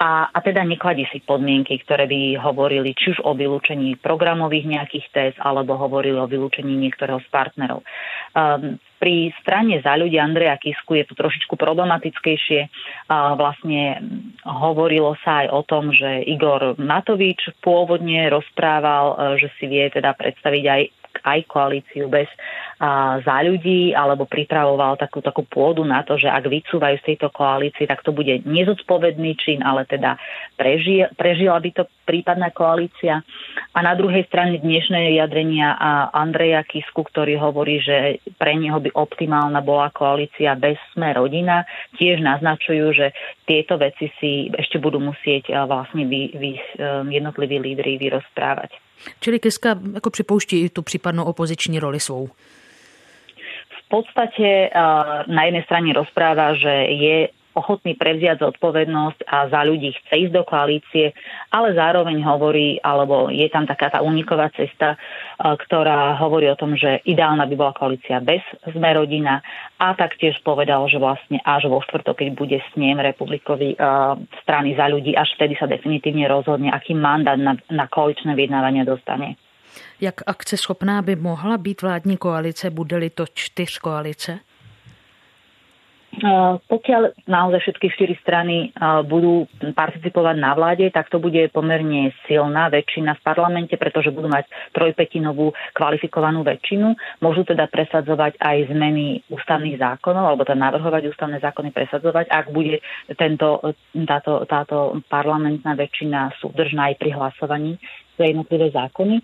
a, 0.00 0.32
a 0.32 0.38
teda 0.40 0.64
nekladí 0.64 1.04
si 1.12 1.20
podmienky, 1.20 1.76
ktoré 1.84 2.08
by 2.08 2.40
hovorili 2.40 2.96
či 2.96 3.12
už 3.12 3.20
o 3.20 3.36
vylúčení 3.36 4.00
programových 4.00 4.64
nejakých 4.64 5.06
test, 5.12 5.36
alebo 5.44 5.76
hovorili 5.76 6.16
o 6.16 6.24
vylúčení 6.24 6.72
niektorého 6.72 7.20
z 7.20 7.28
partnerov. 7.28 7.84
Um, 8.32 8.80
pri 8.96 9.28
strane 9.44 9.76
za 9.84 10.00
ľudí 10.00 10.16
Andreja 10.16 10.56
Kisku 10.56 10.96
je 10.96 11.04
to 11.04 11.12
trošičku 11.12 11.52
problematickejšie. 11.52 12.60
Uh, 13.12 13.36
vlastne 13.36 14.00
hovorilo 14.48 15.20
sa 15.20 15.44
aj 15.44 15.48
o 15.52 15.60
tom, 15.68 15.92
že 15.92 16.24
Igor 16.24 16.80
Matovič 16.80 17.52
pôvodne 17.60 18.32
rozprával, 18.32 19.06
uh, 19.12 19.18
že 19.36 19.52
si 19.60 19.68
vie 19.68 19.84
teda 19.92 20.16
predstaviť 20.16 20.64
aj 20.64 20.82
aj 21.24 21.46
koalíciu 21.48 22.10
bez 22.10 22.28
a, 22.80 23.20
za 23.20 23.36
ľudí, 23.44 23.92
alebo 23.92 24.24
pripravoval 24.24 24.96
takú, 24.96 25.20
takú 25.20 25.44
pôdu 25.44 25.84
na 25.84 26.00
to, 26.04 26.16
že 26.16 26.28
ak 26.28 26.48
vycúvajú 26.48 26.96
z 27.00 27.06
tejto 27.14 27.28
koalície, 27.32 27.84
tak 27.84 28.00
to 28.02 28.10
bude 28.10 28.44
nezodpovedný 28.48 29.36
čin, 29.36 29.60
ale 29.60 29.84
teda 29.84 30.16
preži, 30.56 31.04
prežila 31.14 31.60
by 31.60 31.70
to 31.72 31.84
prípadná 32.08 32.50
koalícia. 32.50 33.22
A 33.70 33.78
na 33.84 33.94
druhej 33.94 34.26
strane 34.26 34.58
dnešné 34.58 35.14
vyjadrenia 35.14 35.78
Andreja 36.10 36.66
Kisku, 36.66 37.06
ktorý 37.06 37.38
hovorí, 37.38 37.78
že 37.78 38.18
pre 38.34 38.58
neho 38.58 38.82
by 38.82 38.90
optimálna 38.96 39.62
bola 39.62 39.94
koalícia 39.94 40.58
bez 40.58 40.74
sme 40.92 41.14
rodina, 41.14 41.62
tiež 42.00 42.18
naznačujú, 42.18 42.90
že 42.96 43.14
tieto 43.46 43.78
veci 43.78 44.10
si 44.18 44.50
ešte 44.50 44.82
budú 44.82 44.98
musieť 44.98 45.54
vlastne 45.70 46.08
vy, 46.10 46.34
vy, 46.34 46.50
jednotliví 47.14 47.62
lídry 47.62 48.00
vyrozprávať. 48.02 48.89
Čili 49.20 49.38
Kiska 49.38 49.78
jako 49.94 50.10
připouští 50.10 50.64
i 50.64 50.68
tu 50.68 50.82
případnou 50.82 51.24
opoziční 51.24 51.78
roli 51.78 52.00
svou. 52.00 52.28
V 53.70 53.88
podstate 53.88 54.70
na 55.26 55.42
jednej 55.44 55.62
strane 55.62 55.92
rozpráva, 55.92 56.54
že 56.54 56.70
je 56.86 57.28
ochotný 57.54 57.98
prevziať 57.98 58.46
zodpovednosť 58.46 59.26
a 59.26 59.50
za 59.50 59.60
ľudí 59.66 59.90
chce 59.90 60.14
ísť 60.26 60.32
do 60.32 60.42
koalície, 60.46 61.12
ale 61.50 61.74
zároveň 61.74 62.22
hovorí, 62.22 62.78
alebo 62.82 63.26
je 63.30 63.46
tam 63.50 63.66
taká 63.66 63.90
tá 63.90 64.00
uniková 64.02 64.50
cesta, 64.54 64.94
ktorá 65.38 66.14
hovorí 66.20 66.46
o 66.46 66.58
tom, 66.58 66.78
že 66.78 67.02
ideálna 67.04 67.46
by 67.50 67.54
bola 67.58 67.72
koalícia 67.74 68.22
bez 68.22 68.42
sme 68.70 68.94
rodina 68.94 69.42
a 69.82 69.94
taktiež 69.98 70.38
povedal, 70.46 70.86
že 70.86 71.02
vlastne 71.02 71.42
až 71.42 71.66
vo 71.66 71.82
štvrtok, 71.82 72.22
keď 72.22 72.28
bude 72.38 72.58
snem 72.72 73.02
republikový 73.02 73.74
strany 74.42 74.76
za 74.78 74.86
ľudí, 74.86 75.16
až 75.16 75.34
vtedy 75.34 75.58
sa 75.58 75.66
definitívne 75.66 76.28
rozhodne, 76.30 76.70
aký 76.70 76.94
mandát 76.94 77.38
na, 77.40 77.58
na 77.70 77.86
koaličné 77.90 78.36
vyjednávania 78.38 78.84
dostane. 78.84 79.34
Jak 80.00 80.22
akceschopná 80.26 81.02
by 81.02 81.16
mohla 81.16 81.58
být 81.58 81.82
vládní 81.82 82.16
koalice, 82.16 82.70
bude-li 82.70 83.10
to 83.10 83.24
čtyř 83.34 83.78
koalice? 83.78 84.38
Pokiaľ 86.66 87.30
naozaj 87.30 87.60
všetky 87.62 87.86
štyri 87.94 88.14
strany 88.18 88.74
budú 89.06 89.46
participovať 89.62 90.36
na 90.42 90.58
vláde, 90.58 90.90
tak 90.90 91.06
to 91.06 91.22
bude 91.22 91.38
pomerne 91.54 92.10
silná 92.26 92.66
väčšina 92.66 93.14
v 93.14 93.24
parlamente, 93.24 93.78
pretože 93.78 94.10
budú 94.10 94.26
mať 94.26 94.50
trojpetinovú 94.74 95.54
kvalifikovanú 95.70 96.42
väčšinu. 96.42 96.98
Môžu 97.22 97.46
teda 97.46 97.70
presadzovať 97.70 98.42
aj 98.42 98.74
zmeny 98.74 99.22
ústavných 99.30 99.78
zákonov, 99.78 100.34
alebo 100.34 100.42
teda 100.42 100.58
navrhovať 100.58 101.14
ústavné 101.14 101.38
zákony 101.38 101.70
presadzovať, 101.70 102.26
ak 102.26 102.46
bude 102.50 102.82
tento, 103.14 103.62
táto, 104.04 104.44
táto 104.50 104.98
parlamentná 105.06 105.78
väčšina 105.78 106.34
súdržná 106.42 106.90
aj 106.90 106.98
pri 106.98 107.10
hlasovaní 107.14 107.78
za 108.18 108.26
jednotlivé 108.26 108.74
zákony. 108.74 109.22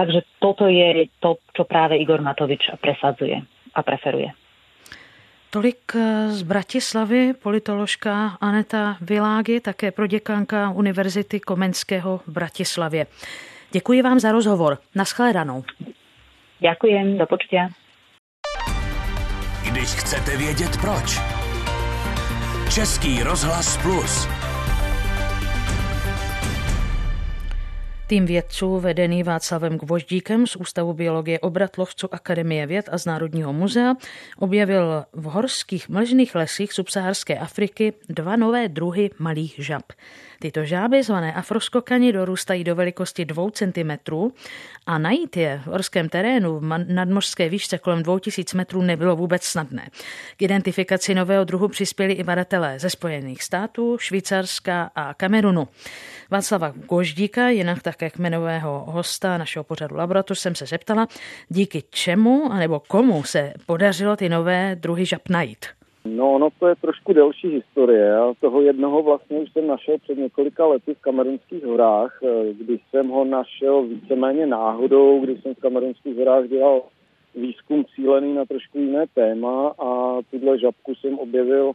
Takže 0.00 0.40
toto 0.40 0.64
je 0.64 1.12
to, 1.20 1.44
čo 1.52 1.68
práve 1.68 2.00
Igor 2.00 2.24
Matovič 2.24 2.72
presadzuje 2.80 3.36
a 3.76 3.80
preferuje. 3.84 4.32
Tolik 5.54 5.94
eh, 5.94 6.28
z 6.30 6.42
Bratislavy 6.42 7.34
politoložka 7.42 8.38
Aneta 8.40 8.96
Világy, 9.00 9.60
také 9.60 9.90
proděkanka 9.90 10.70
Univerzity 10.70 11.40
Komenského 11.40 12.20
v 12.26 12.28
Bratislavě. 12.28 13.06
Děkuji 13.72 14.02
vám 14.02 14.20
za 14.20 14.32
rozhovor. 14.32 14.78
Naschledanou. 14.94 15.64
Ďakujem, 16.60 17.18
do 17.18 17.26
počtia. 17.26 17.68
Když 19.70 19.88
chcete 19.88 20.36
vědět 20.36 20.76
proč. 20.80 21.20
Český 22.74 23.22
rozhlas 23.22 23.82
plus. 23.82 24.43
Tým 28.06 28.26
vědců 28.26 28.80
vedený 28.80 29.22
Václavem 29.22 29.78
Gvoždíkem 29.78 30.46
z 30.46 30.56
Ústavu 30.56 30.92
biologie 30.92 31.40
obratlovců 31.40 32.14
Akademie 32.14 32.66
věd 32.66 32.88
a 32.92 32.98
z 32.98 33.06
Národního 33.06 33.52
muzea 33.52 33.94
objevil 34.38 35.04
v 35.12 35.24
horských 35.24 35.88
mlžných 35.88 36.34
lesích 36.34 36.72
subsaharské 36.72 37.38
Afriky 37.38 37.92
dva 38.08 38.36
nové 38.36 38.68
druhy 38.68 39.10
malých 39.18 39.54
žab. 39.58 39.82
Tyto 40.44 40.64
žáby, 40.64 41.02
zvané 41.02 41.32
afroskokani, 41.32 42.12
dorůstají 42.12 42.64
do 42.64 42.74
velikosti 42.74 43.24
2 43.24 43.50
cm 43.50 43.90
a 44.86 44.98
najít 44.98 45.36
je 45.36 45.60
v 45.64 45.66
horském 45.66 46.08
terénu 46.08 46.60
v 46.60 46.84
nadmořské 46.88 47.48
výšce 47.48 47.78
kolem 47.78 48.02
2000 48.02 48.56
metrů 48.56 48.82
nebylo 48.82 49.16
vůbec 49.16 49.44
snadné. 49.44 49.88
K 50.36 50.42
identifikaci 50.42 51.14
nového 51.14 51.44
druhu 51.44 51.68
přispěli 51.68 52.12
i 52.12 52.22
badatelé 52.22 52.78
ze 52.78 52.90
Spojených 52.90 53.42
států, 53.42 53.98
Švýcarska 53.98 54.90
a 54.94 55.14
Kamerunu. 55.14 55.68
Václava 56.30 56.72
Goždíka, 56.76 57.48
jinak 57.48 57.82
také 57.82 58.10
kmenového 58.10 58.84
hosta 58.88 59.38
našeho 59.38 59.64
pořadu 59.64 59.96
Laboratoř, 59.96 60.38
jsem 60.38 60.54
se 60.54 60.66
zeptala, 60.66 61.08
díky 61.48 61.82
čemu 61.90 62.52
anebo 62.52 62.80
komu 62.80 63.22
se 63.22 63.52
podařilo 63.66 64.16
ty 64.16 64.28
nové 64.28 64.76
druhy 64.76 65.06
žab 65.06 65.28
najít. 65.28 65.66
No, 66.08 66.34
ono 66.34 66.48
to 66.58 66.66
je 66.68 66.74
trošku 66.76 67.12
delší 67.12 67.48
historie. 67.48 68.04
Já 68.04 68.32
toho 68.40 68.62
jednoho 68.62 69.02
vlastně 69.02 69.38
už 69.38 69.52
jsem 69.52 69.66
našel 69.66 69.98
před 69.98 70.18
několika 70.18 70.66
lety 70.66 70.94
v 70.94 71.00
Kamerunských 71.00 71.64
horách, 71.64 72.20
eh, 72.22 72.52
když 72.52 72.80
jsem 72.90 73.08
ho 73.08 73.24
našel 73.24 73.82
víceméně 73.82 74.46
náhodou, 74.46 75.20
když 75.20 75.42
jsem 75.42 75.54
v 75.54 75.60
Kamerunských 75.60 76.16
horách 76.16 76.48
dělal 76.48 76.82
výzkum 77.34 77.84
cílený 77.94 78.34
na 78.34 78.44
trošku 78.44 78.78
jiné 78.78 79.04
téma 79.14 79.74
a 79.78 80.18
tuhle 80.30 80.58
žabku 80.58 80.94
jsem 80.94 81.18
objevil 81.18 81.74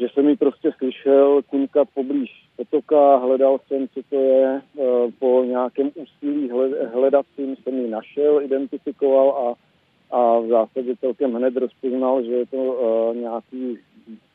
že 0.00 0.08
jsem 0.08 0.24
mi 0.24 0.36
prostě 0.36 0.72
slyšel 0.78 1.42
kuňka 1.42 1.84
poblíž 1.84 2.30
potoka, 2.56 3.16
hledal 3.16 3.58
jsem, 3.66 3.88
co 3.88 4.00
to 4.10 4.16
je, 4.16 4.62
po 5.18 5.44
nějakém 5.44 5.90
úsilí 5.94 6.50
hledacím 6.92 7.56
jsem 7.56 7.78
ji 7.78 7.88
našel, 7.88 8.42
identifikoval 8.42 9.30
a, 9.30 9.54
a 10.12 10.40
v 10.40 10.48
zásadě 10.48 10.96
celkem 10.96 11.34
hned 11.34 11.56
rozpoznal, 11.56 12.22
že 12.22 12.32
je 12.32 12.46
to 12.46 13.12
nějaký 13.16 13.78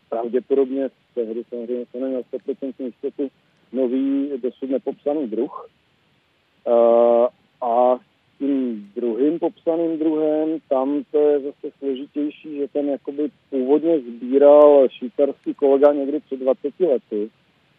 pravděpodobně, 0.10 0.90
tehdy 1.16 1.44
samozřejmě 1.50 1.86
to 1.92 2.00
neměl 2.00 2.22
100% 2.22 2.74
jistotu, 2.80 3.28
nový, 3.74 4.32
dosud 4.44 4.70
nepopsaný 4.70 5.28
druh. 5.28 5.70
A 7.62 8.00
tím 8.38 8.92
druhým 8.96 9.40
popsaným 9.40 10.00
druhem, 10.00 10.60
tam 10.70 11.04
to 11.12 11.20
je 11.20 11.40
zase 11.40 11.72
složitější, 11.78 12.58
že 12.58 12.68
ten 12.68 12.90
jakoby 12.90 13.30
původně 13.50 14.00
sbíral 14.00 14.88
švýcarský 14.90 15.54
kolega 15.54 15.94
někdy 15.94 16.20
před 16.20 16.40
20 16.40 16.80
lety, 16.80 17.30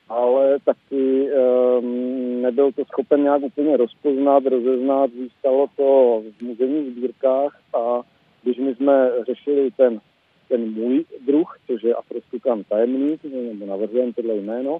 ale 0.08 0.58
taky 0.64 1.30
um, 1.30 2.42
nebyl 2.42 2.72
to 2.72 2.84
schopen 2.84 3.22
nějak 3.22 3.42
úplně 3.42 3.76
rozpoznat, 3.76 4.46
rozeznat, 4.46 5.10
zůstalo 5.10 5.66
to 5.76 6.22
v 6.38 6.42
muzejních 6.42 6.90
sbírkách 6.90 7.60
a 7.74 8.00
když 8.42 8.58
my 8.58 8.74
jsme 8.74 9.10
řešili 9.26 9.70
ten, 9.76 10.00
ten 10.48 10.72
můj 10.72 11.04
druh, 11.26 11.58
což 11.66 11.82
je 11.82 11.94
afrostukan 11.94 12.62
tajemný, 12.68 13.18
nebo 13.48 13.66
navržen 13.66 14.12
tohle 14.12 14.34
jméno, 14.34 14.78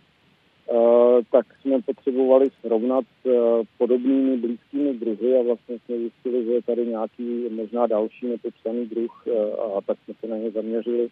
Eh, 0.71 1.21
tak 1.31 1.47
jsme 1.61 1.83
potřebovali 1.83 2.49
srovnat 2.61 3.05
s 3.23 3.27
eh, 3.27 3.65
podobnými 3.79 4.37
blízkými 4.37 4.95
druhy 4.95 5.39
a 5.39 5.43
vlastně 5.43 5.79
jsme 5.79 5.97
zjistili, 5.99 6.45
že 6.45 6.53
je 6.53 6.63
tady 6.63 6.87
nějaký 6.87 7.49
možná 7.51 7.87
další 7.87 8.27
nepopsaný 8.27 8.87
druh 8.87 9.25
eh, 9.27 9.53
a 9.77 9.81
tak 9.87 9.99
jsme 10.05 10.15
se 10.21 10.27
na 10.27 10.37
ně 10.37 10.51
zaměřili 10.51 11.09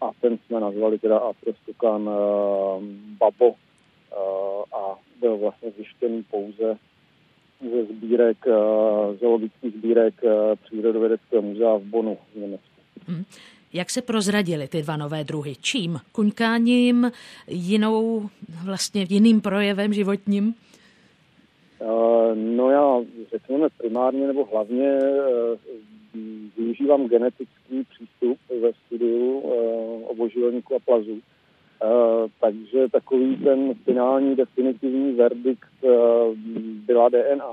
a 0.00 0.10
ten 0.20 0.38
jsme 0.38 0.60
nazvali 0.60 0.98
teda 0.98 1.18
Afrostukan 1.18 2.10
Babo 3.18 3.54
a 4.72 4.98
byl 5.20 5.36
vlastně 5.36 5.70
zjištěný 5.70 6.22
pouze 6.22 6.76
ze 7.72 7.84
sbírek, 7.84 8.36
zoologických 9.20 9.74
sbírek 9.74 10.14
Přírodovědeckého 10.64 11.42
muzea 11.42 11.76
v 11.76 11.82
Bonu 11.82 12.18
v 12.34 12.38
Německu. 12.38 12.80
Hmm. 13.06 13.24
Jak 13.72 13.90
se 13.90 14.02
prozradili 14.02 14.68
ty 14.68 14.82
dva 14.82 14.96
nové 14.96 15.24
druhy? 15.24 15.56
Čím? 15.60 16.00
Kuňkáním, 16.12 17.12
jinou, 17.48 18.28
vlastně 18.64 19.06
jiným 19.08 19.40
projevem 19.40 19.92
životním? 19.92 20.54
No 22.34 22.70
já 22.70 23.00
řekněme 23.30 23.68
primárně 23.78 24.26
nebo 24.26 24.44
hlavně 24.44 24.98
využívám 26.56 27.08
genetický 27.08 27.84
přístup 27.90 28.38
ve 28.62 28.72
studiu 28.72 29.38
uh, 29.38 30.10
oboživelníků 30.10 30.74
a 30.74 30.78
plazů. 30.78 31.12
Uh, 31.12 32.30
takže 32.40 32.88
takový 32.88 33.36
ten 33.36 33.74
finální 33.74 34.36
definitivní 34.36 35.12
verdikt 35.12 35.82
uh, 35.82 35.90
byla 36.86 37.08
DNA, 37.08 37.52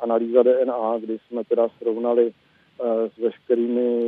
analýza 0.00 0.42
DNA, 0.42 0.98
kdy 0.98 1.18
jsme 1.18 1.44
teda 1.44 1.68
srovnali 1.78 2.32
s 3.14 3.18
veškerými 3.18 4.00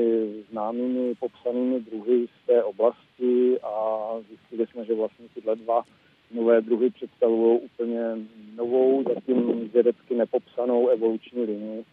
známými 0.50 1.14
popsanými 1.14 1.80
druhy 1.80 2.26
z 2.26 2.46
té 2.46 2.64
oblasti 2.64 3.60
a 3.60 4.08
zjistili 4.28 4.66
jsme, 4.66 4.84
že 4.84 4.94
vlastně 4.94 5.26
tyhle 5.34 5.56
dva 5.56 5.82
nové 6.34 6.60
druhy 6.60 6.90
představují 6.90 7.60
úplně 7.60 8.00
novou, 8.56 9.04
zatím 9.14 9.68
vědecky 9.68 10.14
nepopsanou 10.14 10.88
evoluční 10.88 11.42
linii, 11.42 11.84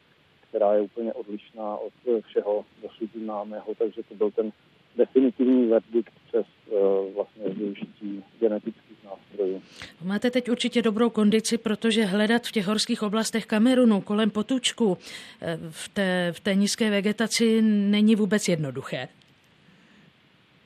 která 0.50 0.74
je 0.74 0.82
úplně 0.82 1.14
odlišná 1.14 1.78
od 1.78 1.94
všeho 2.22 2.66
dosud 2.82 3.10
známého, 3.24 3.76
takže 3.78 4.02
to 4.10 4.16
byl 4.16 4.32
ten 4.32 4.52
definitivní 4.98 5.68
verdikt 5.68 6.14
přes 6.28 6.46
uh, 6.68 7.14
vlastně 7.16 7.50
využití 7.50 8.24
genetických 8.40 8.98
nástrojů. 9.04 9.62
Máte 10.04 10.32
teď 10.32 10.50
určitě 10.50 10.82
dobrou 10.82 11.10
kondici, 11.10 11.58
protože 11.58 12.06
hledat 12.06 12.48
v 12.48 12.52
těch 12.52 12.66
horských 12.68 13.04
oblastech 13.04 13.46
Kamerunu 13.46 14.02
kolem 14.02 14.30
Potučku 14.30 14.98
eh, 15.42 15.60
v 15.70 15.90
té, 15.90 16.32
v 16.32 16.40
té 16.40 16.56
nízké 16.56 16.90
vegetaci 16.90 17.62
není 17.62 18.16
vůbec 18.16 18.48
jednoduché. 18.48 19.08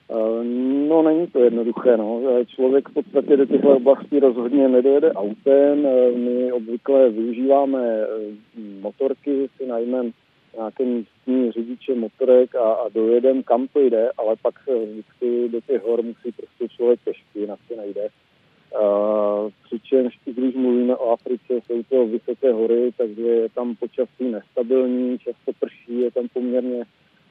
Uh, 0.07 0.43
no, 0.89 1.01
není 1.01 1.27
to 1.27 1.39
jednoduché. 1.39 1.97
No. 1.97 2.21
Člověk 2.47 2.89
v 2.89 2.93
podstatě 2.93 3.37
do 3.37 3.45
těchto 3.45 3.69
oblastí 3.69 4.19
rozhodně 4.19 4.67
nedojede 4.67 5.13
autem. 5.13 5.87
My 6.15 6.51
obvykle 6.51 7.09
využíváme 7.09 8.07
motorky, 8.81 9.49
si 9.57 9.65
najmeme 9.65 10.11
nějaké 10.55 10.83
místní 10.85 11.51
řidiče 11.51 11.95
motorek 11.95 12.55
a, 12.55 12.73
a 12.73 12.89
dojedem, 12.89 13.43
kam 13.43 13.67
to 13.67 13.79
jde, 13.79 14.11
ale 14.17 14.35
pak 14.41 14.55
vždycky 14.85 15.49
do 15.49 15.61
těch 15.61 15.83
hor 15.83 16.01
musí 16.03 16.31
prostě 16.31 16.67
člověk 16.75 16.99
pešky, 17.05 17.39
jinak 17.39 17.59
se 17.67 17.75
najde. 17.75 18.07
Přičemž, 19.63 20.19
když 20.25 20.55
mluvíme 20.55 20.95
o 20.95 21.11
Africe, 21.11 21.53
jsou 21.65 21.83
to 21.89 22.07
vysoké 22.07 22.53
hory, 22.53 22.91
takže 22.97 23.21
je 23.21 23.49
tam 23.49 23.75
počasí 23.75 24.23
nestabilní, 24.31 25.19
často 25.19 25.51
prší, 25.59 25.99
je 25.99 26.11
tam 26.11 26.27
poměrně 26.33 26.83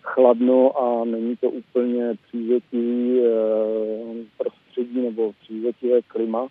chladno 0.03 0.78
a 0.78 1.05
není 1.05 1.36
to 1.36 1.50
úplně 1.50 2.14
přívětivý 2.28 3.20
uh, 3.20 4.16
prostředí 4.38 5.00
nebo 5.00 5.32
přívětivé 5.32 6.03
klima, 6.03 6.48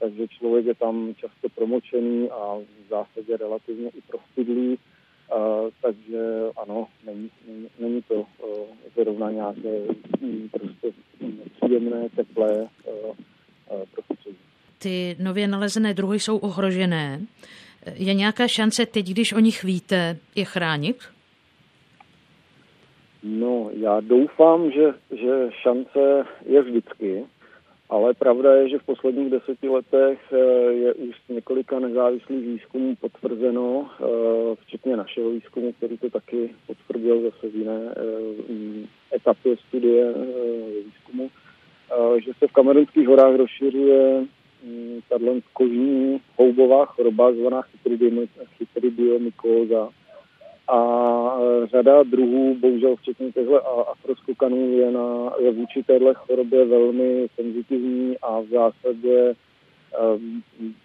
takže 0.00 0.28
člověk 0.28 0.66
je 0.66 0.74
tam 0.74 1.14
často 1.14 1.48
promočený 1.54 2.30
a 2.30 2.58
v 2.58 2.88
zásadě 2.90 3.36
relativně 3.36 3.88
i 3.88 4.00
prostydlý. 4.08 4.68
Uh, 5.36 5.70
takže 5.82 6.50
ano, 6.62 6.88
není, 7.06 7.30
není, 7.78 8.02
to 8.02 8.14
uh, 8.14 8.26
zrovna 8.94 9.30
nějaké 9.30 9.80
um, 10.22 10.48
prostě 10.48 10.92
příjemné, 11.56 12.08
teplé 12.16 12.68
prostředí. 13.94 14.36
Ty 14.78 15.16
nově 15.18 15.48
nalezené 15.48 15.94
druhy 15.94 16.20
jsou 16.20 16.36
ohrožené. 16.36 17.20
Je 17.94 18.14
nějaká 18.14 18.48
šance 18.48 18.86
teď, 18.86 19.06
když 19.06 19.32
o 19.32 19.38
nich 19.38 19.64
víte, 19.64 20.16
je 20.34 20.44
chránit? 20.44 20.96
No, 23.22 23.70
já 23.72 24.00
doufám, 24.00 24.70
že, 24.70 24.94
že 25.10 25.50
šance 25.62 26.24
je 26.46 26.62
vždycky. 26.62 27.24
Ale 27.90 28.14
pravda 28.14 28.54
je, 28.54 28.68
že 28.68 28.78
v 28.78 28.84
posledních 28.84 29.30
deseti 29.30 29.68
letech 29.68 30.18
eh, 30.32 30.36
je 30.72 30.94
už 30.94 31.16
několika 31.28 31.78
nezávislých 31.78 32.46
výzkumů 32.46 32.96
potvrzeno, 32.96 33.90
eh, 33.90 34.04
včetně 34.60 34.96
našeho 34.96 35.30
výzkumu, 35.30 35.72
který 35.72 35.98
to 35.98 36.10
taky 36.10 36.50
potvrdil 36.66 37.22
zase 37.22 37.48
v 37.48 37.54
jiné 37.54 37.80
eh, 37.96 39.16
etapě 39.16 39.56
studie 39.68 40.14
výzkumu, 40.84 41.30
že 42.24 42.32
se 42.38 42.46
v 42.46 42.52
kamerunských 42.52 43.08
horách 43.08 43.34
rozšiřuje 43.34 44.24
mm, 44.64 45.00
tato 45.08 45.40
kožní 45.52 46.20
houbová 46.36 46.86
choroba 46.86 47.32
zvaná 47.32 47.62
chytridiomykóza, 48.56 49.88
a 50.70 51.38
e, 51.40 51.66
řada 51.66 52.02
druhů, 52.02 52.56
bohužel 52.60 52.96
včetně 52.96 53.32
těchto 53.32 53.88
afroskukanů, 53.90 54.78
je, 54.78 54.90
na, 54.90 55.32
je 55.40 55.50
vůči 55.50 55.82
téhle 55.82 56.14
chorobě 56.14 56.64
velmi 56.64 57.26
senzitivní 57.34 58.18
a 58.22 58.40
v 58.40 58.46
zásadě 58.46 59.34
um, 60.14 60.42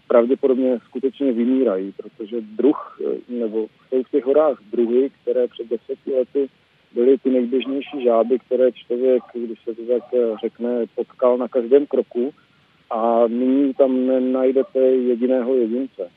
pravděpodobně 0.07 0.79
skutečně 0.85 1.31
vymírají, 1.31 1.93
protože 1.97 2.41
druh, 2.41 2.99
e, 3.05 3.33
nebo 3.33 3.67
jsou 3.89 4.03
v 4.03 4.11
těch 4.11 4.25
horách 4.25 4.57
druhy, 4.71 5.09
které 5.21 5.47
před 5.47 5.69
deseti 5.69 6.15
lety 6.15 6.47
byly 6.95 7.17
ty 7.17 7.29
nejběžnější 7.29 8.03
žáby, 8.03 8.39
které 8.39 8.71
člověk, 8.71 9.23
když 9.33 9.59
se 9.63 9.75
to 9.75 9.81
tak 9.81 10.03
řekne, 10.41 10.85
potkal 10.95 11.37
na 11.37 11.47
každém 11.47 11.85
kroku 11.85 12.33
a 12.89 13.27
nyní 13.27 13.73
tam 13.73 14.07
nenajdete 14.07 14.79
jediného 14.79 15.55
jedince. 15.55 16.09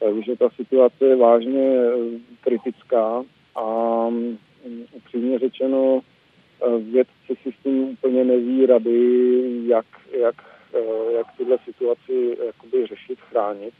Takže 0.00 0.36
ta 0.36 0.48
situace 0.50 1.06
je 1.06 1.16
vážně 1.16 1.68
eh, 1.68 1.94
kritická 2.40 3.24
a 3.54 4.06
mm, 4.10 4.38
upřímně 4.92 5.38
řečeno 5.38 6.00
eh, 6.00 6.78
vědci 6.78 7.42
si 7.42 7.52
s 7.52 7.62
tím 7.62 7.82
úplně 7.82 8.24
neví 8.24 8.66
rady, 8.66 9.30
jak, 9.66 9.86
jak, 10.20 10.34
eh, 10.74 11.12
jak 11.12 11.26
tuhle 11.36 11.58
situaci 11.64 12.36
jakoby 12.46 12.86
řešit, 12.86 13.20
chránit. 13.20 13.74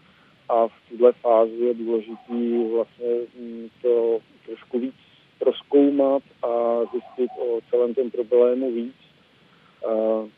A 0.49 0.69
v 0.69 0.73
této 0.91 1.13
fázi 1.13 1.57
je 1.65 1.75
důležitý 1.75 2.65
vlastně 2.75 3.07
mm, 3.41 3.69
to 3.83 4.19
trošku 4.47 4.79
víc 4.79 4.95
proskoumat 5.39 6.23
a 6.43 6.81
zjistit 6.93 7.31
o 7.39 7.61
celém 7.71 7.95
tom 7.95 8.11
problému 8.11 8.73
víc. 8.73 8.95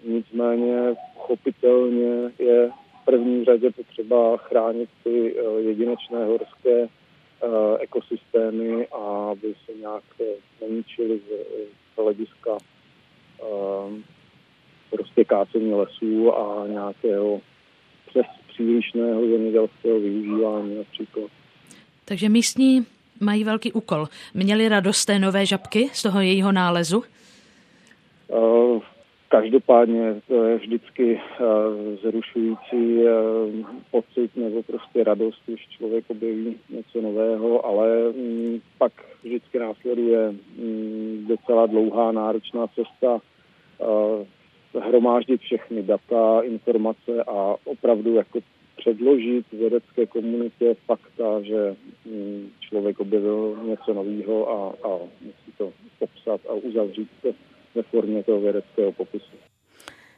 Nicméně 0.05 0.95
pochopitelně 1.14 2.33
je 2.39 2.70
první 3.05 3.44
řadě 3.44 3.70
potřeba 3.70 4.36
chránit 4.36 4.88
ty 5.05 5.36
eh, 5.36 5.61
jedinečné 5.61 6.24
horské 6.24 6.82
eh, 6.82 7.48
ekosystémy 7.80 8.86
a 8.86 9.30
aby 9.30 9.55
se 9.66 9.72
nějak 9.78 10.05
eh, 10.20 10.24
neničily 10.61 11.20
z 11.28 12.03
hlediska 12.03 12.59
prostě 14.90 15.24
kácení 15.24 15.74
lesů 15.74 16.32
a 16.36 16.66
nějakého 16.66 17.40
přes 18.07 18.26
přílišného 18.48 19.20
zemědělského 19.20 20.01
využívání 20.01 20.76
například. 20.76 21.30
Takže 22.05 22.28
místní 22.28 22.86
mají 23.20 23.44
velký 23.44 23.72
úkol. 23.72 24.09
Měli 24.34 24.68
radost 24.68 25.05
té 25.05 25.18
nové 25.18 25.46
žabky 25.46 25.90
z 25.92 26.03
toho 26.03 26.20
jejího 26.20 26.53
nálezu? 26.53 27.03
Uh, 28.28 28.82
Každopádně 29.33 30.20
to 30.28 30.45
je 30.45 30.57
vždycky 30.59 31.20
zrušující 32.03 33.01
pocit 33.91 34.37
nebo 34.37 34.62
prostě 34.62 35.05
radost, 35.05 35.43
když 35.47 35.68
člověk 35.68 36.05
objeví 36.09 36.57
něco 36.70 37.01
nového, 37.01 37.66
ale 37.66 38.12
mm, 38.12 38.61
pak 38.78 38.93
vždycky 39.22 39.59
následuje 39.59 40.31
mm, 40.31 41.26
docela 41.28 41.66
dlouhá 41.66 42.12
náročná 42.12 42.66
cesta 42.66 43.20
hromáždit 44.78 45.41
všechny 45.41 45.83
data, 45.83 46.41
informace 46.41 47.24
a 47.26 47.55
opravdu 47.64 48.14
jako 48.14 48.41
předložit 48.76 49.47
vědecké 49.53 50.07
komunitě 50.07 50.76
fakta, 50.87 51.43
že 51.43 51.76
mm, 52.07 52.51
člověk 52.61 53.01
objevil 53.01 53.59
něco 53.62 53.95
nového 53.95 54.51
a, 54.51 54.89
a 54.89 54.99
musí 55.20 55.53
to 55.59 55.72
popsat 55.99 56.41
a 56.49 56.53
uzavřít 56.53 57.09
to 57.22 57.28
ve 57.75 57.83
formě 57.83 58.25
toho 58.25 58.41
vědeckého 58.41 58.93
popisu. 58.93 59.37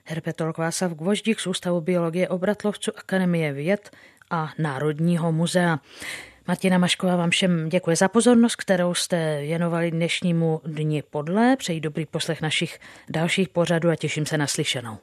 Herpetolog 0.05 0.59
Václav 0.59 0.93
Gvoždík 0.93 1.41
z 1.41 1.47
Ústavu 1.47 1.81
biologie 1.81 2.29
obratlovců 2.29 2.91
Akademie 2.97 3.53
věd 3.53 3.91
a 4.31 4.53
Národního 4.59 5.33
muzea. 5.33 5.79
Martina 6.49 6.79
Mašková 6.79 7.17
vám 7.17 7.31
všem 7.31 7.69
děkuje 7.69 7.97
za 7.97 8.09
pozornost, 8.09 8.57
kterou 8.57 8.95
jste 8.95 9.41
věnovali 9.41 9.91
dnešnímu 9.91 10.61
dni 10.65 11.03
podle. 11.11 11.57
Přeji 11.57 11.81
dobrý 11.81 12.07
poslech 12.07 12.43
našich 12.43 12.79
dalších 13.09 13.49
pořadů 13.49 13.89
a 13.91 13.97
těším 13.97 14.27
se 14.27 14.39
na 14.39 14.47
slyšenou. 14.47 14.99